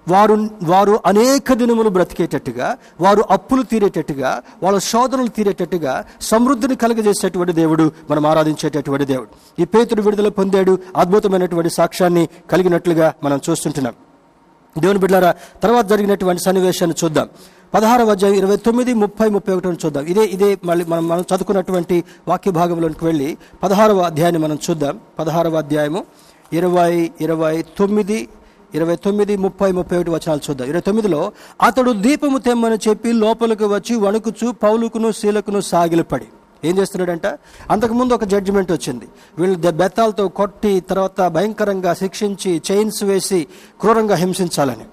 వారు 0.08 0.50
వారు 0.64 1.00
అనేక 1.06 1.54
దినములు 1.54 1.90
బ్రతికేటట్టుగా 1.90 2.78
వారు 3.02 3.24
అప్పులు 3.32 3.64
తీరేటట్టుగా 3.64 4.42
వాళ్ళ 4.64 4.80
శోధనలు 4.80 5.28
తీరేటట్టుగా 5.28 6.06
సమృద్ధిని 6.22 6.76
కలగజేసేటువంటి 6.76 7.54
దేవుడు 7.54 7.92
మనం 8.10 8.26
ఆరాధించేటటువంటి 8.26 9.06
దేవుడు. 9.06 9.62
ఈ 9.62 9.66
పేతుడు 9.66 10.02
విడుదల 10.02 10.30
పొందాడు 10.30 10.80
అద్భుతమైనటువంటి 10.98 11.70
సాక్ష్యాన్ని 11.70 12.30
కలిగినట్లుగా 12.52 13.14
మనం 13.24 13.42
చూస్తుంటున్నాం. 13.50 13.94
దేవుని 14.80 15.00
బిడ్డారా 15.00 15.36
తర్వాత 15.64 15.86
జరిగినటువంటి 15.86 16.44
సన్నివేశాన్ని 16.44 17.06
చూద్దాం. 17.06 17.30
పదహారవ 17.74 18.12
అధ్యాయం 18.12 18.36
ఇరవై 18.36 18.56
తొమ్మిది 18.56 18.94
ముప్పై 18.94 19.30
ముప్పై 19.30 19.54
ఒకటి 19.54 19.68
చూద్దాం. 19.68 20.06
ఇదే 20.06 20.26
ఇదే 20.26 20.58
మళ్ళీ 20.64 20.86
మనం 20.86 21.08
మనం 21.08 21.22
చదువుకున్నటువంటి 21.22 22.04
వాక్య 22.28 22.52
భాగంలోనికి 22.52 23.06
వెళ్ళి 23.06 23.38
పదహారవ 23.64 24.00
అధ్యాయాన్ని 24.00 24.42
మనం 24.42 24.60
చూద్దాం. 24.70 25.00
పదహారవ 25.20 25.56
అధ్యాయము 25.56 26.06
ఇరవై 26.54 27.12
ఇరవై 27.22 27.66
తొమ్మిది 27.78 28.30
ఇరవై 28.76 28.96
తొమ్మిది 28.96 29.38
ముప్పై 29.38 29.72
ముప్పై 29.72 29.98
ఒకటి 29.98 30.12
వచనాలు 30.12 30.40
చూద్దాం. 30.50 30.68
ఇరవై 30.68 30.82
తొమ్మిదిలో 30.82 31.32
అతడు 31.62 31.92
దీపము 31.92 32.38
తెమ్మని 32.38 32.90
చెప్పి 32.90 33.12
లోపలికి 33.12 33.64
వచ్చి 33.64 33.96
వణుకుచు 33.96 34.52
పౌలుకును 34.52 35.12
శీలకును 35.12 35.62
సాగిలపడి. 35.62 36.26
ఏం 36.66 36.78
చేస్తున్నాడంట? 36.78 37.28
అంతకుముందు 37.72 38.14
ఒక 38.14 38.24
జడ్జిమెంట్ 38.24 38.72
వచ్చింది. 38.72 39.08
వీళ్ళు 39.40 39.72
బెత్తాలతో 39.72 40.28
కొట్టి 40.28 40.80
తర్వాత 40.80 41.28
భయంకరంగా 41.28 41.94
శిక్షించి 41.94 42.62
చైన్స్ 42.72 43.04
వేసి 43.04 43.48
క్రూరంగా 43.82 44.16
హింసించాలని. 44.16 44.86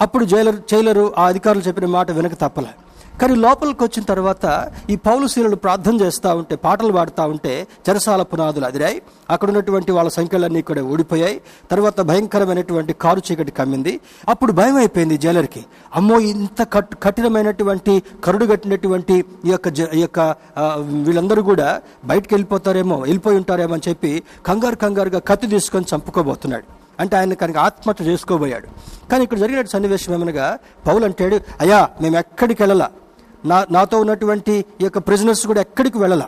అప్పుడు 0.00 0.24
జైలర్ 0.24 0.56
జైలరు 0.56 1.12
ఆ 1.18 1.26
అధికారులు 1.26 1.62
చెప్పిన 1.62 1.86
మాట 1.86 2.10
వెనక 2.10 2.34
తప్పలే. 2.34 2.68
కానీ 3.20 3.34
లోపలికి 3.34 3.84
వచ్చిన 3.84 4.04
తర్వాత 4.04 4.70
ఈ 4.90 4.96
పౌలు 4.96 5.54
ప్రార్థన 5.54 5.94
చేస్తూ 6.00 6.36
ఉంటే 6.36 6.56
పాటలు 6.56 6.92
పాడుతూ 6.92 7.22
ఉంటే 7.22 7.66
చెరసాల 7.88 8.22
పునాదులు 8.22 8.64
అదిరాయి. 8.64 9.02
అక్కడ 9.30 9.48
ఉన్నటువంటి 9.48 9.92
వాళ్ళ 9.92 10.10
సంఖ్యలన్నీ 10.10 10.62
కూడా 10.62 10.82
ఊడిపోయాయి. 10.82 11.40
తర్వాత 11.70 12.00
భయంకరమైనటువంటి 12.00 12.92
కారు 12.92 13.22
చీకటి 13.32 13.50
కమ్మింది. 13.50 14.00
అప్పుడు 14.28 14.52
భయం 14.52 14.76
అయిపోయింది 14.76 15.18
జైలర్కి. 15.18 15.64
అమ్మో 15.96 16.18
ఇంత 16.18 16.62
కట్ 16.72 16.96
కఠినమైనటువంటి 17.02 18.02
కరుడు 18.24 18.46
కట్టినటువంటి 18.46 19.24
ఈ 19.44 19.50
యొక్క 19.50 19.68
జ- 19.68 19.94
ఈ 19.94 20.00
యొక్క 20.00 20.36
వీళ్ళందరూ 20.78 21.42
కూడా 21.42 21.80
బయటకు 22.04 22.34
వెళ్ళిపోతారేమో 22.34 22.96
వెళ్ళిపోయి 22.96 23.36
ఉంటారేమో 23.36 23.74
అని 23.74 23.90
చెప్పి 23.90 24.22
కంగారు 24.46 24.76
కంగారుగా 24.76 25.18
కత్తి 25.18 25.46
తీసుకొని 25.46 25.84
చంపుకోబోతున్నాడు. 25.94 26.64
అంటే 27.00 27.16
ఆయన 27.16 27.34
కనుక 27.34 27.56
ఆత్మహత్య 27.56 28.04
చేసుకోబోయాడు. 28.04 28.66
కానీ 29.10 29.24
ఇక్కడ 29.24 29.38
జరిగిన 29.38 29.66
సన్నివేశం 29.66 30.14
ఏమనగా 30.14 30.58
పౌలు 30.86 31.04
అంటాడు 31.04 31.40
అయ్యా 31.60 31.88
మేము 32.02 32.18
ఎక్కడికి 32.18 32.62
వెళ్ళాలా? 32.62 32.90
నా 33.44 33.66
నాతో 33.70 34.00
ఉన్నటువంటి 34.00 34.52
ఈ 34.52 34.84
యొక్క 34.84 34.98
ప్రిజనర్స్ 34.98 35.46
కూడా 35.46 35.60
ఎక్కడికి 35.60 35.98
వెళ్ళాల? 35.98 36.22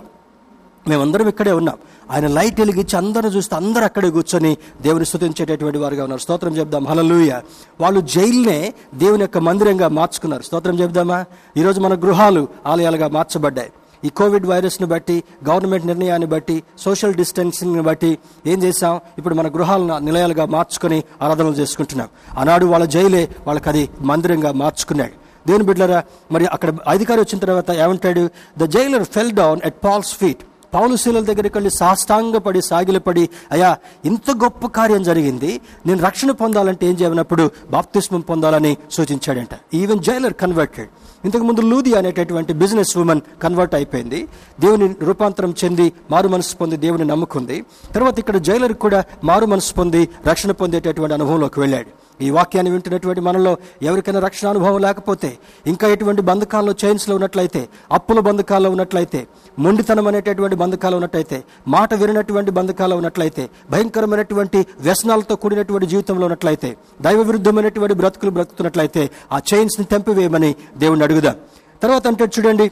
మేమందరం 0.88 1.28
ఇక్కడే 1.28 1.52
ఉన్నాం. 1.52 1.76
ఆయన 2.10 2.26
లైట్ 2.26 2.60
వెలిగించి 2.60 2.96
అందరిని 2.96 3.36
చూస్తే 3.36 3.56
అందరూ 3.56 3.84
అక్కడే 3.84 4.10
కూర్చొని 4.10 4.56
దేవుని 4.82 5.06
స్థుతించేటటువంటి 5.06 5.78
వారుగా 5.78 6.02
ఉన్నారు. 6.02 6.20
స్తోత్రం 6.20 6.56
చెప్దాం. 6.56 6.86
హలలుయ 6.86 7.40
వాళ్ళు 7.80 8.00
జైల్నే 8.00 8.74
దేవుని 8.94 9.20
యొక్క 9.20 9.38
మందిరంగా 9.38 9.88
మార్చుకున్నారు. 9.88 10.42
స్తోత్రం 10.42 10.78
చెప్దామా? 10.78 11.24
ఈరోజు 11.56 11.80
మన 11.80 11.94
గృహాలు 11.94 12.48
ఆలయాలుగా 12.66 13.08
మార్చబడ్డాయి. 13.08 13.72
ఈ 14.04 14.08
కోవిడ్ 14.08 14.46
వైరస్ని 14.46 14.88
బట్టి 14.88 15.24
గవర్నమెంట్ 15.48 15.86
నిర్ణయాన్ని 15.86 16.28
బట్టి 16.28 16.62
సోషల్ 16.78 17.14
డిస్టెన్సింగ్ని 17.14 17.82
బట్టి 17.82 18.18
ఏం 18.46 18.62
చేశాం? 18.62 19.00
ఇప్పుడు 19.18 19.34
మన 19.34 19.48
గృహాలను 19.48 19.98
నిలయాలుగా 19.98 20.44
మార్చుకొని 20.44 21.04
ఆరాధనలు 21.22 21.52
చేసుకుంటున్నాం. 21.52 22.08
ఆనాడు 22.38 22.66
వాళ్ళ 22.66 22.84
జైలే 22.84 23.28
వాళ్ళకి 23.46 23.68
అది 23.68 23.88
మందిరంగా 24.00 24.52
మార్చుకున్నాడు 24.52 25.21
దేవుని 25.46 25.64
బిడ్డలారా? 25.64 26.02
మరి 26.32 26.46
అక్కడ 26.46 26.72
అధికారి 26.88 27.20
వచ్చిన 27.20 27.38
తర్వాత 27.38 27.70
ఏమంటాడు? 27.70 28.30
The 28.58 28.64
jailer 28.64 29.04
fell 29.04 29.32
down 29.32 29.60
at 29.64 29.84
Paul's 29.84 30.14
feet 30.14 30.42
పౌలుశీల 30.74 31.20
దగ్గరికి 31.20 31.56
వెళ్ళి 31.58 31.70
సాష్టాంగపడి 31.70 32.62
సాగిలపడి 32.62 33.28
అయ్యా 33.50 33.76
ఇంత 34.04 34.30
గొప్ప 34.30 34.66
కార్యం 34.66 35.02
జరిగింది. 35.02 35.60
నేను 35.86 36.04
రక్షణ 36.04 36.30
పొందాలంటే 36.30 36.86
ఏం 36.86 36.94
చేయనప్పుడు 36.94 37.50
బాప్తిస్మం 37.70 38.20
పొందాలని 38.20 38.76
సూచించాడంట. 38.92 39.48
ఈవెన్ 39.74 40.00
జైలర్ 40.00 40.32
కన్వర్టెడ్ 40.32 40.88
ఇంతకు 41.24 41.42
ముందు 41.42 41.60
లూది 41.60 41.94
అనేటటువంటి 41.94 42.52
బిజినెస్ 42.52 42.96
ఉమెన్ 42.96 43.20
కన్వర్ట్ 43.42 43.74
అయిపోయింది. 43.74 44.28
దేవుని 44.60 44.94
రూపాంతరం 45.02 45.54
చెంది 45.64 45.92
మారు 46.10 46.28
మనసు 46.28 46.56
పొంది 46.56 46.76
దేవుని 46.76 47.04
నమ్ముకుంది. 47.04 47.64
తర్వాత 47.94 48.18
ఇక్కడ 48.18 48.36
జైలర్ 48.36 48.72
కూడా 48.72 49.04
మారు 49.24 49.46
మనసు 49.46 49.74
పొంది 49.74 50.08
రక్షణ 50.26 50.50
పొందేటటువంటి 50.50 51.14
అనుభవంలోకి 51.14 51.60
వెళ్ళాడు. 51.60 51.86
ఈ 52.22 52.30
వాక్యాన్ని 52.30 52.70
వింటున్నటువంటి 52.70 53.20
మనలో 53.20 53.52
ఎవరికైనా 53.82 54.20
రక్షణ 54.20 54.48
అనుభవం 54.48 54.78
లేకపోతే 54.78 55.30
ఇంకా 55.66 55.88
ఎటువంటి 55.88 56.22
బంధకాల్లో 56.22 56.74
చైన్స్లో 56.84 57.14
ఉన్నట్లయితే 57.14 57.68
అప్పుల 57.92 58.20
బంధకాల్లో 58.20 58.70
ఉన్నట్లయితే 58.70 59.20
మొండితనం 59.58 60.06
అనేటటువంటి 60.06 60.56
బంధకాలు 60.56 60.96
ఉన్నట్లయితే 60.96 61.38
మాట 61.68 61.94
వినటువంటి 61.94 62.50
బంధకాలు 62.50 62.94
ఉన్నట్లయితే 62.94 63.50
భయంకరమైనటువంటి 63.70 64.66
వ్యసనాలతో 64.80 65.36
కూడినటువంటి 65.36 65.86
జీవితంలో 65.86 66.26
ఉన్నట్లయితే 66.26 66.76
దైవ 67.00 67.22
విరుద్ధమైనటువంటి 67.22 67.94
బ్రతుకులు 67.94 68.30
బ్రతుకుతున్నట్లయితే 68.30 69.10
ఆ 69.32 69.40
చైన్స్ని 69.54 69.86
తెంపివేయమని 69.86 70.54
దేవుణ్ణి 70.76 71.04
అడుగుదాం. 71.04 71.36
తర్వాత 71.82 72.06
అంటే 72.06 72.24
చూడండి 72.24 72.70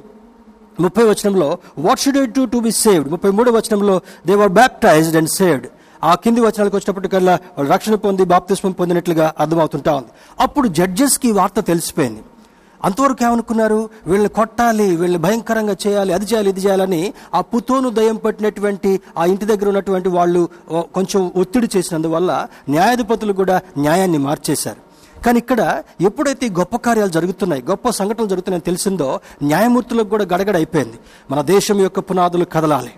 ముప్పై 0.80 1.05
వచనంలో 1.05 1.59
what 1.78 2.01
should 2.01 2.18
I 2.18 2.26
do 2.26 2.44
to 2.44 2.59
be 2.59 2.70
saved 2.70 3.11
ముప్పై 3.11 3.30
మూడో 3.30 3.53
వచనంలో 3.53 4.01
they 4.26 4.34
were 4.34 4.48
baptized 4.48 5.16
and 5.16 5.28
saved 5.28 5.66
ఆ 6.05 6.14
కింది 6.14 6.40
వచనాలకు 6.40 6.76
వచ్చినప్పటికల్లా 6.76 7.38
వాళ్ళు 7.59 7.72
రక్షణ 7.72 7.94
పొంది 7.94 8.24
బాప్తిస్మం 8.24 8.72
పొందినట్లుగా 8.72 9.32
అర్థమవుతుంటా 9.40 9.94
ఉంది. 9.94 10.09
అప్పుడు 10.40 10.68
జడ్జెస్కి 10.68 11.32
వార్త 11.32 11.61
తెలిసిపోయింది. 11.61 12.22
అంతవరకు 12.84 13.24
ఏమనుకున్నారు? 13.24 13.88
వీళ్ళని 14.07 14.28
కొట్టాలి 14.28 14.96
వీళ్ళని 14.96 15.22
భయంకరంగా 15.22 15.74
చేయాలి 15.86 16.12
అది 16.12 16.24
చేయాలి 16.24 16.51
ఇది 16.51 16.61
చేయాలని 16.61 17.12
ఆ 17.34 17.40
పుతోను 17.40 17.88
దయం 17.90 18.16
పట్టినటువంటి 18.16 19.01
ఆ 19.18 19.24
ఇంటి 19.24 19.44
దగ్గర 19.44 19.68
ఉన్నటువంటి 19.68 20.09
వాళ్ళు 20.09 20.48
కొంచెం 20.70 21.32
ఒత్తిడి 21.36 21.68
చేసినందువల్ల 21.76 22.46
న్యాయాధిపతులు 22.68 23.32
కూడా 23.32 23.61
న్యాయాన్ని 23.78 24.18
మార్చేశారు. 24.18 24.80
కానీ 25.24 25.38
ఇక్కడ 25.38 25.82
ఎప్పుడైతే 26.01 26.48
గొప్ప 26.48 26.76
కార్యాలు 26.76 27.11
జరుగుతున్నాయి 27.11 27.62
గొప్ప 27.70 27.90
సంఘటనలు 27.90 28.28
జరుగుతున్నాయని 28.28 28.68
తెలిసిందో 28.70 29.20
న్యాయమూర్తులకు 29.42 30.09
కూడా 30.09 30.24
గడగడ 30.24 30.57
అయిపోయింది. 30.57 30.98
మన 31.30 31.40
దేశం 31.40 31.80
యొక్క 31.80 31.98
పునాదులు 31.98 32.44
కదలాలి. 32.44 32.92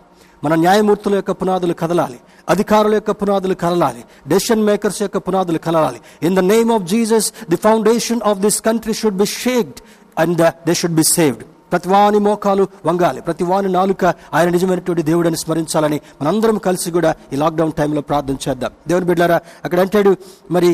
మన 0.45 0.55
న్యాయమూర్తుల 0.65 1.15
యొక్క 1.15 1.33
పునాదులు 1.41 1.75
కదలాలి 1.83 2.19
అధికారుల 2.53 2.95
యొక్క 2.99 3.11
పునాదులు 3.21 3.55
కదలాలి 3.63 4.03
డెసిషన్ 4.31 4.65
మేకర్స్ 4.69 5.01
యొక్క 5.03 5.19
పునాదులు 5.27 5.59
కదలాలి. 5.67 5.99
In 6.27 6.37
the 6.39 6.41
name 6.53 6.71
of 6.77 6.85
Jesus 6.93 7.29
the 7.53 7.59
foundation 7.67 8.21
of 8.31 8.39
this 8.45 8.59
country 8.69 8.95
should 9.01 9.19
be 9.23 9.27
shaked 9.43 9.81
and 10.23 10.43
they 10.67 10.75
should 10.81 10.99
be 11.01 11.05
saved 11.17 11.45
ప్రతి 11.73 11.89
వాని 11.89 12.19
మోకాలు 12.27 12.65
వంగాలి 12.87 13.21
ప్రతి 13.27 13.45
వాని 13.51 13.69
నాలుక 13.77 14.05
ఆయన 14.37 14.49
నిజమైనటువంటి 14.57 15.03
దేవుడని 15.11 15.39
స్మరించాలని 15.43 15.99
మనందరం 16.21 16.57
కలిసి 16.67 16.89
కూడా 16.97 17.11
ఈ 17.33 17.37
లాక్డౌన్ 17.43 17.73
టైంలో 17.79 18.01
ప్రార్థన 18.01 18.37
చేద్దాం. 18.45 18.73
దేవుని 18.89 19.07
బిడ్డారా 19.11 19.39
అక్కడ 19.65 19.79
అంటాడు 19.85 20.11
మరి 20.51 20.71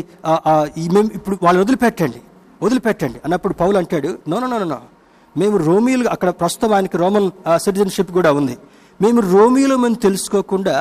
ఈ 0.82 0.88
మేము 0.94 1.10
ఇప్పుడు 1.18 1.38
వాళ్ళని 1.42 1.62
వదిలిపెట్టండి 1.64 2.20
వదిలిపెట్టండి 2.62 3.20
అన్నప్పుడు 3.24 3.54
పౌలు 3.60 3.76
అంటాడు 3.82 4.10
నో 4.28 4.38
నో 4.40 4.46
నో 4.46 4.58
నో 4.72 4.80
మేము 5.36 5.56
రోమియోలు 5.68 6.08
అక్కడ 6.14 6.30
ప్రస్తుతం 6.40 6.72
ఆయనకి 6.74 6.96
రోమన్ 6.96 7.30
సిటిజన్షిప్ 7.64 8.12
కూడా 8.18 8.32
ఉంది. 8.32 8.56
మేము 9.01 9.20
రోమియోలో 9.32 9.76
మేము 9.76 9.99
తెలుసుకోకుండా 10.07 10.76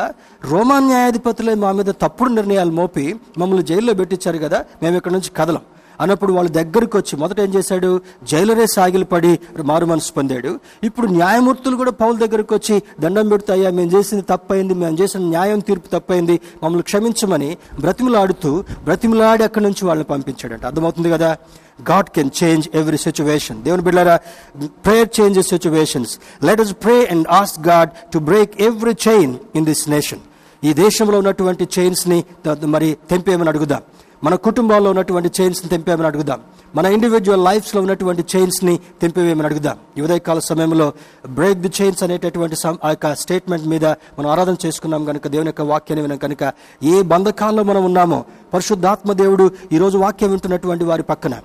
రోమా 0.51 0.79
న్యాయాధిపతులే 0.79 1.53
మా 1.63 1.71
మీద 1.71 1.89
తప్పుడు 2.03 2.29
నిర్ణయాలు 2.29 2.71
మోపి 2.71 3.05
మమ్మల్ని 3.39 3.65
జైల్లో 3.65 3.93
పెట్టించారు 3.93 4.39
కదా 4.45 4.59
మేము 4.83 4.95
ఇక్కడ 4.99 5.11
నుంచి 5.11 5.31
కదలం. 5.39 5.63
అన్నప్పుడు 6.01 6.33
వాళ్ళ 6.33 6.49
దగ్గరికి 6.49 6.97
వచ్చి 6.97 7.15
మొదట 7.17 7.39
ఏం 7.39 7.53
చేశాడు? 7.53 8.01
జైలరే 8.23 8.65
సాగిలపడి 8.67 9.39
మారు 9.63 9.85
మనసు 9.85 10.13
పొందాడు. 10.13 10.59
ఇప్పుడు 10.83 11.07
న్యాయమూర్తులు 11.07 11.75
కూడా 11.75 11.91
పౌల 11.91 12.15
దగ్గరికి 12.17 12.53
వచ్చి 12.53 12.81
దండం 12.99 13.27
పెడతాయా 13.27 13.69
మేము 13.69 13.91
చేసింది 13.97 14.23
తప్పైంది 14.29 14.73
మేము 14.73 14.97
చేసిన 15.01 15.21
న్యాయం 15.21 15.59
తీర్పు 15.59 15.87
తప్పైంది 15.87 16.39
మమ్మల్ని 16.63 16.83
క్షమించమని 16.83 17.57
బ్రతిమలాడుతూ 17.79 18.63
బ్రతిమలాడి 18.83 19.43
అక్కడి 19.43 19.65
నుంచి 19.65 19.85
వాళ్ళని 19.85 20.03
పంపించాడంట. 20.03 20.65
అర్థమవుతుంది 20.65 21.09
కదా? 21.09 21.37
God 21.89 22.09
can 22.09 22.29
change 22.43 22.69
every 22.73 22.97
situation 22.97 23.63
దేవుని 23.63 23.83
బిడ్డారా 23.83 24.15
prayer 24.85 25.09
changes 25.19 25.47
situations 25.47 26.13
let 26.43 26.61
us 26.61 26.73
pray 26.73 27.05
and 27.05 27.27
ask 27.31 27.67
God 27.67 27.89
to 28.13 28.19
break 28.19 28.61
every 28.61 28.95
chain 29.07 29.35
in 29.55 29.65
this 29.65 29.89
nation 29.89 30.19
ఈ 30.63 30.73
దేశంలో 30.73 31.17
ఉన్నటువంటి 31.17 31.67
చైన్స్ని 31.79 32.23
మరి 32.65 32.97
తెంపేయమని 33.09 33.49
అడుగుదాం. 33.49 33.81
మన 34.23 34.35
కుటుంబాల్లో 34.35 34.89
ఉన్నటువంటి 34.89 35.41
చైన్స్ని 35.41 35.69
తెంపామని 35.69 36.07
అడుగుదాం. 36.07 36.39
మన 36.75 36.85
ఇండివిజువల్ 36.85 37.45
లైఫ్స్లో 37.45 37.81
ఉన్నటువంటి 37.81 38.23
చైన్స్ని 38.35 38.79
తెంపివేయమని 39.01 39.45
అడుగుదాం. 39.45 40.03
ఉదయకాల 40.03 40.39
సమయంలో 40.39 40.93
బ్రేక్ 41.29 41.59
ది 41.59 41.71
చైన్స్ 41.81 42.03
అనేటటువంటి 42.03 42.55
ఆ 42.83 42.89
యొక్క 42.89 43.15
స్టేట్మెంట్ 43.15 43.67
మీద 43.67 43.85
మనం 43.85 44.27
ఆరాధన 44.27 44.55
చేసుకున్నాం 44.65 45.05
కనుక 45.05 45.27
దేవుని 45.27 45.47
యొక్క 45.47 45.61
వాక్యాన్ని 45.61 46.01
వినం 46.01 46.17
కనుక 46.17 46.53
ఏ 46.83 47.01
బంధకాల్లో 47.01 47.63
మనం 47.63 47.85
ఉన్నామో 47.85 48.25
పరిశుద్ధాత్మ 48.53 49.13
దేవుడు 49.13 49.51
ఈ 49.73 49.77
రోజు 49.77 49.97
వాక్యం 49.97 50.29
వింటున్నటువంటి 50.29 50.83
వారి 50.83 51.03
పక్కన 51.03 51.35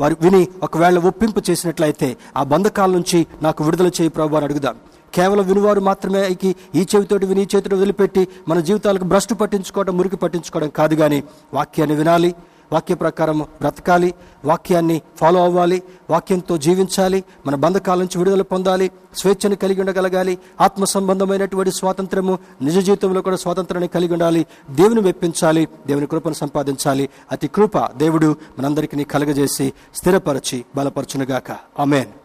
వారు 0.00 0.16
విని 0.20 0.48
ఒకవేళ 0.62 0.98
ఒప్పింపు 0.98 1.42
చేసినట్లయితే 1.50 2.16
ఆ 2.36 2.42
బంధకాల 2.42 2.90
నుంచి 2.90 3.26
నాకు 3.42 3.64
విడుదల 3.64 3.86
చేయి 3.86 4.08
ప్రభు 4.08 4.36
అని 4.36 4.44
అడుగుదాం. 4.44 4.76
కేవలం 5.14 5.46
వినువారు 5.46 5.80
మాత్రమే 5.80 6.36
ఈ- 6.44 6.54
ఈ 6.74 6.86
చెవితోటి 6.94 7.26
విని 7.26 7.42
ఈ 7.42 7.46
చేతితో 7.56 7.76
వదిలిపెట్టి 7.76 8.28
మన 8.48 8.60
జీవితాలకు 8.60 9.04
భ్రష్టు 9.04 9.34
పట్టించుకోవడం 9.34 9.96
మురికి 9.96 10.16
పట్టించుకోవడం 10.16 10.68
కాదు 10.68 10.94
కానీ 10.94 11.24
వాక్యాన్ని 11.54 11.96
వినాలి 11.96 12.34
వాక్య 12.72 12.94
ప్రకారం 12.94 13.38
బ్రతకాలి 13.38 14.14
వాక్యాన్ని 14.44 15.02
ఫాలో 15.16 15.44
అవ్వాలి 15.44 15.82
వాక్యంతో 16.10 16.56
జీవించాలి 16.56 17.24
మన 17.46 17.54
బంధకాల 17.54 17.98
నుంచి 17.98 18.18
విడుదల 18.18 18.42
పొందాలి 18.42 18.90
స్వేచ్ఛను 19.16 19.56
కలిగి 19.56 19.80
ఉండగలగాలి 19.80 20.38
ఆత్మ 20.60 20.84
సంబంధమైనటువంటి 20.84 21.72
స్వాతంత్రము 21.72 22.38
నిజ 22.62 22.78
జీవితంలో 22.78 23.22
కూడా 23.22 23.36
స్వాతంత్రాన్ని 23.36 23.88
కలిగి 23.88 24.12
ఉండాలి 24.12 24.46
దేవుని 24.70 25.00
మెప్పించాలి 25.00 25.68
దేవుని 25.86 26.06
కృపను 26.06 26.34
సంపాదించాలి. 26.34 27.08
అతి 27.32 27.48
కృప 27.48 27.78
దేవుడు 27.78 28.36
మనందరికీ 28.58 29.04
కలగజేసి 29.04 29.72
స్థిరపరచి 29.94 30.64
బలపరచునుగాక. 30.76 31.56
ఆమెన్. 31.80 32.19